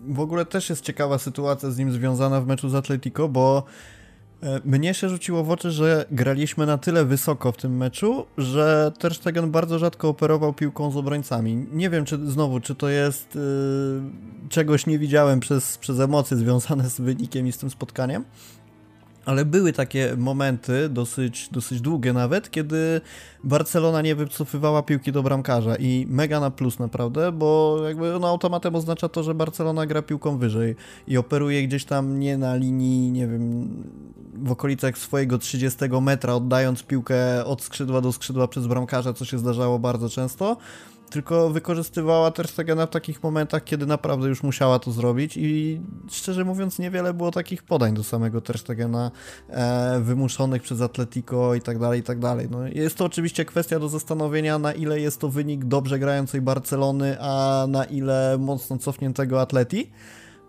w 0.08 0.20
ogóle 0.20 0.46
też 0.46 0.70
jest 0.70 0.84
ciekawa 0.84 1.18
sytuacja 1.18 1.70
z 1.70 1.78
nim 1.78 1.92
związana 1.92 2.40
w 2.40 2.46
meczu 2.46 2.68
z 2.68 2.74
Atletico, 2.74 3.28
bo 3.28 3.64
mnie 4.64 4.94
się 4.94 5.08
rzuciło 5.08 5.44
w 5.44 5.50
oczy, 5.50 5.70
że 5.70 6.04
graliśmy 6.10 6.66
na 6.66 6.78
tyle 6.78 7.04
wysoko 7.04 7.52
w 7.52 7.56
tym 7.56 7.76
meczu, 7.76 8.26
że 8.38 8.92
Ter 8.98 9.14
Stegen 9.14 9.50
bardzo 9.50 9.78
rzadko 9.78 10.08
operował 10.08 10.52
piłką 10.52 10.90
z 10.90 10.96
obrońcami. 10.96 11.66
Nie 11.72 11.90
wiem, 11.90 12.04
czy 12.04 12.30
znowu, 12.30 12.60
czy 12.60 12.74
to 12.74 12.88
jest 12.88 13.34
yy, 13.34 13.40
czegoś 14.48 14.86
nie 14.86 14.98
widziałem 14.98 15.40
przez, 15.40 15.78
przez 15.78 16.00
emocje 16.00 16.36
związane 16.36 16.90
z 16.90 17.00
wynikiem 17.00 17.46
i 17.46 17.52
z 17.52 17.58
tym 17.58 17.70
spotkaniem, 17.70 18.24
ale 19.24 19.44
były 19.44 19.72
takie 19.72 20.14
momenty, 20.18 20.88
dosyć, 20.88 21.48
dosyć 21.52 21.80
długie 21.80 22.12
nawet, 22.12 22.50
kiedy 22.50 23.00
Barcelona 23.44 24.02
nie 24.02 24.14
wycofywała 24.14 24.82
piłki 24.82 25.12
do 25.12 25.22
bramkarza 25.22 25.76
i 25.76 26.06
mega 26.08 26.40
na 26.40 26.50
plus 26.50 26.78
naprawdę, 26.78 27.32
bo 27.32 27.78
jakby 27.86 28.16
no 28.20 28.28
automatem 28.28 28.74
oznacza 28.74 29.08
to, 29.08 29.22
że 29.22 29.34
Barcelona 29.34 29.86
gra 29.86 30.02
piłką 30.02 30.38
wyżej 30.38 30.76
i 31.08 31.16
operuje 31.16 31.66
gdzieś 31.66 31.84
tam 31.84 32.20
nie 32.20 32.38
na 32.38 32.56
linii, 32.56 33.10
nie 33.10 33.26
wiem, 33.26 33.68
w 34.34 34.52
okolicach 34.52 34.98
swojego 34.98 35.38
30 35.38 35.78
metra, 36.02 36.34
oddając 36.34 36.82
piłkę 36.82 37.44
od 37.44 37.62
skrzydła 37.62 38.00
do 38.00 38.12
skrzydła 38.12 38.48
przez 38.48 38.66
bramkarza, 38.66 39.12
co 39.12 39.24
się 39.24 39.38
zdarzało 39.38 39.78
bardzo 39.78 40.08
często, 40.08 40.56
tylko 41.10 41.50
wykorzystywała 41.50 42.30
Ter 42.30 42.48
Stegena 42.48 42.86
w 42.86 42.90
takich 42.90 43.22
momentach, 43.22 43.64
kiedy 43.64 43.86
naprawdę 43.86 44.28
już 44.28 44.42
musiała 44.42 44.78
to 44.78 44.92
zrobić 44.92 45.36
i 45.36 45.80
szczerze 46.10 46.44
mówiąc 46.44 46.78
niewiele 46.78 47.14
było 47.14 47.30
takich 47.30 47.62
podań 47.62 47.94
do 47.94 48.04
samego 48.04 48.40
Ter 48.40 48.58
Stegena 48.58 49.10
e, 49.48 50.00
wymuszonych 50.00 50.62
przez 50.62 50.80
Atletico 50.80 51.54
i 51.54 51.60
tak 51.60 51.78
dalej, 51.78 52.00
i 52.00 52.02
tak 52.02 52.18
dalej. 52.18 52.48
No, 52.50 52.66
jest 52.66 52.96
to 52.96 53.04
oczywiście 53.04 53.44
kwestia 53.44 53.78
do 53.78 53.88
zastanowienia, 53.88 54.58
na 54.58 54.72
ile 54.72 55.00
jest 55.00 55.20
to 55.20 55.28
wynik 55.28 55.64
dobrze 55.64 55.98
grającej 55.98 56.40
Barcelony, 56.40 57.16
a 57.20 57.66
na 57.68 57.84
ile 57.84 58.36
mocno 58.38 58.78
cofniętego 58.78 59.40
Atleti. 59.40 59.90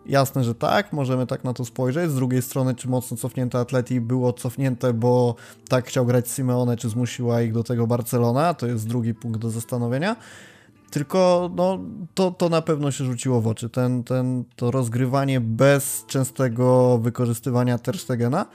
Jasne, 0.06 0.44
że 0.44 0.56
tak, 0.56 0.94
możemy 0.94 1.28
tak 1.28 1.44
na 1.44 1.54
to 1.54 1.66
spojrzeć. 1.66 2.12
Z 2.12 2.16
drugiej 2.16 2.42
strony, 2.42 2.76
czy 2.76 2.90
mocno 2.90 3.18
cofnięte 3.18 3.60
Atleti 3.60 4.02
było 4.02 4.34
cofnięte, 4.34 4.94
bo 4.94 5.36
tak 5.70 5.88
chciał 5.88 6.06
grać 6.06 6.30
Simeone, 6.30 6.78
czy 6.78 6.90
zmusiła 6.90 7.42
ich 7.42 7.54
do 7.54 7.64
tego 7.64 7.88
Barcelona? 7.88 8.54
To 8.54 8.68
jest 8.68 8.88
drugi 8.88 9.14
punkt 9.14 9.40
do 9.40 9.50
zastanowienia. 9.50 10.16
Tylko 10.92 11.52
no, 11.56 11.80
to, 12.14 12.32
to 12.32 12.50
na 12.50 12.62
pewno 12.62 12.92
się 12.92 13.04
rzuciło 13.04 13.42
w 13.42 13.48
oczy. 13.48 13.70
Ten, 13.70 14.04
ten, 14.04 14.44
to 14.56 14.72
rozgrywanie 14.72 15.42
bez 15.42 16.04
częstego 16.08 16.98
wykorzystywania 16.98 17.78
Terstegena. 17.78 18.46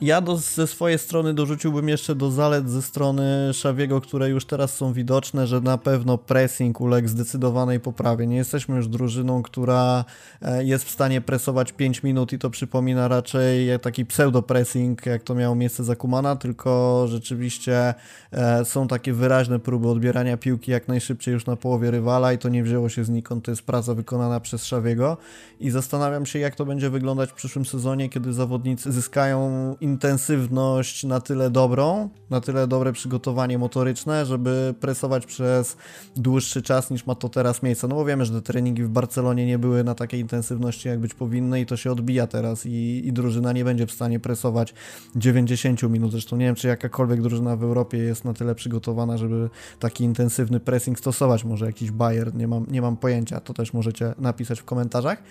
Ja 0.00 0.20
do, 0.20 0.36
ze 0.36 0.66
swojej 0.66 0.98
strony 0.98 1.34
dorzuciłbym 1.34 1.88
jeszcze 1.88 2.14
do 2.14 2.30
zalet 2.30 2.70
ze 2.70 2.82
strony 2.82 3.50
Szawiego, 3.52 4.00
które 4.00 4.28
już 4.28 4.44
teraz 4.44 4.76
są 4.76 4.92
widoczne, 4.92 5.46
że 5.46 5.60
na 5.60 5.78
pewno 5.78 6.18
pressing 6.18 6.80
uległ 6.80 7.08
zdecydowanej 7.08 7.80
poprawie. 7.80 8.26
Nie 8.26 8.36
jesteśmy 8.36 8.76
już 8.76 8.88
drużyną, 8.88 9.42
która 9.42 10.04
e, 10.42 10.64
jest 10.64 10.84
w 10.84 10.90
stanie 10.90 11.20
presować 11.20 11.72
5 11.72 12.02
minut 12.02 12.32
i 12.32 12.38
to 12.38 12.50
przypomina 12.50 13.08
raczej 13.08 13.80
taki 13.80 14.06
pseudo-pressing, 14.06 15.06
jak 15.06 15.22
to 15.22 15.34
miało 15.34 15.54
miejsce 15.54 15.84
za 15.84 15.96
Kumana, 15.96 16.36
tylko 16.36 17.04
rzeczywiście 17.08 17.94
e, 18.32 18.64
są 18.64 18.88
takie 18.88 19.12
wyraźne 19.12 19.58
próby 19.58 19.88
odbierania 19.88 20.36
piłki 20.36 20.70
jak 20.70 20.88
najszybciej 20.88 21.34
już 21.34 21.46
na 21.46 21.56
połowie 21.56 21.90
rywala 21.90 22.32
i 22.32 22.38
to 22.38 22.48
nie 22.48 22.62
wzięło 22.62 22.88
się 22.88 23.04
znikąd, 23.04 23.44
to 23.44 23.50
jest 23.50 23.62
praca 23.62 23.94
wykonana 23.94 24.40
przez 24.40 24.64
Szawiego 24.64 25.16
i 25.60 25.70
zastanawiam 25.70 26.26
się, 26.26 26.38
jak 26.38 26.54
to 26.54 26.66
będzie 26.66 26.90
wyglądać 26.90 27.30
w 27.30 27.34
przyszłym 27.34 27.64
sezonie, 27.64 28.08
kiedy 28.08 28.32
zawodnicy 28.32 28.92
zyskają 28.92 29.74
intensywność 29.84 31.04
na 31.04 31.20
tyle 31.20 31.50
dobrą, 31.50 32.08
na 32.30 32.40
tyle 32.40 32.66
dobre 32.66 32.92
przygotowanie 32.92 33.58
motoryczne, 33.58 34.26
żeby 34.26 34.74
presować 34.80 35.26
przez 35.26 35.76
dłuższy 36.16 36.62
czas 36.62 36.90
niż 36.90 37.06
ma 37.06 37.14
to 37.14 37.28
teraz 37.28 37.62
miejsce. 37.62 37.88
No 37.88 37.94
bo 37.94 38.04
wiemy, 38.04 38.24
że 38.24 38.32
te 38.32 38.42
treningi 38.42 38.82
w 38.82 38.88
Barcelonie 38.88 39.46
nie 39.46 39.58
były 39.58 39.84
na 39.84 39.94
takiej 39.94 40.20
intensywności, 40.20 40.88
jak 40.88 41.00
być 41.00 41.14
powinny 41.14 41.60
i 41.60 41.66
to 41.66 41.76
się 41.76 41.92
odbija 41.92 42.26
teraz 42.26 42.66
i, 42.66 43.02
i 43.06 43.12
drużyna 43.12 43.52
nie 43.52 43.64
będzie 43.64 43.86
w 43.86 43.92
stanie 43.92 44.20
presować 44.20 44.74
90 45.16 45.82
minut. 45.82 46.12
Zresztą 46.12 46.36
nie 46.36 46.46
wiem, 46.46 46.54
czy 46.54 46.68
jakakolwiek 46.68 47.22
drużyna 47.22 47.56
w 47.56 47.62
Europie 47.62 47.98
jest 47.98 48.24
na 48.24 48.34
tyle 48.34 48.54
przygotowana, 48.54 49.18
żeby 49.18 49.50
taki 49.78 50.04
intensywny 50.04 50.60
pressing 50.60 50.98
stosować. 50.98 51.44
Może 51.44 51.66
jakiś 51.66 51.90
Bayern, 51.90 52.38
nie 52.38 52.48
mam, 52.48 52.66
nie 52.68 52.82
mam 52.82 52.96
pojęcia, 52.96 53.40
to 53.40 53.54
też 53.54 53.72
możecie 53.72 54.14
napisać 54.18 54.60
w 54.60 54.64
komentarzach. 54.64 55.22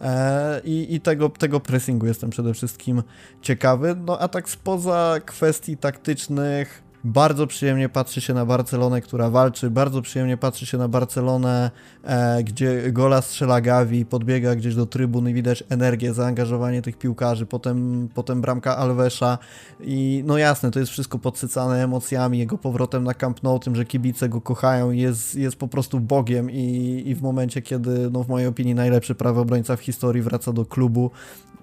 E, 0.00 0.60
I, 0.64 0.94
i 0.94 1.00
tego, 1.00 1.28
tego 1.28 1.60
pressingu 1.60 2.06
jestem 2.06 2.30
przede 2.30 2.54
wszystkim 2.54 3.02
ciekawy. 3.42 3.96
No 4.06 4.18
a 4.18 4.28
tak 4.28 4.48
spoza 4.48 5.16
kwestii 5.26 5.76
taktycznych, 5.76 6.82
bardzo 7.04 7.46
przyjemnie 7.46 7.88
patrzy 7.88 8.20
się 8.20 8.34
na 8.34 8.46
Barcelonę, 8.46 9.00
która 9.00 9.30
walczy, 9.30 9.70
bardzo 9.70 10.02
przyjemnie 10.02 10.36
patrzy 10.36 10.66
się 10.66 10.78
na 10.78 10.88
Barcelonę, 10.88 11.70
e, 12.04 12.44
gdzie 12.44 12.92
gola 12.92 13.22
strzela 13.22 13.60
Gavi, 13.60 14.06
podbiega 14.06 14.56
gdzieś 14.56 14.74
do 14.74 14.86
trybuny, 14.86 15.34
widać 15.34 15.64
energię, 15.68 16.14
zaangażowanie 16.14 16.82
tych 16.82 16.98
piłkarzy, 16.98 17.46
potem, 17.46 18.08
potem 18.14 18.40
bramka 18.40 18.76
Alvesa 18.76 19.38
i 19.80 20.22
no 20.26 20.38
jasne, 20.38 20.70
to 20.70 20.78
jest 20.78 20.92
wszystko 20.92 21.18
podsycane 21.18 21.84
emocjami, 21.84 22.38
jego 22.38 22.58
powrotem 22.58 23.04
na 23.04 23.14
Camp 23.14 23.42
Nou, 23.42 23.58
tym, 23.58 23.76
że 23.76 23.84
kibice 23.84 24.28
go 24.28 24.40
kochają 24.40 24.90
jest, 24.90 25.34
jest 25.34 25.56
po 25.56 25.68
prostu 25.68 26.00
Bogiem 26.00 26.50
i, 26.50 27.02
i 27.06 27.14
w 27.14 27.22
momencie, 27.22 27.62
kiedy 27.62 28.10
no 28.10 28.24
w 28.24 28.28
mojej 28.28 28.48
opinii 28.48 28.74
najlepszy 28.74 29.14
prawy 29.14 29.40
obrońca 29.40 29.76
w 29.76 29.80
historii 29.80 30.22
wraca 30.22 30.52
do 30.52 30.64
klubu, 30.64 31.10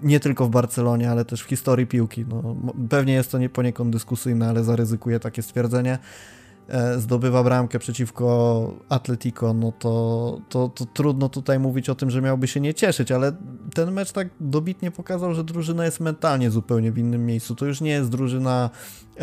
nie 0.02 0.20
tylko 0.20 0.46
w 0.46 0.50
Barcelonie, 0.50 1.10
ale 1.10 1.24
też 1.24 1.42
w 1.42 1.48
historii 1.48 1.86
piłki. 1.86 2.24
No, 2.28 2.56
pewnie 2.88 3.12
jest 3.12 3.30
to 3.30 3.38
nie 3.38 3.48
poniekąd 3.48 3.90
dyskusyjne, 3.90 4.48
ale 4.48 4.64
zaryzykuję 4.64 5.20
takie 5.28 5.42
stwierdzenie. 5.42 5.98
E, 6.68 6.98
zdobywa 6.98 7.44
bramkę 7.44 7.78
przeciwko 7.78 8.74
Atletico, 8.88 9.54
no 9.54 9.72
to, 9.78 10.40
to, 10.48 10.68
to 10.68 10.86
trudno 10.86 11.28
tutaj 11.28 11.58
mówić 11.58 11.88
o 11.88 11.94
tym, 11.94 12.10
że 12.10 12.22
miałby 12.22 12.48
się 12.48 12.60
nie 12.60 12.74
cieszyć, 12.74 13.12
ale 13.12 13.32
ten 13.74 13.92
mecz 13.92 14.12
tak 14.12 14.28
dobitnie 14.40 14.90
pokazał, 14.90 15.34
że 15.34 15.44
drużyna 15.44 15.84
jest 15.84 16.00
mentalnie 16.00 16.50
zupełnie 16.50 16.92
w 16.92 16.98
innym 16.98 17.26
miejscu. 17.26 17.54
To 17.54 17.66
już 17.66 17.80
nie 17.80 17.90
jest 17.90 18.10
drużyna 18.10 18.70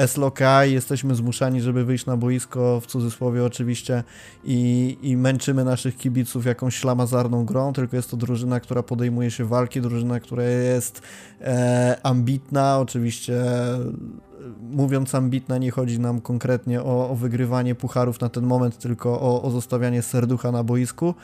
SLOK, 0.08 0.40
jesteśmy 0.62 1.16
zmuszani, 1.16 1.62
żeby 1.62 1.86
wyjść 1.86 2.06
na 2.06 2.18
boisko, 2.18 2.80
w 2.80 2.86
cudzysłowie 2.86 3.46
oczywiście, 3.46 4.04
i, 4.44 4.98
i 5.02 5.18
męczymy 5.18 5.64
naszych 5.64 5.98
kibiców 5.98 6.46
jakąś 6.46 6.76
ślamazarną 6.76 7.46
grą, 7.46 7.74
tylko 7.74 7.96
jest 7.96 8.12
to 8.12 8.18
drużyna, 8.18 8.60
która 8.60 8.84
podejmuje 8.84 9.32
się 9.32 9.46
walki, 9.46 9.82
drużyna, 9.82 10.20
która 10.20 10.44
jest 10.44 11.02
e, 11.42 11.98
ambitna, 12.04 12.80
oczywiście 12.80 13.44
mówiąc 14.62 15.16
ambitna, 15.16 15.58
nie 15.58 15.72
chodzi 15.72 16.00
nam 16.00 16.22
konkretnie 16.22 16.84
o, 16.84 17.10
o 17.10 17.16
wygrywanie 17.16 17.76
pucharów 17.76 18.22
na 18.22 18.30
ten 18.30 18.46
moment, 18.46 18.78
tylko 18.78 19.22
o, 19.22 19.42
o 19.42 19.52
zostawianie 19.52 20.02
serducha 20.02 20.52
na 20.52 20.64
boisku. 20.64 21.16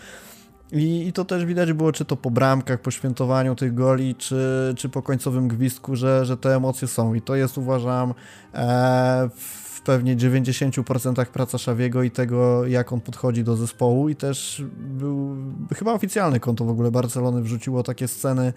I, 0.72 1.08
I, 1.08 1.14
to 1.14 1.26
też 1.26 1.46
widać 1.46 1.74
było, 1.74 1.92
czy 1.92 2.06
to 2.06 2.18
po 2.18 2.32
bramkach, 2.32 2.82
po 2.82 2.92
świętowaniu 2.92 3.56
tych 3.56 3.74
goli, 3.74 4.16
czy, 4.16 4.74
czy 4.78 4.90
po 4.90 5.02
końcowym 5.02 5.48
gwizdku, 5.48 5.96
że, 5.96 6.26
że 6.26 6.38
te 6.38 6.56
emocje 6.56 6.88
są. 6.88 7.14
I 7.14 7.22
to 7.22 7.36
jest, 7.36 7.58
uważam, 7.58 8.14
e, 8.54 9.30
w 9.36 9.82
pewnie 9.82 10.18
90% 10.18 11.26
praca 11.26 11.58
Szawiego 11.58 12.04
i 12.04 12.12
tego, 12.12 12.66
jak 12.66 12.94
on 12.94 13.02
podchodzi 13.02 13.44
do 13.44 13.56
zespołu. 13.56 14.10
I 14.10 14.16
też 14.16 14.64
był 14.78 15.36
chyba 15.76 15.94
oficjalne 15.94 16.40
konto 16.40 16.66
w 16.66 16.70
ogóle 16.70 16.92
Barcelony 16.92 17.42
wrzuciło 17.42 17.84
takie 17.84 18.08
sceny 18.08 18.54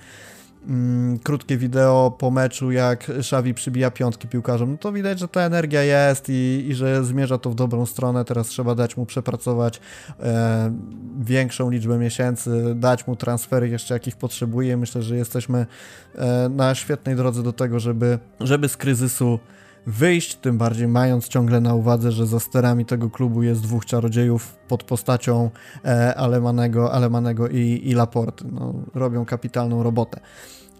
mm, 0.69 1.19
krótkie 1.19 1.57
wideo 1.57 2.17
po 2.19 2.31
meczu, 2.31 2.71
jak 2.71 3.11
Xavi 3.11 3.55
przybija 3.55 3.91
piątki 3.91 4.29
piłkarzom, 4.29 4.71
no 4.71 4.79
to 4.79 4.93
widać, 4.93 5.19
że 5.19 5.29
ta 5.29 5.41
energia 5.41 5.83
jest 5.83 6.29
i, 6.29 6.67
i 6.69 6.75
że 6.75 7.05
zmierza 7.05 7.39
to 7.39 7.51
w 7.51 7.55
dobrą 7.55 7.87
stronę. 7.87 8.25
Teraz 8.25 8.47
trzeba 8.47 8.75
dać 8.75 8.97
mu 8.97 9.07
przepracować 9.07 9.81
e, 10.21 10.73
większą 11.21 11.71
liczbę 11.71 11.99
miesięcy, 11.99 12.75
dać 12.75 13.07
mu 13.07 13.17
transfery 13.17 13.69
jeszcze 13.69 13.95
jakich 13.95 14.17
potrzebuje. 14.17 14.77
Myślę, 14.77 15.03
że 15.03 15.17
jesteśmy 15.17 15.67
e, 16.15 16.49
na 16.49 16.75
świetnej 16.75 17.17
drodze 17.17 17.43
do 17.43 17.53
tego, 17.53 17.81
żeby, 17.81 18.19
żeby 18.41 18.69
z 18.69 18.77
kryzysu 18.77 19.39
wyjść, 19.87 20.35
tym 20.35 20.59
bardziej 20.59 20.89
mając 20.89 21.29
ciągle 21.29 21.61
na 21.61 21.75
uwadze, 21.75 22.13
że 22.13 22.27
za 22.27 22.41
sterami 22.41 22.85
tego 22.85 23.11
klubu 23.11 23.43
jest 23.43 23.63
dwóch 23.63 23.87
czarodziejów 23.87 24.57
pod 24.69 24.85
postacią 24.85 25.51
e, 25.85 26.15
Alemanego, 26.15 26.93
Alemanego 26.93 27.49
i, 27.49 27.81
i 27.85 27.95
Laporty. 27.95 28.45
No, 28.53 28.75
robią 28.95 29.25
kapitalną 29.25 29.83
robotę. 29.83 30.21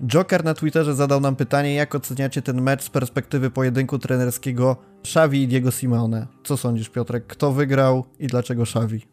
Joker 0.07 0.45
na 0.45 0.55
Twitterze 0.55 0.95
zadał 0.95 1.21
nam 1.21 1.37
pytanie, 1.37 1.75
jak 1.75 1.95
oceniacie 1.95 2.43
ten 2.43 2.63
mecz 2.63 2.83
z 2.83 2.91
perspektywy 2.91 3.51
pojedynku 3.51 3.99
trenerskiego 3.99 4.77
Xavi 5.01 5.43
i 5.43 5.49
Diego 5.49 5.71
Simeone. 5.71 6.27
Co 6.45 6.57
sądzisz, 6.57 6.89
Piotrek? 6.89 7.27
Kto 7.27 7.53
wygrał 7.53 8.05
i 8.19 8.27
dlaczego 8.27 8.63
Xavi? 8.63 9.07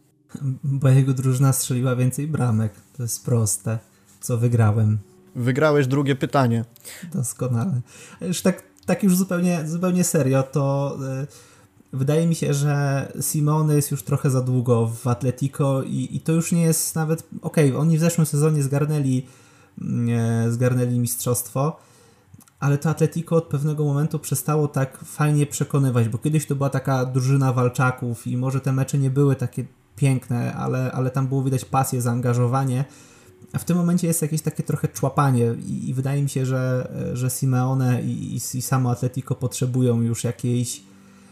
Bo 0.63 0.89
jego 0.89 1.13
drużyna 1.13 1.53
strzeliła 1.53 1.95
więcej 1.95 2.27
bramek. 2.27 2.73
To 2.97 3.03
jest 3.03 3.25
proste. 3.25 3.79
Co 4.21 4.37
wygrałem? 4.37 4.97
Wygrałeś 5.35 5.87
drugie 5.87 6.15
pytanie. 6.15 6.65
Doskonale. 7.13 7.81
Już 8.21 8.41
tak 8.41 8.70
tak 8.85 9.03
już 9.03 9.17
zupełnie, 9.17 9.67
zupełnie 9.67 10.03
serio, 10.03 10.43
to 10.43 10.97
y, 11.23 11.27
wydaje 11.93 12.27
mi 12.27 12.35
się, 12.35 12.53
że 12.53 13.07
Simony 13.21 13.75
jest 13.75 13.91
już 13.91 14.03
trochę 14.03 14.29
za 14.29 14.41
długo 14.41 14.87
w 14.87 15.07
Atletico 15.07 15.83
i, 15.83 16.09
i 16.11 16.19
to 16.19 16.31
już 16.31 16.51
nie 16.51 16.61
jest 16.61 16.95
nawet. 16.95 17.23
Okej, 17.41 17.69
okay, 17.69 17.81
oni 17.81 17.97
w 17.97 18.01
zeszłym 18.01 18.25
sezonie 18.25 18.63
zgarnęli, 18.63 19.27
y, 20.47 20.51
zgarnęli 20.51 20.99
mistrzostwo, 20.99 21.79
ale 22.59 22.77
to 22.77 22.89
Atletico 22.89 23.35
od 23.35 23.47
pewnego 23.47 23.85
momentu 23.85 24.19
przestało 24.19 24.67
tak 24.67 24.97
fajnie 24.97 25.45
przekonywać, 25.45 26.09
bo 26.09 26.17
kiedyś 26.17 26.45
to 26.45 26.55
była 26.55 26.69
taka 26.69 27.05
drużyna 27.05 27.53
walczaków 27.53 28.27
i 28.27 28.37
może 28.37 28.61
te 28.61 28.71
mecze 28.71 28.97
nie 28.97 29.09
były 29.09 29.35
takie 29.35 29.65
piękne, 29.95 30.53
ale, 30.53 30.91
ale 30.91 31.09
tam 31.09 31.27
było 31.27 31.43
widać 31.43 31.65
pasję, 31.65 32.01
zaangażowanie. 32.01 32.85
A 33.53 33.59
w 33.59 33.65
tym 33.65 33.77
momencie 33.77 34.07
jest 34.07 34.21
jakieś 34.21 34.41
takie 34.41 34.63
trochę 34.63 34.87
człapanie 34.87 35.55
i, 35.65 35.89
i 35.89 35.93
wydaje 35.93 36.23
mi 36.23 36.29
się, 36.29 36.45
że, 36.45 36.91
że 37.13 37.29
Simeone 37.29 38.01
i, 38.03 38.33
i, 38.33 38.57
i 38.57 38.61
samo 38.61 38.91
Atletico 38.91 39.35
potrzebują 39.35 40.01
już 40.01 40.23
jakiejś, 40.23 40.83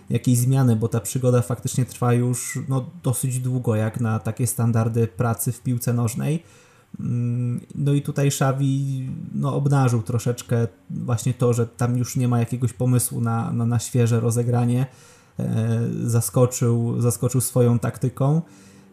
jakiejś 0.10 0.38
zmiany, 0.38 0.76
bo 0.76 0.88
ta 0.88 1.00
przygoda 1.00 1.42
faktycznie 1.42 1.86
trwa 1.86 2.14
już 2.14 2.60
no, 2.68 2.90
dosyć 3.04 3.40
długo, 3.40 3.76
jak 3.76 4.00
na 4.00 4.20
takie 4.20 4.48
standardy 4.48 5.08
pracy 5.08 5.52
w 5.52 5.62
piłce 5.62 5.94
nożnej. 5.94 6.44
Mm, 7.00 7.62
no 7.76 7.94
i 7.94 8.02
tutaj 8.02 8.28
Xavi 8.28 9.08
no, 9.36 9.56
obnażył 9.56 10.02
troszeczkę 10.02 10.68
właśnie 10.90 11.34
to, 11.34 11.54
że 11.54 11.68
tam 11.68 11.98
już 11.98 12.16
nie 12.16 12.28
ma 12.28 12.40
jakiegoś 12.40 12.74
pomysłu 12.74 13.22
na, 13.22 13.52
na, 13.52 13.66
na 13.66 13.80
świeże 13.80 14.20
rozegranie. 14.20 14.86
E, 15.40 15.80
zaskoczył, 16.04 17.02
zaskoczył 17.02 17.42
swoją 17.42 17.80
taktyką. 17.80 18.42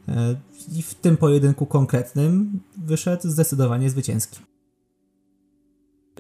E, 0.09 0.37
I 0.77 0.83
w 0.83 0.95
tym 0.95 1.17
pojedynku 1.17 1.67
konkretnym 1.67 2.61
wyszedł 2.77 3.29
zdecydowanie 3.29 3.91
zwycięski. 3.91 4.41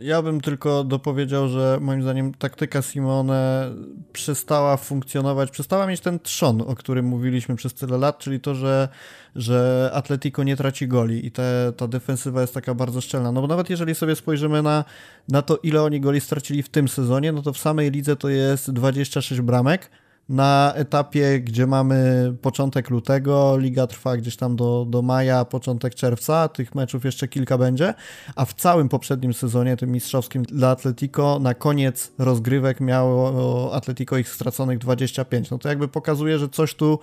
Ja 0.00 0.22
bym 0.22 0.40
tylko 0.40 0.84
dopowiedział, 0.84 1.48
że 1.48 1.78
moim 1.80 2.02
zdaniem 2.02 2.34
taktyka 2.34 2.82
Simone 2.82 3.70
przestała 4.12 4.76
funkcjonować, 4.76 5.50
przestała 5.50 5.86
mieć 5.86 6.00
ten 6.00 6.20
trzon, 6.20 6.60
o 6.60 6.74
którym 6.74 7.06
mówiliśmy 7.06 7.56
przez 7.56 7.74
tyle 7.74 7.98
lat, 7.98 8.18
czyli 8.18 8.40
to, 8.40 8.54
że, 8.54 8.88
że 9.36 9.90
Atletico 9.94 10.42
nie 10.42 10.56
traci 10.56 10.88
goli 10.88 11.26
i 11.26 11.30
te, 11.30 11.72
ta 11.76 11.88
defensywa 11.88 12.40
jest 12.40 12.54
taka 12.54 12.74
bardzo 12.74 13.00
szczelna. 13.00 13.32
No 13.32 13.40
bo 13.40 13.46
nawet 13.46 13.70
jeżeli 13.70 13.94
sobie 13.94 14.16
spojrzymy 14.16 14.62
na, 14.62 14.84
na 15.28 15.42
to, 15.42 15.56
ile 15.56 15.82
oni 15.82 16.00
goli 16.00 16.20
stracili 16.20 16.62
w 16.62 16.68
tym 16.68 16.88
sezonie, 16.88 17.32
no 17.32 17.42
to 17.42 17.52
w 17.52 17.58
samej 17.58 17.90
lidze 17.90 18.16
to 18.16 18.28
jest 18.28 18.70
26 18.70 19.40
bramek, 19.40 19.90
na 20.28 20.72
etapie, 20.74 21.40
gdzie 21.40 21.66
mamy 21.66 22.32
początek 22.42 22.90
lutego, 22.90 23.56
liga 23.58 23.86
trwa 23.86 24.16
gdzieś 24.16 24.36
tam 24.36 24.56
do, 24.56 24.86
do 24.88 25.02
maja, 25.02 25.44
początek 25.44 25.94
czerwca, 25.94 26.48
tych 26.48 26.74
meczów 26.74 27.04
jeszcze 27.04 27.28
kilka 27.28 27.58
będzie, 27.58 27.94
a 28.36 28.44
w 28.44 28.54
całym 28.54 28.88
poprzednim 28.88 29.34
sezonie, 29.34 29.76
tym 29.76 29.90
mistrzowskim 29.90 30.42
dla 30.42 30.70
Atletico, 30.70 31.38
na 31.38 31.54
koniec 31.54 32.12
rozgrywek 32.18 32.80
miało 32.80 33.74
Atletico 33.74 34.16
ich 34.16 34.28
straconych 34.28 34.78
25. 34.78 35.50
No 35.50 35.58
to 35.58 35.68
jakby 35.68 35.88
pokazuje, 35.88 36.38
że 36.38 36.48
coś 36.48 36.74
tu 36.74 36.98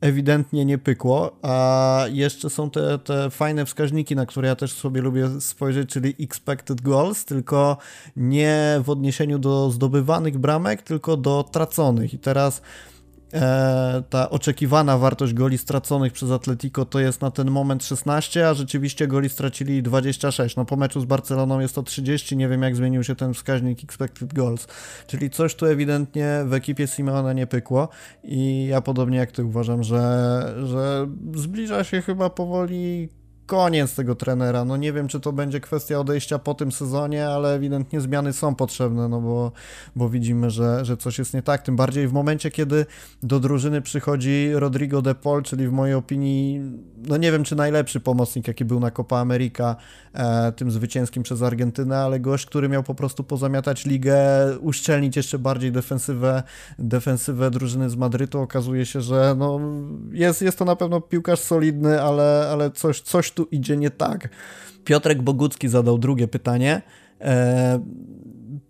ewidentnie 0.00 0.64
nie 0.64 0.78
pykło, 0.78 1.36
a 1.42 2.04
jeszcze 2.12 2.50
są 2.50 2.70
te, 2.70 2.98
te 2.98 3.30
fajne 3.30 3.64
wskaźniki, 3.64 4.16
na 4.16 4.26
które 4.26 4.48
ja 4.48 4.56
też 4.56 4.72
sobie 4.72 5.00
lubię 5.00 5.40
spojrzeć, 5.40 5.88
czyli 5.88 6.14
expected 6.20 6.80
goals, 6.80 7.24
tylko 7.24 7.76
nie 8.16 8.80
w 8.84 8.90
odniesieniu 8.90 9.38
do 9.38 9.70
zdobywanych 9.70 10.38
bramek, 10.38 10.82
tylko 10.82 11.16
do 11.16 11.44
traconych. 11.52 12.14
I 12.14 12.18
teraz 12.18 12.62
ta 14.10 14.30
oczekiwana 14.30 14.98
wartość 14.98 15.34
goli 15.34 15.58
straconych 15.58 16.12
przez 16.12 16.30
Atletico 16.30 16.84
to 16.84 17.00
jest 17.00 17.20
na 17.20 17.30
ten 17.30 17.50
moment 17.50 17.84
16, 17.84 18.48
a 18.48 18.54
rzeczywiście 18.54 19.06
goli 19.06 19.28
stracili 19.28 19.82
26. 19.82 20.56
No 20.56 20.64
po 20.64 20.76
meczu 20.76 21.00
z 21.00 21.04
Barceloną 21.04 21.60
jest 21.60 21.74
to 21.74 21.82
30, 21.82 22.36
nie 22.36 22.48
wiem 22.48 22.62
jak 22.62 22.76
zmienił 22.76 23.04
się 23.04 23.14
ten 23.14 23.34
wskaźnik 23.34 23.84
expected 23.84 24.34
goals. 24.34 24.66
Czyli 25.06 25.30
coś 25.30 25.54
tu 25.54 25.66
ewidentnie 25.66 26.42
w 26.46 26.54
ekipie 26.54 26.86
Simeona 26.86 27.32
nie 27.32 27.46
pykło 27.46 27.88
i 28.24 28.66
ja 28.66 28.80
podobnie 28.80 29.18
jak 29.18 29.32
ty 29.32 29.44
uważam, 29.44 29.82
że, 29.82 30.54
że 30.64 31.06
zbliża 31.34 31.84
się 31.84 32.02
chyba 32.02 32.30
powoli 32.30 33.08
koniec 33.46 33.94
tego 33.94 34.14
trenera. 34.14 34.64
No 34.64 34.76
nie 34.76 34.92
wiem, 34.92 35.08
czy 35.08 35.20
to 35.20 35.32
będzie 35.32 35.60
kwestia 35.60 36.00
odejścia 36.00 36.38
po 36.38 36.54
tym 36.54 36.72
sezonie, 36.72 37.28
ale 37.28 37.54
ewidentnie 37.54 38.00
zmiany 38.00 38.32
są 38.32 38.54
potrzebne, 38.54 39.08
no 39.08 39.20
bo, 39.20 39.52
bo 39.96 40.08
widzimy, 40.08 40.50
że, 40.50 40.84
że 40.84 40.96
coś 40.96 41.18
jest 41.18 41.34
nie 41.34 41.42
tak. 41.42 41.62
Tym 41.62 41.76
bardziej 41.76 42.08
w 42.08 42.12
momencie, 42.12 42.50
kiedy 42.50 42.86
do 43.22 43.40
drużyny 43.40 43.82
przychodzi 43.82 44.50
Rodrigo 44.52 45.02
de 45.02 45.14
Paul, 45.14 45.42
czyli 45.42 45.68
w 45.68 45.72
mojej 45.72 45.94
opinii, 45.94 46.60
no 47.08 47.16
nie 47.16 47.32
wiem, 47.32 47.44
czy 47.44 47.56
najlepszy 47.56 48.00
pomocnik, 48.00 48.48
jaki 48.48 48.64
był 48.64 48.80
na 48.80 48.90
Copa 48.90 49.18
America, 49.18 49.76
e, 50.14 50.52
tym 50.52 50.70
zwycięskim 50.70 51.22
przez 51.22 51.42
Argentynę, 51.42 51.98
ale 51.98 52.20
gość, 52.20 52.46
który 52.46 52.68
miał 52.68 52.82
po 52.82 52.94
prostu 52.94 53.24
pozamiatać 53.24 53.84
ligę, 53.84 54.16
uszczelnić 54.60 55.16
jeszcze 55.16 55.38
bardziej 55.38 55.72
defensywę, 55.72 56.42
defensywę 56.78 57.50
drużyny 57.50 57.90
z 57.90 57.96
Madrytu. 57.96 58.40
Okazuje 58.40 58.86
się, 58.86 59.00
że 59.00 59.34
no, 59.38 59.60
jest, 60.12 60.42
jest 60.42 60.58
to 60.58 60.64
na 60.64 60.76
pewno 60.76 61.00
piłkarz 61.00 61.40
solidny, 61.40 62.02
ale, 62.02 62.48
ale 62.52 62.70
coś, 62.70 63.00
coś 63.00 63.35
tu 63.36 63.46
idzie 63.50 63.76
nie 63.76 63.90
tak. 63.90 64.28
Piotrek 64.84 65.22
Bogucki 65.22 65.68
zadał 65.68 65.98
drugie 65.98 66.28
pytanie. 66.28 66.82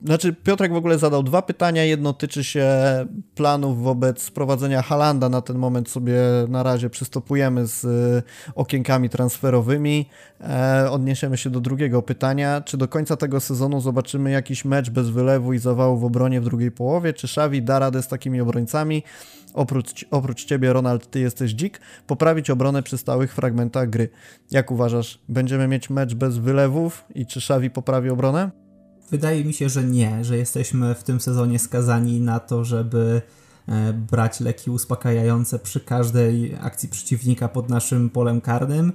Znaczy, 0.04 0.32
Piotrek 0.32 0.72
w 0.72 0.76
ogóle 0.76 0.98
zadał 0.98 1.22
dwa 1.22 1.42
pytania. 1.42 1.84
Jedno 1.84 2.12
tyczy 2.12 2.44
się 2.44 2.66
planów 3.34 3.82
wobec 3.82 4.30
prowadzenia 4.30 4.82
Halanda. 4.82 5.28
Na 5.28 5.40
ten 5.40 5.58
moment 5.58 5.90
sobie 5.90 6.16
na 6.48 6.62
razie 6.62 6.90
przystopujemy 6.90 7.66
z 7.66 7.84
e, 7.84 8.22
okienkami 8.54 9.08
transferowymi. 9.08 10.08
E, 10.40 10.90
odniesiemy 10.90 11.36
się 11.36 11.50
do 11.50 11.60
drugiego 11.60 12.02
pytania. 12.02 12.60
Czy 12.60 12.76
do 12.76 12.88
końca 12.88 13.16
tego 13.16 13.40
sezonu 13.40 13.80
zobaczymy 13.80 14.30
jakiś 14.30 14.64
mecz 14.64 14.90
bez 14.90 15.10
wylewu 15.10 15.52
i 15.52 15.58
zawału 15.58 15.98
w 15.98 16.04
obronie 16.04 16.40
w 16.40 16.44
drugiej 16.44 16.70
połowie? 16.70 17.12
Czy 17.12 17.26
Xavi 17.26 17.62
da 17.62 17.78
radę 17.78 18.02
z 18.02 18.08
takimi 18.08 18.40
obrońcami? 18.40 19.02
Oprócz, 19.54 20.04
oprócz 20.10 20.44
ciebie, 20.44 20.72
Ronald, 20.72 21.10
ty 21.10 21.20
jesteś 21.20 21.54
dzik. 21.54 21.80
Poprawić 22.06 22.50
obronę 22.50 22.82
przy 22.82 22.98
stałych 22.98 23.34
fragmentach 23.34 23.90
gry. 23.90 24.08
Jak 24.50 24.70
uważasz, 24.70 25.20
będziemy 25.28 25.68
mieć 25.68 25.90
mecz 25.90 26.14
bez 26.14 26.38
wylewów 26.38 27.04
i 27.14 27.26
czy 27.26 27.38
Xavi 27.38 27.70
poprawi 27.70 28.10
obronę? 28.10 28.65
Wydaje 29.10 29.44
mi 29.44 29.52
się, 29.52 29.68
że 29.68 29.84
nie, 29.84 30.24
że 30.24 30.36
jesteśmy 30.36 30.94
w 30.94 31.02
tym 31.02 31.20
sezonie 31.20 31.58
skazani 31.58 32.20
na 32.20 32.40
to, 32.40 32.64
żeby 32.64 33.22
e, 33.68 33.92
brać 33.92 34.40
leki 34.40 34.70
uspokajające 34.70 35.58
przy 35.58 35.80
każdej 35.80 36.56
akcji 36.60 36.88
przeciwnika 36.88 37.48
pod 37.48 37.68
naszym 37.68 38.10
polem 38.10 38.40
karnym 38.40 38.92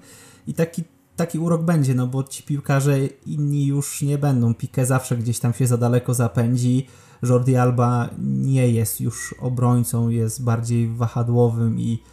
i 0.47 0.53
taki, 0.53 0.83
taki 1.15 1.39
urok 1.39 1.63
będzie, 1.63 1.95
no 1.95 2.07
bo 2.07 2.23
ci 2.23 2.43
piłkarze 2.43 2.99
inni 3.25 3.65
już 3.65 4.01
nie 4.01 4.17
będą. 4.17 4.53
Pique 4.53 4.85
zawsze 4.85 5.17
gdzieś 5.17 5.39
tam 5.39 5.53
się 5.53 5.67
za 5.67 5.77
daleko 5.77 6.13
zapędzi. 6.13 6.87
Jordi 7.23 7.55
Alba 7.55 8.09
nie 8.19 8.69
jest 8.69 9.01
już 9.01 9.35
obrońcą, 9.39 10.09
jest 10.09 10.43
bardziej 10.43 10.87
wahadłowym 10.87 11.79
i, 11.79 12.03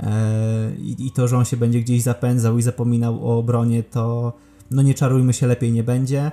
e, 0.00 0.76
i, 0.78 1.06
i 1.06 1.10
to, 1.10 1.28
że 1.28 1.38
on 1.38 1.44
się 1.44 1.56
będzie 1.56 1.80
gdzieś 1.80 2.02
zapędzał 2.02 2.58
i 2.58 2.62
zapominał 2.62 3.28
o 3.28 3.38
obronie, 3.38 3.82
to 3.82 4.32
no 4.70 4.82
nie 4.82 4.94
czarujmy 4.94 5.32
się, 5.32 5.46
lepiej 5.46 5.72
nie 5.72 5.84
będzie. 5.84 6.32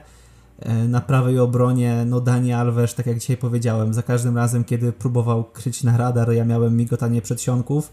E, 0.62 0.88
na 0.88 1.02
prawej 1.02 1.40
obronie, 1.40 2.06
no 2.06 2.22
Dani 2.22 2.54
Alves, 2.54 2.96
tak 2.96 3.06
jak 3.06 3.20
dzisiaj 3.20 3.38
powiedziałem, 3.38 3.94
za 3.94 4.04
każdym 4.04 4.38
razem, 4.38 4.64
kiedy 4.64 4.92
próbował 4.92 5.44
kryć 5.44 5.84
na 5.84 5.98
radar, 5.98 6.32
ja 6.32 6.46
miałem 6.46 6.78
migotanie 6.78 7.22
przedsionków. 7.22 7.92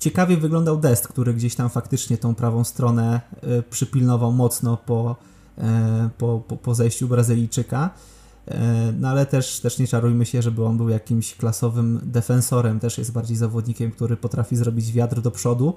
Ciekawie 0.00 0.36
wyglądał 0.36 0.76
Dest, 0.76 1.08
który 1.08 1.34
gdzieś 1.34 1.54
tam 1.54 1.70
faktycznie 1.70 2.18
tą 2.18 2.34
prawą 2.34 2.64
stronę 2.64 3.20
e, 3.42 3.62
przypilnował 3.62 4.32
mocno 4.32 4.76
po, 4.76 5.16
e, 5.58 6.08
po, 6.18 6.42
po, 6.48 6.56
po 6.56 6.74
zejściu 6.74 7.08
Brazylijczyka. 7.08 7.90
No 8.98 9.08
ale 9.08 9.26
też, 9.26 9.60
też 9.60 9.78
nie 9.78 9.86
czarujmy 9.86 10.26
się, 10.26 10.42
żeby 10.42 10.64
on 10.64 10.76
był 10.76 10.88
jakimś 10.88 11.34
klasowym 11.34 12.00
defensorem, 12.04 12.80
też 12.80 12.98
jest 12.98 13.12
bardziej 13.12 13.36
zawodnikiem, 13.36 13.90
który 13.90 14.16
potrafi 14.16 14.56
zrobić 14.56 14.92
wiatr 14.92 15.20
do 15.20 15.30
przodu. 15.30 15.76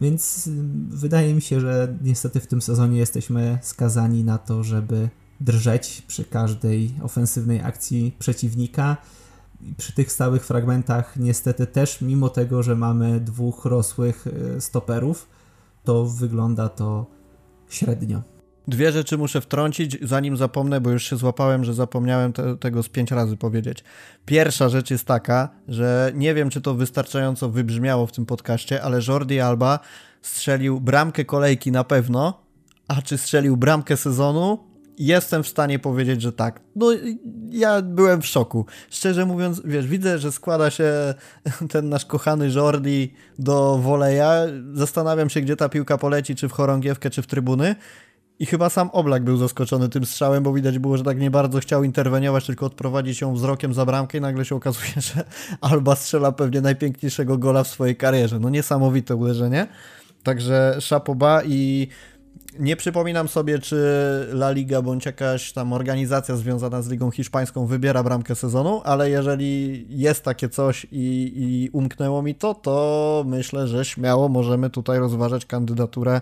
Więc 0.00 0.48
wydaje 0.88 1.34
mi 1.34 1.42
się, 1.42 1.60
że 1.60 1.94
niestety 2.02 2.40
w 2.40 2.46
tym 2.46 2.62
sezonie 2.62 2.98
jesteśmy 2.98 3.58
skazani 3.62 4.24
na 4.24 4.38
to, 4.38 4.62
żeby 4.64 5.08
drżeć 5.44 6.02
przy 6.06 6.24
każdej 6.24 6.90
ofensywnej 7.02 7.60
akcji 7.60 8.16
przeciwnika. 8.18 8.96
Przy 9.76 9.92
tych 9.92 10.12
stałych 10.12 10.46
fragmentach, 10.46 11.16
niestety 11.16 11.66
też, 11.66 12.00
mimo 12.00 12.28
tego, 12.28 12.62
że 12.62 12.76
mamy 12.76 13.20
dwóch 13.20 13.64
rosłych 13.64 14.26
e, 14.26 14.60
stoperów, 14.60 15.28
to 15.84 16.04
wygląda 16.04 16.68
to 16.68 17.06
średnio. 17.68 18.22
Dwie 18.68 18.92
rzeczy 18.92 19.18
muszę 19.18 19.40
wtrącić, 19.40 19.98
zanim 20.02 20.36
zapomnę, 20.36 20.80
bo 20.80 20.90
już 20.90 21.04
się 21.04 21.16
złapałem, 21.16 21.64
że 21.64 21.74
zapomniałem 21.74 22.32
te, 22.32 22.56
tego 22.56 22.82
z 22.82 22.88
pięć 22.88 23.10
razy 23.10 23.36
powiedzieć. 23.36 23.84
Pierwsza 24.26 24.68
rzecz 24.68 24.90
jest 24.90 25.04
taka, 25.04 25.48
że 25.68 26.12
nie 26.14 26.34
wiem, 26.34 26.50
czy 26.50 26.60
to 26.60 26.74
wystarczająco 26.74 27.48
wybrzmiało 27.48 28.06
w 28.06 28.12
tym 28.12 28.26
podcaście, 28.26 28.82
ale 28.82 29.00
Jordi 29.08 29.40
Alba 29.40 29.78
strzelił 30.22 30.80
bramkę 30.80 31.24
kolejki 31.24 31.72
na 31.72 31.84
pewno, 31.84 32.42
a 32.88 33.02
czy 33.02 33.18
strzelił 33.18 33.56
bramkę 33.56 33.96
sezonu? 33.96 34.71
Jestem 34.98 35.42
w 35.42 35.48
stanie 35.48 35.78
powiedzieć, 35.78 36.22
że 36.22 36.32
tak. 36.32 36.60
No, 36.76 36.86
ja 37.50 37.82
byłem 37.82 38.22
w 38.22 38.26
szoku. 38.26 38.66
Szczerze 38.90 39.26
mówiąc, 39.26 39.62
wiesz, 39.64 39.86
widzę, 39.86 40.18
że 40.18 40.32
składa 40.32 40.70
się 40.70 41.14
ten 41.72 41.88
nasz 41.88 42.04
kochany 42.04 42.50
Jordi 42.50 43.14
do 43.38 43.78
woleja. 43.78 44.34
Zastanawiam 44.74 45.30
się, 45.30 45.40
gdzie 45.40 45.56
ta 45.56 45.68
piłka 45.68 45.98
poleci, 45.98 46.36
czy 46.36 46.48
w 46.48 46.52
chorągiewkę, 46.52 47.10
czy 47.10 47.22
w 47.22 47.26
trybuny. 47.26 47.74
I 48.38 48.46
chyba 48.46 48.70
sam 48.70 48.90
Oblak 48.92 49.24
był 49.24 49.36
zaskoczony 49.36 49.88
tym 49.88 50.06
strzałem, 50.06 50.42
bo 50.42 50.52
widać 50.52 50.78
było, 50.78 50.96
że 50.96 51.04
tak 51.04 51.18
nie 51.18 51.30
bardzo 51.30 51.60
chciał 51.60 51.84
interweniować, 51.84 52.46
tylko 52.46 52.66
odprowadzić 52.66 53.20
ją 53.20 53.34
wzrokiem 53.34 53.74
za 53.74 53.86
bramkę 53.86 54.18
i 54.18 54.20
nagle 54.20 54.44
się 54.44 54.54
okazuje, 54.54 54.92
że 55.14 55.24
Alba 55.60 55.96
strzela 55.96 56.32
pewnie 56.32 56.60
najpiękniejszego 56.60 57.38
gola 57.38 57.64
w 57.64 57.68
swojej 57.68 57.96
karierze. 57.96 58.38
No 58.38 58.50
niesamowite 58.50 59.16
uderzenie. 59.16 59.66
Także 60.22 60.76
szapoba 60.80 61.42
i 61.44 61.88
nie 62.58 62.76
przypominam 62.76 63.28
sobie, 63.28 63.58
czy 63.58 63.76
La 64.32 64.50
Liga 64.50 64.82
bądź 64.82 65.06
jakaś 65.06 65.52
tam 65.52 65.72
organizacja 65.72 66.36
związana 66.36 66.82
z 66.82 66.88
Ligą 66.88 67.10
Hiszpańską 67.10 67.66
wybiera 67.66 68.02
bramkę 68.02 68.34
sezonu, 68.34 68.80
ale 68.84 69.10
jeżeli 69.10 69.86
jest 69.88 70.24
takie 70.24 70.48
coś 70.48 70.86
i, 70.92 71.32
i 71.36 71.70
umknęło 71.72 72.22
mi 72.22 72.34
to, 72.34 72.54
to 72.54 73.24
myślę, 73.26 73.68
że 73.68 73.84
śmiało 73.84 74.28
możemy 74.28 74.70
tutaj 74.70 74.98
rozważać 74.98 75.46
kandydaturę 75.46 76.20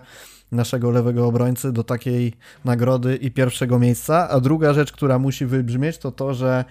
naszego 0.51 0.91
lewego 0.91 1.27
obrońcy 1.27 1.71
do 1.71 1.83
takiej 1.83 2.33
nagrody 2.65 3.15
i 3.15 3.31
pierwszego 3.31 3.79
miejsca. 3.79 4.29
A 4.29 4.39
druga 4.39 4.73
rzecz, 4.73 4.91
która 4.91 5.19
musi 5.19 5.45
wybrzmieć, 5.45 5.97
to 5.97 6.11
to, 6.11 6.33
że 6.33 6.65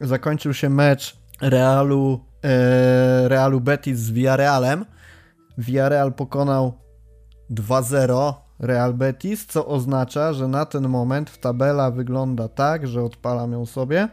zakończył 0.00 0.54
się 0.54 0.70
mecz 0.70 1.16
Realu, 1.40 2.20
e, 2.44 3.28
Realu 3.28 3.60
Betis 3.60 3.98
z 3.98 4.10
Villarrealem. 4.10 4.84
Villarreal 5.58 6.12
pokonał 6.12 6.78
2-0 7.50 8.45
Real 8.58 8.94
Betis, 8.94 9.46
co 9.46 9.66
oznacza, 9.66 10.32
że 10.32 10.48
na 10.48 10.66
ten 10.66 10.88
moment 10.88 11.40
tabela 11.40 11.90
wygląda 11.90 12.48
tak, 12.48 12.86
że 12.86 13.02
odpalam 13.02 13.52
ją 13.52 13.66
sobie 13.66 14.08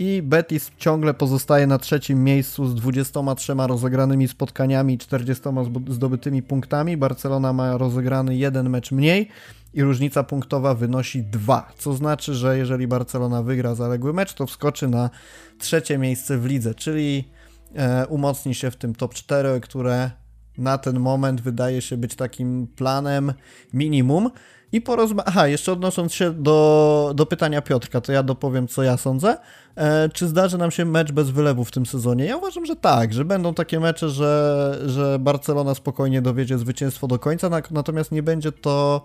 i 0.00 0.22
Betis 0.22 0.70
ciągle 0.76 1.14
pozostaje 1.14 1.66
na 1.66 1.78
trzecim 1.78 2.24
miejscu 2.24 2.66
z 2.66 2.74
23 2.74 3.54
rozegranymi 3.66 4.28
spotkaniami 4.28 4.94
i 4.94 4.98
40 4.98 5.44
zdobytymi 5.88 6.42
punktami. 6.42 6.96
Barcelona 6.96 7.52
ma 7.52 7.78
rozegrany 7.78 8.36
jeden 8.36 8.70
mecz 8.70 8.92
mniej 8.92 9.28
i 9.74 9.82
różnica 9.82 10.22
punktowa 10.22 10.74
wynosi 10.74 11.22
2, 11.22 11.72
co 11.78 11.92
znaczy, 11.94 12.34
że 12.34 12.58
jeżeli 12.58 12.86
Barcelona 12.86 13.42
wygra 13.42 13.74
zaległy 13.74 14.12
mecz, 14.12 14.34
to 14.34 14.46
wskoczy 14.46 14.88
na 14.88 15.10
trzecie 15.58 15.98
miejsce 15.98 16.38
w 16.38 16.46
lidze, 16.46 16.74
czyli 16.74 17.28
e, 17.74 18.06
umocni 18.06 18.54
się 18.54 18.70
w 18.70 18.76
tym 18.76 18.94
top 18.94 19.14
4, 19.14 19.60
które 19.60 20.10
na 20.60 20.78
ten 20.78 21.00
moment 21.00 21.40
wydaje 21.40 21.82
się 21.82 21.96
być 21.96 22.14
takim 22.14 22.66
planem 22.76 23.32
minimum. 23.72 24.30
I 24.72 24.80
porozma... 24.80 25.22
Aha, 25.26 25.46
jeszcze 25.46 25.72
odnosząc 25.72 26.14
się 26.14 26.30
do, 26.30 27.12
do 27.14 27.26
pytania 27.26 27.62
Piotrka, 27.62 28.00
to 28.00 28.12
ja 28.12 28.22
dopowiem, 28.22 28.68
co 28.68 28.82
ja 28.82 28.96
sądzę. 28.96 29.38
E, 29.76 30.08
czy 30.08 30.28
zdarzy 30.28 30.58
nam 30.58 30.70
się 30.70 30.84
mecz 30.84 31.12
bez 31.12 31.30
wylewu 31.30 31.64
w 31.64 31.70
tym 31.70 31.86
sezonie? 31.86 32.24
Ja 32.24 32.36
uważam, 32.36 32.66
że 32.66 32.76
tak, 32.76 33.12
że 33.12 33.24
będą 33.24 33.54
takie 33.54 33.80
mecze, 33.80 34.10
że, 34.10 34.78
że 34.86 35.18
Barcelona 35.18 35.74
spokojnie 35.74 36.22
dowiedzie 36.22 36.58
zwycięstwo 36.58 37.08
do 37.08 37.18
końca, 37.18 37.50
natomiast 37.70 38.12
nie 38.12 38.22
będzie 38.22 38.52
to 38.52 39.02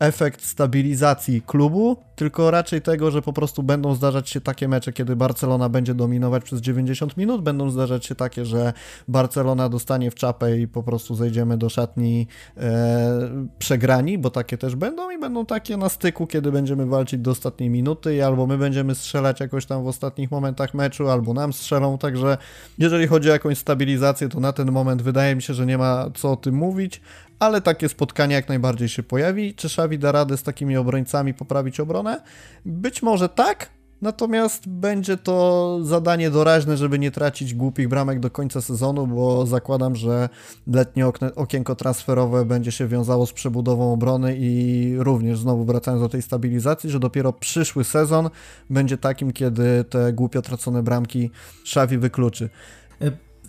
efekt 0.00 0.44
stabilizacji 0.44 1.42
klubu, 1.42 1.96
tylko 2.16 2.50
raczej 2.50 2.82
tego, 2.82 3.10
że 3.10 3.22
po 3.22 3.32
prostu 3.32 3.62
będą 3.62 3.94
zdarzać 3.94 4.30
się 4.30 4.40
takie 4.40 4.68
mecze, 4.68 4.92
kiedy 4.92 5.16
Barcelona 5.16 5.68
będzie 5.68 5.94
dominować 5.94 6.44
przez 6.44 6.60
90 6.60 7.16
minut, 7.16 7.42
będą 7.42 7.70
zdarzać 7.70 8.06
się 8.06 8.14
takie, 8.14 8.44
że 8.44 8.72
Barcelona 9.08 9.68
dostanie 9.68 10.10
w 10.10 10.14
czapę 10.14 10.58
i 10.58 10.68
po 10.68 10.82
prostu 10.82 11.14
zejdziemy 11.14 11.58
do 11.58 11.68
szatni 11.68 12.26
e, 12.56 13.30
przegrani, 13.58 14.18
bo 14.18 14.30
takie 14.30 14.58
też 14.58 14.76
będą 14.76 15.10
i 15.10 15.18
będą 15.18 15.46
takie 15.46 15.76
na 15.76 15.88
styku, 15.88 16.26
kiedy 16.26 16.52
będziemy 16.52 16.86
walczyć 16.86 17.20
do 17.20 17.30
ostatniej 17.30 17.70
minuty 17.70 18.14
i 18.14 18.20
albo 18.20 18.46
my 18.46 18.58
będziemy 18.58 18.94
strzelać 18.94 19.40
jakoś 19.40 19.66
tam 19.66 19.84
w 19.84 19.86
ostatnich 19.86 20.30
momentach 20.30 20.74
meczu, 20.74 21.08
albo 21.08 21.34
nam 21.34 21.52
strzelą, 21.52 21.98
także 21.98 22.38
jeżeli 22.78 23.06
chodzi 23.06 23.30
o 23.30 23.32
jakąś 23.32 23.58
stabilizację, 23.58 24.28
to 24.28 24.40
na 24.40 24.52
ten 24.52 24.72
moment 24.72 25.02
wydaje 25.02 25.36
mi 25.36 25.42
się, 25.42 25.54
że 25.54 25.66
nie 25.66 25.78
ma 25.78 26.10
co 26.14 26.32
o 26.32 26.36
tym 26.36 26.54
mówić, 26.54 27.00
ale 27.40 27.60
takie 27.60 27.88
spotkanie 27.88 28.34
jak 28.34 28.48
najbardziej 28.48 28.88
się 28.88 29.02
pojawi. 29.02 29.54
Czy 29.54 29.66
Xavi 29.66 29.98
da 29.98 30.12
radę 30.12 30.36
z 30.36 30.42
takimi 30.42 30.76
obrońcami 30.76 31.34
poprawić 31.34 31.80
obronę? 31.80 32.22
Być 32.64 33.02
może 33.02 33.28
tak, 33.28 33.70
natomiast 34.02 34.68
będzie 34.68 35.16
to 35.16 35.78
zadanie 35.82 36.30
doraźne, 36.30 36.76
żeby 36.76 36.98
nie 36.98 37.10
tracić 37.10 37.54
głupich 37.54 37.88
bramek 37.88 38.20
do 38.20 38.30
końca 38.30 38.60
sezonu, 38.60 39.06
bo 39.06 39.46
zakładam, 39.46 39.96
że 39.96 40.28
letnie 40.66 41.06
okienko 41.36 41.74
transferowe 41.74 42.44
będzie 42.44 42.72
się 42.72 42.86
wiązało 42.86 43.26
z 43.26 43.32
przebudową 43.32 43.92
obrony 43.92 44.36
i 44.38 44.94
również 44.98 45.38
znowu 45.38 45.64
wracając 45.64 46.02
do 46.02 46.08
tej 46.08 46.22
stabilizacji, 46.22 46.90
że 46.90 47.00
dopiero 47.00 47.32
przyszły 47.32 47.84
sezon 47.84 48.30
będzie 48.70 48.98
takim, 48.98 49.32
kiedy 49.32 49.84
te 49.84 50.12
głupio 50.12 50.42
tracone 50.42 50.82
bramki 50.82 51.30
Xavi 51.62 51.98
wykluczy. 51.98 52.50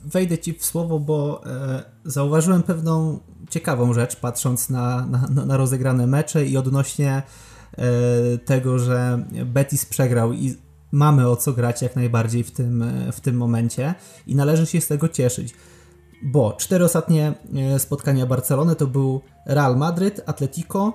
E, 0.06 0.10
wejdę 0.10 0.38
ci 0.38 0.54
w 0.54 0.66
słowo, 0.66 1.00
bo 1.00 1.42
e, 1.46 1.84
zauważyłem 2.06 2.64
pewną 2.64 3.20
ciekawą 3.50 3.94
rzecz, 3.94 4.16
patrząc 4.16 4.70
na, 4.70 5.06
na, 5.06 5.46
na 5.46 5.58
rozegrane 5.58 6.08
mecze 6.08 6.46
i 6.46 6.58
odnośnie 6.58 7.22
e, 7.78 8.38
tego, 8.38 8.80
że 8.80 9.26
Betis 9.46 9.86
przegrał 9.86 10.34
i 10.34 10.56
mamy 10.92 11.30
o 11.30 11.36
co 11.36 11.54
grać 11.54 11.82
jak 11.82 11.96
najbardziej 11.96 12.44
w 12.44 12.52
tym, 12.52 12.84
w 13.12 13.20
tym 13.20 13.38
momencie 13.38 13.96
i 14.28 14.36
należy 14.36 14.66
się 14.66 14.82
z 14.82 14.88
tego 14.88 15.08
cieszyć. 15.08 15.54
Bo 16.24 16.54
cztery 16.54 16.86
ostatnie 16.86 17.34
e, 17.56 17.80
spotkania 17.80 18.26
Barcelony 18.26 18.76
to 18.76 18.88
był 18.88 19.22
Real 19.46 19.78
Madryt, 19.78 20.22
Atletico, 20.26 20.94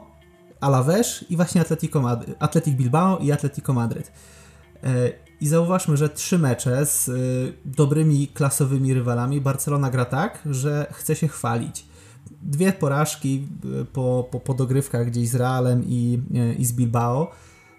Alaves 0.61 1.25
i 1.31 1.37
właśnie 1.37 1.61
Atletico 1.61 2.01
Madryt, 2.01 2.37
Atletic 2.39 2.75
Bilbao 2.75 3.19
i 3.19 3.33
Atletico 3.33 3.73
Madryt. 3.73 4.13
E, 4.85 5.26
i 5.41 5.49
zauważmy, 5.49 5.97
że 5.97 6.09
trzy 6.09 6.39
mecze 6.39 6.87
z 6.87 7.09
y, 7.09 7.53
dobrymi, 7.65 8.29
klasowymi 8.29 8.95
rywalami 8.95 9.41
Barcelona 9.41 9.91
gra 9.91 10.05
tak, 10.05 10.39
że 10.51 10.87
chce 10.93 11.17
się 11.17 11.29
chwalić. 11.29 11.87
Dwie 12.43 12.73
porażki 12.73 13.49
y, 13.81 13.85
po, 13.85 14.29
po, 14.31 14.41
po 14.41 14.55
dogrywkach 14.55 15.07
gdzieś 15.07 15.29
z 15.29 15.35
Realem 15.35 15.85
i, 15.87 16.23
y, 16.35 16.55
i 16.55 16.65
z 16.65 16.73
Bilbao. 16.73 17.31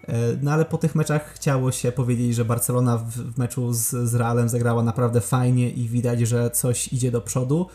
Y, 0.08 0.12
no 0.42 0.52
ale 0.52 0.64
po 0.64 0.78
tych 0.78 0.94
meczach 0.94 1.34
chciało 1.34 1.72
się 1.72 1.92
powiedzieć, 1.92 2.34
że 2.34 2.44
Barcelona 2.44 2.98
w, 2.98 3.10
w 3.10 3.38
meczu 3.38 3.72
z, 3.72 3.88
z 3.88 4.14
Realem 4.14 4.48
zagrała 4.48 4.82
naprawdę 4.82 5.20
fajnie 5.20 5.70
i 5.70 5.88
widać, 5.88 6.20
że 6.20 6.50
coś 6.50 6.92
idzie 6.92 7.10
do 7.10 7.20
przodu. 7.20 7.66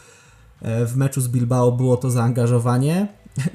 W 0.62 0.96
meczu 0.96 1.22
z 1.22 1.28
Bilbao 1.28 1.72
było 1.72 1.98
to 1.98 2.12
zaangażowanie, 2.12 3.08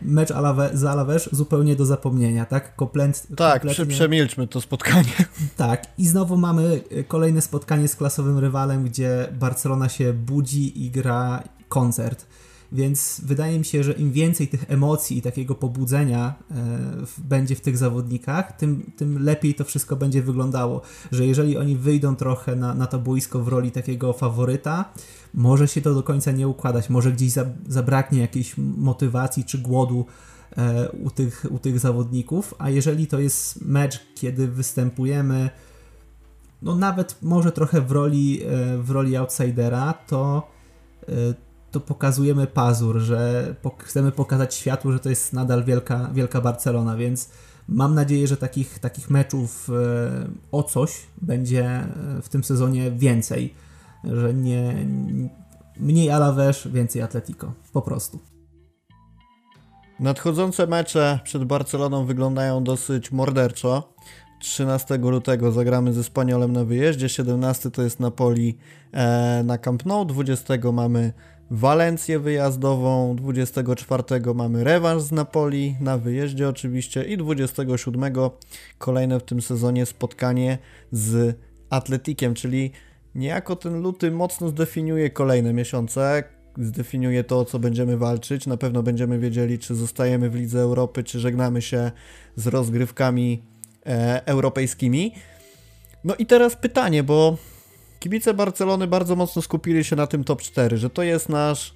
mecz 0.03 0.31
Alave, 0.31 0.71
z 0.75 0.85
Alaves 0.85 1.29
zupełnie 1.33 1.77
do 1.77 1.87
zapomnienia, 1.87 2.45
tak? 2.45 2.77
Komplent, 2.77 3.27
tak, 3.37 3.63
kompletnie... 3.63 3.87
przemilczmy 3.95 4.47
to 4.47 4.61
spotkanie. 4.61 5.13
Tak, 5.57 5.87
i 5.99 6.07
znowu 6.07 6.37
mamy 6.37 6.81
e, 6.91 7.05
kolejne 7.05 7.41
spotkanie 7.41 7.89
z 7.89 7.97
klasowym 7.97 8.39
rywalem, 8.39 8.85
gdzie 8.85 9.29
Barcelona 9.33 9.89
się 9.89 10.13
budzi 10.13 10.85
i 10.85 10.91
gra 10.91 11.43
koncert. 11.69 12.27
Więc 12.73 13.21
wydaje 13.25 13.59
mi 13.59 13.65
się, 13.65 13.85
że 13.85 13.93
im 13.93 14.13
więcej 14.13 14.49
tych 14.49 14.65
emocji 14.71 15.19
i 15.19 15.23
takiego 15.23 15.55
pobudzenia 15.55 16.35
e, 16.51 16.55
będzie 17.19 17.55
w 17.55 17.61
tych 17.61 17.79
zawodnikach, 17.79 18.57
tym, 18.57 18.93
tym 18.97 19.25
lepiej 19.25 19.55
to 19.55 19.65
wszystko 19.65 19.97
będzie 19.97 20.23
wyglądało. 20.23 20.83
Że 21.13 21.27
jeżeli 21.27 21.57
oni 21.57 21.77
wyjdą 21.77 22.17
trochę 22.17 22.57
na, 22.57 22.75
na 22.75 22.87
to 22.87 22.99
boisko 22.99 23.41
w 23.41 23.49
roli 23.49 23.71
takiego 23.71 24.13
faworyta, 24.13 24.93
może 25.35 25.69
się 25.69 25.81
to 25.81 25.95
do 25.95 26.03
końca 26.03 26.31
nie 26.31 26.49
układać, 26.49 26.91
może 26.91 27.13
gdzieś 27.13 27.33
zabraknie 27.69 28.21
jakiejś 28.21 28.55
motywacji 28.59 29.45
czy 29.45 29.59
głodu 29.59 30.07
e, 30.57 30.91
u, 30.91 31.11
tych, 31.11 31.47
u 31.51 31.59
tych 31.59 31.79
zawodników, 31.79 32.55
a 32.59 32.71
jeżeli 32.71 33.07
to 33.07 33.21
jest 33.21 33.63
mecz, 33.63 34.01
kiedy 34.15 34.49
występujemy 34.49 35.51
no 36.63 36.77
nawet 36.77 37.17
może 37.23 37.53
trochę 37.53 37.81
w 37.81 37.93
roli, 37.93 38.43
e, 38.43 38.79
w 38.79 38.91
roli 38.91 39.17
outsidera, 39.17 39.95
to, 40.07 40.51
e, 41.09 41.13
to 41.71 41.81
pokazujemy 41.81 42.47
pazur, 42.47 42.99
że 42.99 43.55
chcemy 43.79 44.13
pokazać 44.13 44.55
światu, 44.55 44.93
że 44.93 44.99
to 44.99 45.09
jest 45.09 45.33
nadal 45.33 45.65
wielka, 45.65 46.11
wielka 46.15 46.41
Barcelona, 46.41 46.97
więc 46.97 47.31
mam 47.69 47.95
nadzieję, 47.95 48.27
że 48.27 48.37
takich, 48.37 48.79
takich 48.79 49.11
meczów 49.11 49.71
o 50.53 50.63
coś 50.63 51.07
będzie 51.23 51.87
w 52.23 52.29
tym 52.29 52.45
sezonie 52.45 52.91
więcej 52.91 53.55
że 54.05 54.35
nie 54.35 54.87
mniej 55.77 56.11
Alaves, 56.11 56.67
więcej 56.67 57.03
Atletico. 57.03 57.53
Po 57.73 57.83
prostu. 57.83 58.19
Nadchodzące 60.01 60.67
mecze 60.67 61.21
przed 61.25 61.45
Barceloną 61.45 62.05
wyglądają 62.05 62.65
dosyć 62.65 63.13
morderczo. 63.13 63.95
13 64.41 64.99
lutego 64.99 65.53
zagramy 65.53 65.93
ze 65.93 66.05
Spaniolem 66.05 66.53
na 66.53 66.65
wyjeździe, 66.65 67.09
17 67.09 67.71
to 67.71 67.83
jest 67.83 68.01
Napoli 68.01 68.59
e, 68.93 69.43
na 69.45 69.59
Camp 69.59 69.87
Nou, 69.87 70.05
20 70.05 70.55
mamy 70.73 71.13
Walencję 71.51 72.19
wyjazdową, 72.19 73.17
24 73.17 74.03
mamy 74.35 74.65
rewanż 74.65 75.03
z 75.03 75.13
Napoli 75.13 75.77
na 75.81 75.99
wyjeździe 75.99 76.49
oczywiście 76.49 77.03
i 77.03 77.17
27 77.17 78.15
kolejne 78.79 79.21
w 79.21 79.23
tym 79.23 79.43
sezonie 79.43 79.87
spotkanie 79.87 80.59
z 80.93 81.37
Atletikiem, 81.71 82.35
czyli 82.35 82.73
niejako 83.19 83.57
ten 83.57 83.83
luty 83.83 84.11
mocno 84.11 84.49
zdefiniuje 84.49 85.11
kolejne 85.11 85.53
miesiące, 85.53 86.25
zdefiniuje 86.59 87.25
to, 87.25 87.39
o 87.39 87.45
co 87.45 87.59
będziemy 87.59 87.97
walczyć. 87.97 88.47
Na 88.47 88.57
pewno 88.57 88.83
będziemy 88.83 89.19
wiedzieli, 89.19 89.59
czy 89.59 89.75
zostajemy 89.75 90.31
w 90.31 90.35
Lidze 90.35 90.61
Europy, 90.61 91.05
czy 91.05 91.21
żegnamy 91.21 91.63
się 91.63 91.91
z 92.37 92.47
rozgrywkami 92.47 93.43
e, 93.87 94.27
europejskimi. 94.27 95.15
No 96.05 96.15
i 96.15 96.27
teraz 96.27 96.57
pytanie, 96.57 97.03
bo 97.03 97.37
kibice 98.01 98.35
Barcelony 98.35 98.87
bardzo 98.87 99.17
mocno 99.17 99.43
skupili 99.43 99.85
się 99.85 99.97
na 99.97 100.07
tym 100.07 100.25
top 100.25 100.43
4, 100.43 100.77
że 100.77 100.91
to 100.91 101.03
jest 101.03 101.29
nasz 101.29 101.75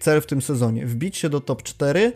cel 0.00 0.20
w 0.20 0.26
tym 0.26 0.42
sezonie. 0.42 0.86
Wbić 0.86 1.16
się 1.16 1.28
do 1.28 1.40
top 1.40 1.62
4 1.62 2.12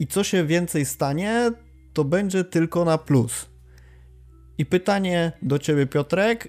i 0.00 0.06
co 0.06 0.24
się 0.24 0.44
więcej 0.44 0.84
stanie, 0.84 1.52
to 1.92 2.04
będzie 2.04 2.44
tylko 2.44 2.84
na 2.84 2.98
plus. 2.98 3.46
I 4.58 4.66
pytanie 4.66 5.32
do 5.42 5.58
ciebie, 5.58 5.86
Piotrek, 5.86 6.48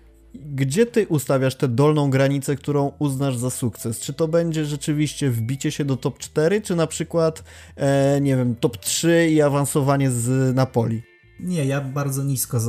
gdzie 0.56 0.86
ty 0.86 1.08
ustawiasz 1.08 1.56
tę 1.56 1.68
dolną 1.68 2.10
granicę, 2.10 2.56
którą 2.56 2.92
uznasz 3.00 3.38
za 3.38 3.50
sukces? 3.50 4.00
Czy 4.00 4.14
to 4.14 4.28
będzie 4.28 4.66
rzeczywiście 4.66 5.32
wbicie 5.32 5.72
się 5.72 5.86
do 5.86 5.98
top 5.98 6.20
4, 6.20 6.62
czy 6.62 6.76
na 6.76 6.88
przykład, 6.88 7.44
e, 7.76 8.22
nie 8.22 8.38
wiem, 8.38 8.56
top 8.56 8.78
3 8.78 9.30
i 9.32 9.42
awansowanie 9.42 10.12
z 10.12 10.56
Napoli? 10.56 11.04
Nie, 11.40 11.66
ja 11.66 11.82
bardzo 11.82 12.24
nisko 12.24 12.60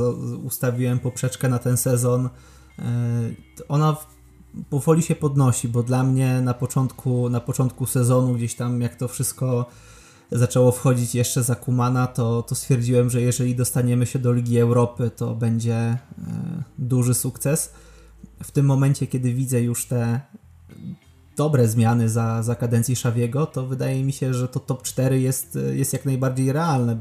ustawiłem 0.43 0.99
poprzeczkę 0.99 1.49
na 1.49 1.59
ten 1.59 1.77
sezon. 1.77 2.29
E, 2.79 2.81
ona 3.67 3.97
powoli 4.69 5.03
się 5.03 5.15
podnosi, 5.15 5.67
bo 5.67 5.83
dla 5.83 6.03
mnie 6.03 6.41
na 6.41 6.53
początku, 6.53 7.29
na 7.29 7.39
początku 7.39 7.85
sezonu, 7.85 8.33
gdzieś 8.33 8.55
tam 8.55 8.81
jak 8.81 8.95
to 8.95 9.07
wszystko 9.07 9.65
zaczęło 10.31 10.71
wchodzić 10.71 11.15
jeszcze 11.15 11.43
za 11.43 11.55
Kumana, 11.55 12.07
to, 12.07 12.43
to 12.43 12.55
stwierdziłem, 12.55 13.09
że 13.09 13.21
jeżeli 13.21 13.55
dostaniemy 13.55 14.05
się 14.05 14.19
do 14.19 14.33
Ligi 14.33 14.59
Europy, 14.59 15.11
to 15.15 15.35
będzie 15.35 15.73
e, 15.73 15.97
duży 16.77 17.13
sukces. 17.13 17.73
W 18.43 18.51
tym 18.51 18.65
momencie, 18.65 19.07
kiedy 19.07 19.33
widzę 19.33 19.61
już 19.61 19.85
te 19.85 20.21
dobre 21.37 21.67
zmiany 21.67 22.09
za, 22.09 22.43
za 22.43 22.55
kadencji 22.55 22.95
Szawiego, 22.95 23.45
to 23.45 23.67
wydaje 23.67 24.03
mi 24.03 24.13
się, 24.13 24.33
że 24.33 24.47
to 24.47 24.59
top 24.59 24.83
4 24.83 25.21
jest, 25.21 25.57
jest 25.73 25.93
jak 25.93 26.05
najbardziej 26.05 26.51
realne. 26.51 26.97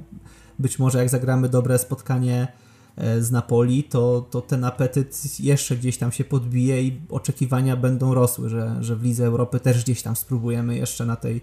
Być 0.59 0.79
może 0.79 0.99
jak 0.99 1.09
zagramy 1.09 1.49
dobre 1.49 1.79
spotkanie 1.79 2.49
e, 2.97 3.23
z 3.23 3.31
Napoli, 3.31 3.85
to, 3.85 4.27
to 4.31 4.41
ten 4.41 4.65
apetyt 4.65 5.41
jeszcze 5.41 5.77
gdzieś 5.77 5.99
tam 5.99 6.13
się 6.13 6.25
podbije 6.25 6.83
i 6.83 7.01
oczekiwania 7.09 7.77
będą 7.77 8.15
rosły, 8.15 8.49
że, 8.49 8.77
że 8.81 8.97
w 8.97 9.03
Lidze 9.03 9.27
Europy 9.27 9.61
też 9.61 9.85
gdzieś 9.85 10.03
tam 10.03 10.17
spróbujemy 10.17 10.77
jeszcze 10.77 11.07
na 11.07 11.17
tej 11.17 11.41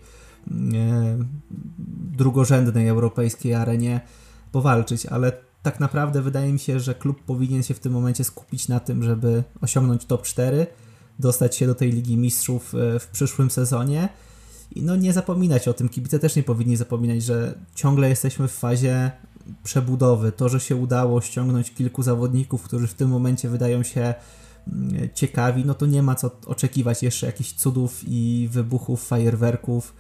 drugorzędnej 2.12 2.88
europejskiej 2.88 3.54
arenie 3.54 4.02
powalczyć, 4.52 5.06
ale 5.06 5.32
tak 5.64 5.80
naprawdę 5.80 6.22
wydaje 6.22 6.54
mi 6.54 6.60
się, 6.60 6.80
że 6.80 6.96
klub 6.96 7.24
powinien 7.24 7.64
się 7.64 7.74
w 7.74 7.80
tym 7.80 7.94
momencie 7.94 8.24
skupić 8.24 8.68
na 8.68 8.80
tym, 8.80 9.04
żeby 9.04 9.44
osiągnąć 9.62 10.06
top 10.06 10.24
4, 10.24 10.68
dostać 11.20 11.56
się 11.56 11.68
do 11.68 11.76
tej 11.76 11.92
Ligi 11.92 12.18
Mistrzów 12.18 12.76
e, 12.76 13.00
w 13.00 13.08
przyszłym 13.08 13.52
sezonie 13.52 14.10
i 14.76 14.82
no 14.82 14.96
nie 14.96 15.14
zapominać 15.14 15.68
o 15.68 15.74
tym. 15.74 15.90
Kibice 15.90 16.20
też 16.20 16.36
nie 16.36 16.44
powinni 16.44 16.76
zapominać, 16.76 17.24
że 17.24 17.54
ciągle 17.76 18.10
jesteśmy 18.10 18.48
w 18.48 18.52
fazie 18.52 19.12
przebudowy. 19.64 20.32
To, 20.32 20.50
że 20.50 20.60
się 20.60 20.76
udało 20.76 21.22
ściągnąć 21.22 21.74
kilku 21.74 22.04
zawodników, 22.04 22.64
którzy 22.64 22.88
w 22.88 22.94
tym 22.94 23.10
momencie 23.10 23.50
wydają 23.50 23.84
się 23.84 24.14
mm, 24.68 25.10
ciekawi, 25.14 25.66
no 25.66 25.74
to 25.74 25.86
nie 25.86 26.04
ma 26.04 26.16
co 26.16 26.32
oczekiwać 26.46 27.04
jeszcze 27.04 27.26
jakichś 27.26 27.54
cudów 27.54 28.02
i 28.08 28.50
wybuchów, 28.52 29.08
fajerwerków 29.08 29.94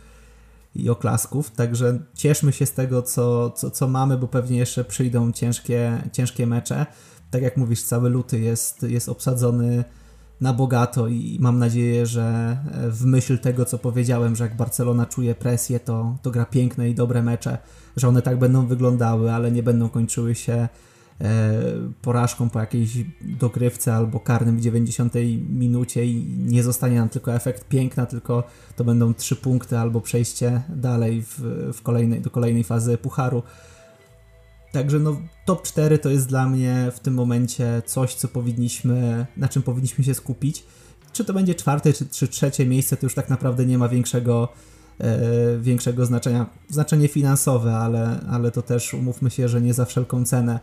i 0.76 0.90
oklasków, 0.90 1.52
także 1.52 2.00
cieszmy 2.14 2.54
się 2.54 2.66
z 2.66 2.74
tego, 2.74 3.02
co, 3.02 3.50
co, 3.50 3.72
co 3.72 3.88
mamy, 3.88 4.18
bo 4.18 4.28
pewnie 4.28 4.58
jeszcze 4.58 4.84
przyjdą 4.84 5.32
ciężkie, 5.32 6.02
ciężkie 6.12 6.48
mecze. 6.48 6.86
Tak 7.32 7.42
jak 7.42 7.58
mówisz, 7.58 7.84
cały 7.84 8.10
luty 8.10 8.40
jest, 8.40 8.84
jest 8.84 9.10
obsadzony 9.10 9.84
na 10.42 10.54
bogato 10.54 11.08
i 11.08 11.38
mam 11.42 11.60
nadzieję, 11.60 12.06
że 12.06 12.58
w 12.90 13.06
myśl 13.06 13.38
tego, 13.38 13.66
co 13.66 13.78
powiedziałem, 13.78 14.36
że 14.36 14.44
jak 14.44 14.58
Barcelona 14.58 15.06
czuje 15.06 15.36
presję, 15.36 15.80
to, 15.80 16.18
to 16.22 16.32
gra 16.32 16.46
piękne 16.46 16.90
i 16.90 16.96
dobre 16.96 17.24
mecze, 17.24 17.58
że 17.98 18.08
one 18.08 18.22
tak 18.22 18.40
będą 18.40 18.68
wyglądały, 18.68 19.32
ale 19.32 19.52
nie 19.52 19.64
będą 19.64 19.90
kończyły 19.90 20.36
się 20.36 20.54
E, 20.54 20.70
porażką 22.01 22.49
po 22.49 22.59
jakiejś 22.59 22.97
dogrywce 23.22 23.95
albo 23.95 24.20
karnym 24.20 24.57
w 24.57 24.61
90 24.61 25.14
minucie 25.49 26.05
i 26.05 26.26
nie 26.38 26.64
zostanie 26.64 26.95
nam 26.95 27.09
tylko 27.09 27.34
efekt 27.34 27.68
piękna, 27.68 28.05
tylko 28.05 28.43
to 28.76 28.84
będą 28.84 29.14
trzy 29.14 29.36
punkty 29.36 29.78
albo 29.78 30.01
przejście 30.01 30.61
dalej 30.70 31.24
w, 31.24 31.39
w 31.74 31.82
kolejnej, 31.82 32.22
do 32.22 32.30
kolejnej 32.30 32.64
fazy 32.64 32.97
pucharu. 32.97 33.43
Także 34.74 34.99
no, 34.99 35.22
top 35.45 35.64
4 35.64 35.99
to 35.99 36.09
jest 36.09 36.28
dla 36.28 36.49
mnie 36.49 36.91
w 36.95 36.99
tym 36.99 37.14
momencie 37.14 37.82
coś, 37.86 38.16
co 38.16 38.28
powinniśmy, 38.28 39.26
na 39.38 39.47
czym 39.47 39.64
powinniśmy 39.64 40.03
się 40.03 40.14
skupić. 40.14 40.64
Czy 41.14 41.26
to 41.26 41.34
będzie 41.34 41.55
czwarte, 41.55 41.93
czy, 41.93 42.05
czy 42.05 42.28
trzecie 42.28 42.66
miejsce, 42.66 42.97
to 42.97 43.05
już 43.05 43.14
tak 43.14 43.30
naprawdę 43.30 43.66
nie 43.66 43.78
ma 43.78 43.89
większego, 43.89 44.47
e, 44.99 45.18
większego 45.59 46.05
znaczenia. 46.05 46.45
Znaczenie 46.70 47.07
finansowe, 47.07 47.76
ale, 47.76 48.20
ale 48.30 48.51
to 48.51 48.61
też 48.61 48.93
umówmy 48.93 49.32
się, 49.32 49.49
że 49.49 49.61
nie 49.61 49.74
za 49.74 49.86
wszelką 49.86 50.26
cenę. 50.26 50.59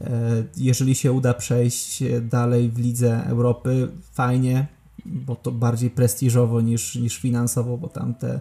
E, 0.00 0.44
jeżeli 0.56 0.94
się 0.94 1.12
uda 1.12 1.34
przejść 1.34 2.02
dalej 2.22 2.70
w 2.70 2.78
Lidze 2.78 3.24
Europy, 3.26 3.88
fajnie, 4.12 4.66
bo 5.06 5.36
to 5.36 5.52
bardziej 5.52 5.90
prestiżowo 5.90 6.60
niż, 6.60 6.94
niż 6.94 7.18
finansowo, 7.18 7.78
bo 7.78 7.88
tam 7.88 8.14
te, 8.14 8.40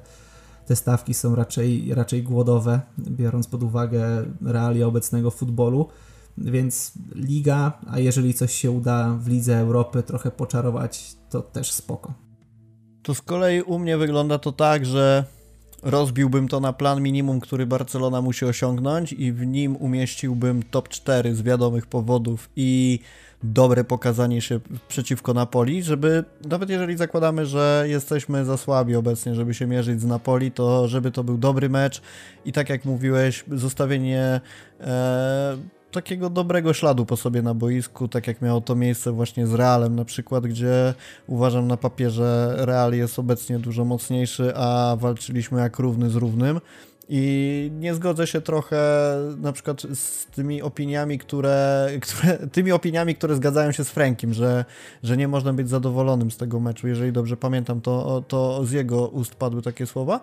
te 0.66 0.76
stawki 0.76 1.14
są 1.14 1.36
raczej, 1.36 1.93
raczej 1.93 2.24
głodowe, 2.24 2.82
biorąc 2.97 3.47
pod 3.47 3.64
uwagę 3.64 4.26
realia 4.41 4.88
obecnego 4.88 5.32
futbolu. 5.32 5.88
Więc 6.38 6.91
liga, 7.16 7.80
a 7.88 7.99
jeżeli 7.99 8.34
coś 8.34 8.53
się 8.53 8.72
uda 8.72 9.18
w 9.20 9.28
Lidze 9.28 9.57
Europy 9.60 10.03
trochę 10.03 10.32
poczarować, 10.32 11.16
to 11.30 11.41
też 11.41 11.72
spoko. 11.72 12.14
To 13.03 13.16
z 13.16 13.22
kolei 13.22 13.62
u 13.62 13.80
mnie 13.80 13.97
wygląda 13.97 14.39
to 14.39 14.51
tak, 14.51 14.86
że 14.86 15.26
rozbiłbym 15.84 16.48
to 16.48 16.60
na 16.60 16.74
plan 16.74 17.02
minimum, 17.02 17.40
który 17.40 17.66
Barcelona 17.66 18.22
musi 18.22 18.46
osiągnąć 18.46 19.14
i 19.14 19.32
w 19.32 19.46
nim 19.46 19.76
umieściłbym 19.76 20.64
top 20.64 20.90
4 20.90 21.36
z 21.36 21.42
wiadomych 21.42 21.88
powodów 21.88 22.50
i 22.56 23.00
dobre 23.44 23.84
pokazanie 23.84 24.42
się 24.42 24.60
przeciwko 24.88 25.34
Napoli, 25.34 25.84
żeby 25.84 26.24
nawet 26.50 26.70
jeżeli 26.70 26.98
zakładamy, 26.98 27.46
że 27.46 27.86
jesteśmy 27.88 28.46
za 28.46 28.58
słabi 28.58 28.96
obecnie, 28.96 29.36
żeby 29.36 29.54
się 29.54 29.68
mierzyć 29.68 30.02
z 30.02 30.06
Napoli, 30.06 30.52
to 30.52 30.88
żeby 30.88 31.12
to 31.12 31.24
był 31.24 31.38
dobry 31.38 31.70
mecz 31.70 32.02
i 32.46 32.52
tak 32.52 32.70
jak 32.70 32.86
mówiłeś, 32.86 33.44
zostawienie 33.52 34.42
e, 34.80 35.58
takiego 35.92 36.30
dobrego 36.30 36.74
śladu 36.74 37.06
po 37.06 37.18
sobie 37.18 37.42
na 37.42 37.54
boisku, 37.54 38.08
tak 38.08 38.28
jak 38.28 38.42
miało 38.42 38.62
to 38.62 38.76
miejsce 38.76 39.12
właśnie 39.12 39.48
z 39.48 39.54
Realem 39.54 39.96
na 39.96 40.06
przykład, 40.06 40.48
gdzie 40.48 40.94
uważam 41.28 41.68
na 41.68 41.78
papierze 41.78 42.56
Real 42.58 42.94
jest 42.94 43.20
obecnie 43.20 43.60
dużo 43.60 43.86
mocniejszy, 43.86 44.54
a 44.56 44.98
walczyliśmy 45.00 45.60
jak 45.60 45.80
równy 45.80 46.10
z 46.10 46.16
równym. 46.16 46.62
I 47.12 47.72
nie 47.80 47.95
zgodzę 47.95 48.28
się 48.28 48.41
trochę 48.41 48.78
na 49.38 49.51
przykład 49.51 49.82
z 49.93 50.26
tymi 50.26 50.62
opiniami, 50.62 51.20
które, 51.20 51.88
które, 52.01 52.47
tymi 52.47 52.72
opiniami, 52.72 53.16
które 53.16 53.36
zgadzają 53.36 53.72
się 53.72 53.84
z 53.84 53.89
Frankiem, 53.89 54.34
że, 54.34 54.66
że 55.03 55.18
nie 55.18 55.28
można 55.28 55.53
być 55.53 55.70
zadowolonym 55.70 56.32
z 56.32 56.38
tego 56.38 56.60
meczu. 56.60 56.88
Jeżeli 56.88 57.12
dobrze 57.12 57.38
pamiętam, 57.38 57.82
to, 57.82 58.24
to 58.28 58.66
z 58.66 58.72
jego 58.72 59.07
ust 59.07 59.36
padły 59.36 59.62
takie 59.62 59.86
słowa, 59.86 60.20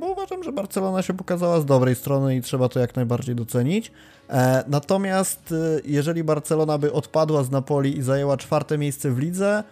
bo 0.00 0.06
uważam, 0.06 0.44
że 0.44 0.52
Barcelona 0.52 1.02
się 1.02 1.14
pokazała 1.14 1.60
z 1.60 1.64
dobrej 1.64 1.94
strony 1.94 2.36
i 2.36 2.42
trzeba 2.42 2.68
to 2.68 2.80
jak 2.80 2.96
najbardziej 2.96 3.34
docenić. 3.34 3.92
E, 4.30 4.64
natomiast 4.68 5.52
y, 5.52 5.82
jeżeli 5.84 6.24
Barcelona 6.24 6.78
by 6.78 6.92
odpadła 6.92 7.44
z 7.44 7.50
Napoli 7.50 7.98
i 7.98 8.02
zajęła 8.02 8.36
czwarte 8.36 8.78
miejsce 8.78 9.10
w 9.10 9.18
lidze, 9.18 9.58
e, 9.58 9.64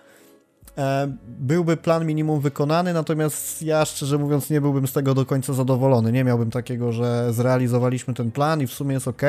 byłby 1.27 1.77
plan 1.77 2.07
minimum 2.07 2.41
wykonany, 2.41 2.93
natomiast 2.93 3.63
ja 3.63 3.85
szczerze 3.85 4.19
mówiąc 4.19 4.51
nie 4.51 4.61
byłbym 4.61 4.87
z 4.87 4.93
tego 4.93 5.15
do 5.15 5.27
końca 5.27 5.53
zadowolony. 5.53 6.13
Nie 6.13 6.25
miałbym 6.25 6.51
takiego, 6.51 6.93
że 6.93 7.33
zrealizowaliśmy 7.33 8.15
ten 8.15 8.31
plan 8.31 8.61
i 8.61 8.67
w 8.67 8.73
sumie 8.73 8.95
jest 8.95 9.09
ok, 9.09 9.23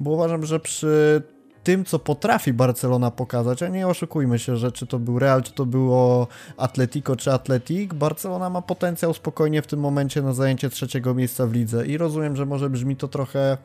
bo 0.00 0.10
uważam, 0.10 0.46
że 0.46 0.60
przy 0.60 1.22
tym, 1.64 1.84
co 1.84 1.98
potrafi 1.98 2.52
Barcelona 2.52 3.10
pokazać, 3.10 3.62
a 3.62 3.68
nie 3.68 3.88
oszukujmy 3.88 4.38
się, 4.38 4.56
że 4.56 4.72
czy 4.72 4.86
to 4.86 4.98
był 4.98 5.18
Real, 5.18 5.42
czy 5.42 5.52
to 5.52 5.66
było 5.66 6.28
Atletico, 6.56 7.16
czy 7.16 7.32
Atletik, 7.32 7.94
Barcelona 7.94 8.50
ma 8.50 8.62
potencjał 8.62 9.14
spokojnie 9.14 9.62
w 9.62 9.66
tym 9.66 9.80
momencie 9.80 10.22
na 10.22 10.32
zajęcie 10.32 10.70
trzeciego 10.70 11.14
miejsca 11.14 11.46
w 11.46 11.52
lidze 11.52 11.86
i 11.86 11.98
rozumiem, 11.98 12.36
że 12.36 12.46
może 12.46 12.70
brzmi 12.70 12.96
to 12.96 13.08
trochę 13.08 13.58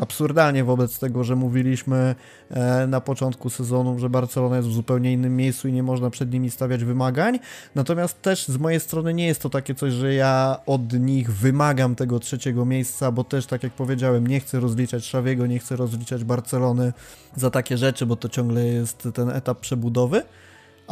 absurdalnie 0.00 0.64
wobec 0.64 0.98
tego, 0.98 1.24
że 1.24 1.36
mówiliśmy 1.36 2.14
e, 2.50 2.86
na 2.86 3.00
początku 3.00 3.50
sezonu, 3.50 3.98
że 3.98 4.10
Barcelona 4.10 4.56
jest 4.56 4.68
w 4.68 4.72
zupełnie 4.72 5.12
innym 5.12 5.36
miejscu 5.36 5.68
i 5.68 5.72
nie 5.72 5.82
można 5.82 6.10
przed 6.10 6.32
nimi 6.32 6.50
stawiać 6.50 6.84
wymagań. 6.84 7.38
Natomiast 7.74 8.22
też 8.22 8.48
z 8.48 8.58
mojej 8.58 8.80
strony 8.80 9.14
nie 9.14 9.26
jest 9.26 9.42
to 9.42 9.50
takie 9.50 9.74
coś, 9.74 9.92
że 9.92 10.14
ja 10.14 10.56
od 10.66 10.92
nich 10.92 11.32
wymagam 11.32 11.94
tego 11.94 12.18
trzeciego 12.18 12.64
miejsca, 12.64 13.12
bo 13.12 13.24
też 13.24 13.46
tak 13.46 13.62
jak 13.62 13.72
powiedziałem, 13.72 14.26
nie 14.26 14.40
chcę 14.40 14.60
rozliczać 14.60 15.04
Szawiego, 15.04 15.46
nie 15.46 15.58
chcę 15.58 15.76
rozliczać 15.76 16.24
Barcelony 16.24 16.92
za 17.36 17.50
takie 17.50 17.78
rzeczy, 17.78 18.06
bo 18.06 18.16
to 18.16 18.28
ciągle 18.28 18.64
jest 18.64 19.08
ten 19.14 19.30
etap 19.30 19.60
przebudowy 19.60 20.22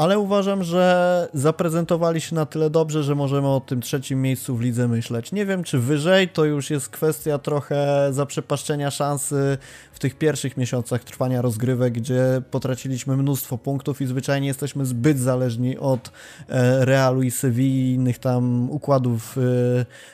ale 0.00 0.18
uważam, 0.18 0.62
że 0.62 1.28
zaprezentowali 1.34 2.20
się 2.20 2.34
na 2.34 2.46
tyle 2.46 2.70
dobrze, 2.70 3.02
że 3.02 3.14
możemy 3.14 3.48
o 3.48 3.60
tym 3.60 3.80
trzecim 3.80 4.22
miejscu 4.22 4.56
w 4.56 4.60
lidze 4.60 4.88
myśleć. 4.88 5.32
Nie 5.32 5.46
wiem, 5.46 5.62
czy 5.62 5.78
wyżej, 5.78 6.28
to 6.28 6.44
już 6.44 6.70
jest 6.70 6.88
kwestia 6.88 7.38
trochę 7.38 8.08
zaprzepaszczenia 8.10 8.90
szansy 8.90 9.58
w 9.92 9.98
tych 9.98 10.14
pierwszych 10.14 10.56
miesiącach 10.56 11.04
trwania 11.04 11.42
rozgrywek, 11.42 11.92
gdzie 11.92 12.42
potraciliśmy 12.50 13.16
mnóstwo 13.16 13.58
punktów 13.58 14.00
i 14.00 14.06
zwyczajnie 14.06 14.48
jesteśmy 14.48 14.86
zbyt 14.86 15.18
zależni 15.18 15.78
od 15.78 16.12
e, 16.48 16.84
Realu 16.84 17.22
i 17.22 17.30
Sewilli 17.30 17.90
i 17.90 17.94
innych 17.94 18.18
tam 18.18 18.70
układów 18.70 19.38
e, 19.38 19.40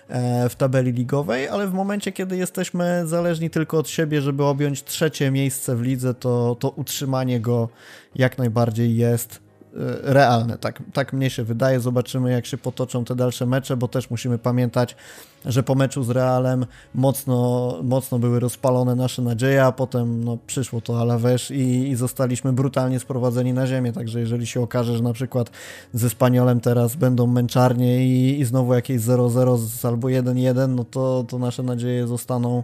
e, 0.08 0.48
w 0.48 0.54
tabeli 0.54 0.92
ligowej, 0.92 1.48
ale 1.48 1.66
w 1.66 1.72
momencie, 1.72 2.12
kiedy 2.12 2.36
jesteśmy 2.36 3.02
zależni 3.04 3.50
tylko 3.50 3.78
od 3.78 3.88
siebie, 3.88 4.22
żeby 4.22 4.44
objąć 4.44 4.84
trzecie 4.84 5.30
miejsce 5.30 5.76
w 5.76 5.82
lidze, 5.82 6.14
to, 6.14 6.56
to 6.60 6.70
utrzymanie 6.70 7.40
go 7.40 7.68
jak 8.14 8.38
najbardziej 8.38 8.96
jest 8.96 9.45
realne. 10.02 10.58
Tak, 10.58 10.82
tak 10.92 11.12
mnie 11.12 11.30
się 11.30 11.44
wydaje. 11.44 11.80
Zobaczymy, 11.80 12.32
jak 12.32 12.46
się 12.46 12.58
potoczą 12.58 13.04
te 13.04 13.16
dalsze 13.16 13.46
mecze, 13.46 13.76
bo 13.76 13.88
też 13.88 14.10
musimy 14.10 14.38
pamiętać, 14.38 14.96
że 15.44 15.62
po 15.62 15.74
meczu 15.74 16.02
z 16.02 16.10
Realem 16.10 16.66
mocno, 16.94 17.78
mocno 17.82 18.18
były 18.18 18.40
rozpalone 18.40 18.94
nasze 18.94 19.22
nadzieje, 19.22 19.64
a 19.64 19.72
potem 19.72 20.24
no, 20.24 20.38
przyszło 20.46 20.80
to 20.80 21.00
Alaves 21.00 21.50
i, 21.50 21.88
i 21.88 21.96
zostaliśmy 21.96 22.52
brutalnie 22.52 23.00
sprowadzeni 23.00 23.52
na 23.52 23.66
ziemię. 23.66 23.92
Także 23.92 24.20
jeżeli 24.20 24.46
się 24.46 24.60
okaże, 24.60 24.96
że 24.96 25.02
na 25.02 25.12
przykład 25.12 25.50
ze 25.94 26.10
Spaniolem 26.10 26.60
teraz 26.60 26.96
będą 26.96 27.26
męczarnie 27.26 28.06
i, 28.06 28.40
i 28.40 28.44
znowu 28.44 28.74
jakieś 28.74 29.00
0-0 29.00 29.88
albo 29.88 30.08
1-1, 30.08 30.68
no 30.68 30.84
to, 30.84 31.24
to 31.28 31.38
nasze 31.38 31.62
nadzieje 31.62 32.06
zostaną 32.06 32.62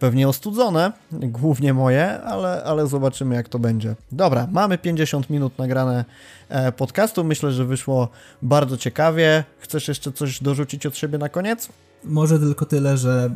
pewnie 0.00 0.28
ostudzone, 0.28 0.92
głównie 1.12 1.74
moje, 1.74 2.22
ale, 2.22 2.64
ale 2.64 2.86
zobaczymy 2.86 3.34
jak 3.34 3.48
to 3.48 3.58
będzie. 3.58 3.96
Dobra, 4.12 4.48
mamy 4.52 4.78
50 4.78 5.30
minut 5.30 5.58
nagrane 5.58 6.04
e, 6.48 6.72
podcastu, 6.72 7.24
myślę, 7.24 7.52
że 7.52 7.64
wyszło 7.64 8.08
bardzo 8.42 8.76
ciekawie. 8.76 9.44
Chcesz 9.58 9.88
jeszcze 9.88 10.12
coś 10.12 10.42
dorzucić 10.42 10.86
od 10.86 10.96
siebie 10.96 11.18
na 11.18 11.28
koniec? 11.28 11.68
Może 12.04 12.38
tylko 12.38 12.66
tyle, 12.66 12.96
że 12.96 13.30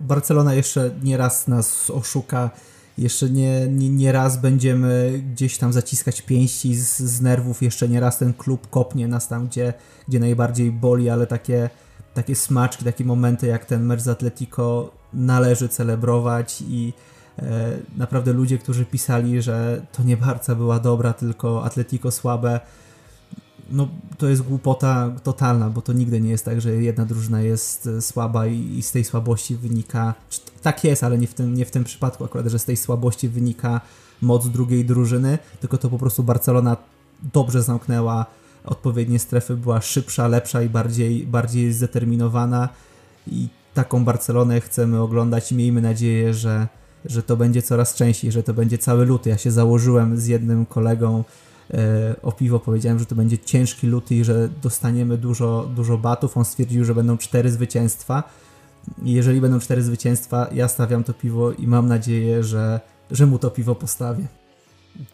Barcelona 0.00 0.54
jeszcze 0.54 0.90
nie 1.02 1.16
raz 1.16 1.48
nas 1.48 1.90
oszuka, 1.90 2.50
jeszcze 2.98 3.30
nie, 3.30 3.66
nie, 3.68 3.90
nie 3.90 4.12
raz 4.12 4.40
będziemy 4.40 5.22
gdzieś 5.32 5.58
tam 5.58 5.72
zaciskać 5.72 6.22
pięści 6.22 6.74
z, 6.74 6.98
z 6.98 7.20
nerwów, 7.20 7.62
jeszcze 7.62 7.88
nie 7.88 8.00
raz 8.00 8.18
ten 8.18 8.34
klub 8.34 8.70
kopnie 8.70 9.08
nas 9.08 9.28
tam, 9.28 9.46
gdzie, 9.46 9.72
gdzie 10.08 10.20
najbardziej 10.20 10.72
boli, 10.72 11.10
ale 11.10 11.26
takie, 11.26 11.70
takie 12.14 12.34
smaczki, 12.34 12.84
takie 12.84 13.04
momenty 13.04 13.46
jak 13.46 13.64
ten 13.64 13.84
mecz 13.84 14.00
z 14.00 14.08
Atletico 14.08 15.01
należy 15.14 15.68
celebrować 15.68 16.62
i 16.68 16.92
e, 17.38 17.72
naprawdę 17.96 18.32
ludzie, 18.32 18.58
którzy 18.58 18.84
pisali, 18.84 19.42
że 19.42 19.86
to 19.92 20.02
nie 20.02 20.16
Barca 20.16 20.54
była 20.54 20.78
dobra, 20.78 21.12
tylko 21.12 21.64
Atletico 21.64 22.10
słabe, 22.10 22.60
no 23.70 23.88
to 24.18 24.28
jest 24.28 24.42
głupota 24.42 25.12
totalna, 25.22 25.70
bo 25.70 25.82
to 25.82 25.92
nigdy 25.92 26.20
nie 26.20 26.30
jest 26.30 26.44
tak, 26.44 26.60
że 26.60 26.70
jedna 26.70 27.04
drużyna 27.04 27.40
jest 27.40 27.86
e, 27.86 28.02
słaba 28.02 28.46
i, 28.46 28.82
z 28.82 28.92
tej 28.92 29.04
słabości 29.04 29.56
wynika, 29.56 30.14
tak 30.62 30.84
jest, 30.84 31.04
ale 31.04 31.18
nie 31.18 31.26
w, 31.26 31.34
tym, 31.34 31.54
nie 31.54 31.64
w 31.64 31.70
tym 31.70 31.84
przypadku 31.84 32.24
akurat, 32.24 32.46
że 32.46 32.58
z 32.58 32.64
tej 32.64 32.76
słabości 32.76 33.28
wynika 33.28 33.80
moc 34.20 34.48
drugiej 34.48 34.84
drużyny, 34.84 35.38
tylko 35.60 35.78
to 35.78 35.90
po 35.90 35.98
prostu 35.98 36.22
Barcelona 36.22 36.76
dobrze 37.32 37.62
zamknęła 37.62 38.26
odpowiednie 38.64 39.18
strefy, 39.18 39.56
była 39.56 39.80
szybsza, 39.80 40.28
lepsza 40.28 40.62
i 40.62 40.68
bardziej, 40.68 41.26
bardziej 41.26 41.72
zdeterminowana 41.72 42.68
i 43.26 43.48
taką 43.74 44.04
Barcelonę 44.04 44.60
chcemy 44.60 45.00
oglądać 45.00 45.52
i 45.52 45.54
miejmy 45.54 45.80
nadzieję, 45.80 46.34
że, 46.34 46.68
że 47.04 47.22
to 47.22 47.36
będzie 47.36 47.62
coraz 47.62 47.94
częściej, 47.94 48.32
że 48.32 48.42
to 48.42 48.54
będzie 48.54 48.78
cały 48.78 49.04
luty. 49.04 49.30
Ja 49.30 49.38
się 49.38 49.50
założyłem 49.50 50.16
z 50.16 50.26
jednym 50.26 50.66
kolegą 50.66 51.24
e, 51.74 52.14
o 52.22 52.32
piwo, 52.32 52.60
powiedziałem, 52.60 52.98
że 52.98 53.06
to 53.06 53.14
będzie 53.14 53.38
ciężki 53.38 53.86
luty 53.86 54.14
i 54.14 54.24
że 54.24 54.48
dostaniemy 54.62 55.18
dużo, 55.18 55.68
dużo 55.76 55.98
batów. 55.98 56.36
On 56.36 56.44
stwierdził, 56.44 56.84
że 56.84 56.94
będą 56.94 57.18
cztery 57.18 57.50
zwycięstwa. 57.50 58.22
Jeżeli 59.02 59.40
będą 59.40 59.60
cztery 59.60 59.82
zwycięstwa, 59.82 60.46
ja 60.52 60.68
stawiam 60.68 61.04
to 61.04 61.14
piwo 61.14 61.52
i 61.52 61.66
mam 61.66 61.88
nadzieję, 61.88 62.42
że, 62.44 62.80
że 63.10 63.26
mu 63.26 63.38
to 63.38 63.50
piwo 63.50 63.74
postawię. 63.74 64.41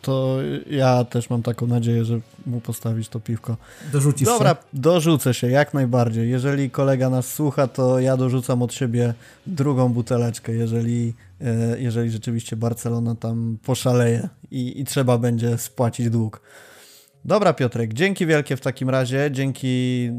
To 0.03 0.39
ja 0.71 1.05
też 1.05 1.31
mam 1.31 1.43
taką 1.43 1.67
nadzieję, 1.67 2.05
że 2.05 2.21
mu 2.47 2.61
postawić 2.61 3.09
to 3.09 3.21
piwko. 3.21 3.57
Dorzucisz 3.93 4.29
Dobra, 4.29 4.51
się? 4.51 4.57
dorzucę 4.73 5.35
się, 5.35 5.51
jak 5.51 5.75
najbardziej. 5.75 6.31
Jeżeli 6.31 6.71
kolega 6.71 7.11
nas 7.11 7.35
słucha, 7.35 7.67
to 7.67 8.01
ja 8.01 8.17
dorzucam 8.17 8.63
od 8.63 8.75
siebie 8.75 9.15
drugą 9.47 9.93
buteleczkę, 9.93 10.53
jeżeli, 10.53 11.15
e, 11.41 11.81
jeżeli 11.81 12.11
rzeczywiście 12.11 12.57
Barcelona 12.57 13.15
tam 13.15 13.59
poszaleje 13.65 14.29
i, 14.51 14.81
i 14.81 14.85
trzeba 14.85 15.19
będzie 15.19 15.59
spłacić 15.59 16.11
dług. 16.11 16.41
Dobra, 17.25 17.53
Piotrek, 17.53 17.95
dzięki 17.95 18.27
wielkie 18.27 18.57
w 18.57 18.61
takim 18.61 18.91
razie. 18.91 19.31
Dzięki, 19.33 20.11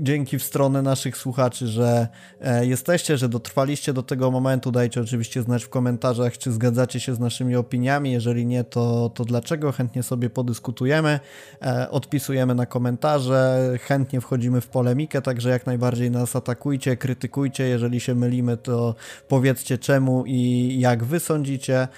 dzięki 0.00 0.38
w 0.38 0.42
stronę 0.42 0.82
naszych 0.82 1.16
słuchaczy, 1.16 1.66
że 1.66 2.08
e, 2.40 2.66
jesteście, 2.66 3.16
że 3.16 3.28
dotrwaliście 3.28 3.92
do 3.92 4.02
tego 4.02 4.30
momentu. 4.30 4.72
Dajcie 4.72 5.00
oczywiście 5.00 5.42
znać 5.42 5.64
w 5.64 5.68
komentarzach, 5.68 6.38
czy 6.38 6.52
zgadzacie 6.52 7.00
się 7.00 7.14
z 7.14 7.18
naszymi 7.18 7.56
opiniami. 7.56 8.12
Jeżeli 8.12 8.46
nie, 8.46 8.64
to, 8.64 9.10
to 9.14 9.24
dlaczego? 9.24 9.72
Chętnie 9.72 10.02
sobie 10.02 10.30
podyskutujemy, 10.30 11.20
e, 11.62 11.90
odpisujemy 11.90 12.54
na 12.54 12.66
komentarze, 12.66 13.70
chętnie 13.82 14.20
wchodzimy 14.20 14.60
w 14.60 14.68
polemikę, 14.68 15.22
także 15.22 15.50
jak 15.50 15.66
najbardziej 15.66 16.10
nas 16.10 16.36
atakujcie, 16.36 16.96
krytykujcie. 16.96 17.64
Jeżeli 17.64 18.00
się 18.00 18.14
mylimy, 18.14 18.56
to 18.56 18.94
powiedzcie 19.28 19.78
czemu 19.78 20.24
i 20.26 20.76
jak 20.80 21.04
wy 21.04 21.20
sądzicie. 21.20 21.88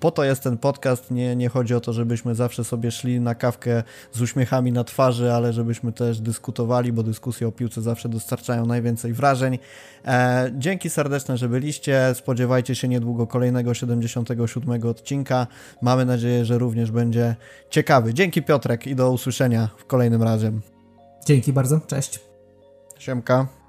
Po 0.00 0.10
to 0.10 0.24
jest 0.24 0.42
ten 0.42 0.58
podcast. 0.58 1.10
Nie, 1.10 1.36
nie 1.36 1.48
chodzi 1.48 1.74
o 1.74 1.80
to, 1.80 1.92
żebyśmy 1.92 2.34
zawsze 2.34 2.64
sobie 2.64 2.90
szli 2.90 3.20
na 3.20 3.34
kawkę 3.34 3.82
z 4.12 4.20
uśmiechami 4.20 4.72
na 4.72 4.84
twarzy, 4.84 5.32
ale 5.32 5.52
żebyśmy 5.52 5.92
też 5.92 6.20
dyskutowali, 6.20 6.92
bo 6.92 7.02
dyskusje 7.02 7.48
o 7.48 7.52
piłce 7.52 7.82
zawsze 7.82 8.08
dostarczają 8.08 8.66
najwięcej 8.66 9.12
wrażeń. 9.12 9.58
E, 10.04 10.50
dzięki 10.58 10.90
serdeczne, 10.90 11.36
że 11.36 11.48
byliście. 11.48 12.14
Spodziewajcie 12.14 12.74
się 12.74 12.88
niedługo 12.88 13.26
kolejnego 13.26 13.74
77 13.74 14.82
odcinka. 14.88 15.46
Mamy 15.82 16.04
nadzieję, 16.04 16.44
że 16.44 16.58
również 16.58 16.90
będzie 16.90 17.36
ciekawy. 17.70 18.14
Dzięki 18.14 18.42
Piotrek 18.42 18.86
i 18.86 18.94
do 18.94 19.12
usłyszenia 19.12 19.68
w 19.76 19.84
kolejnym 19.84 20.22
razem. 20.22 20.60
Dzięki 21.26 21.52
bardzo, 21.52 21.80
cześć. 21.80 22.20
Siemka. 22.98 23.65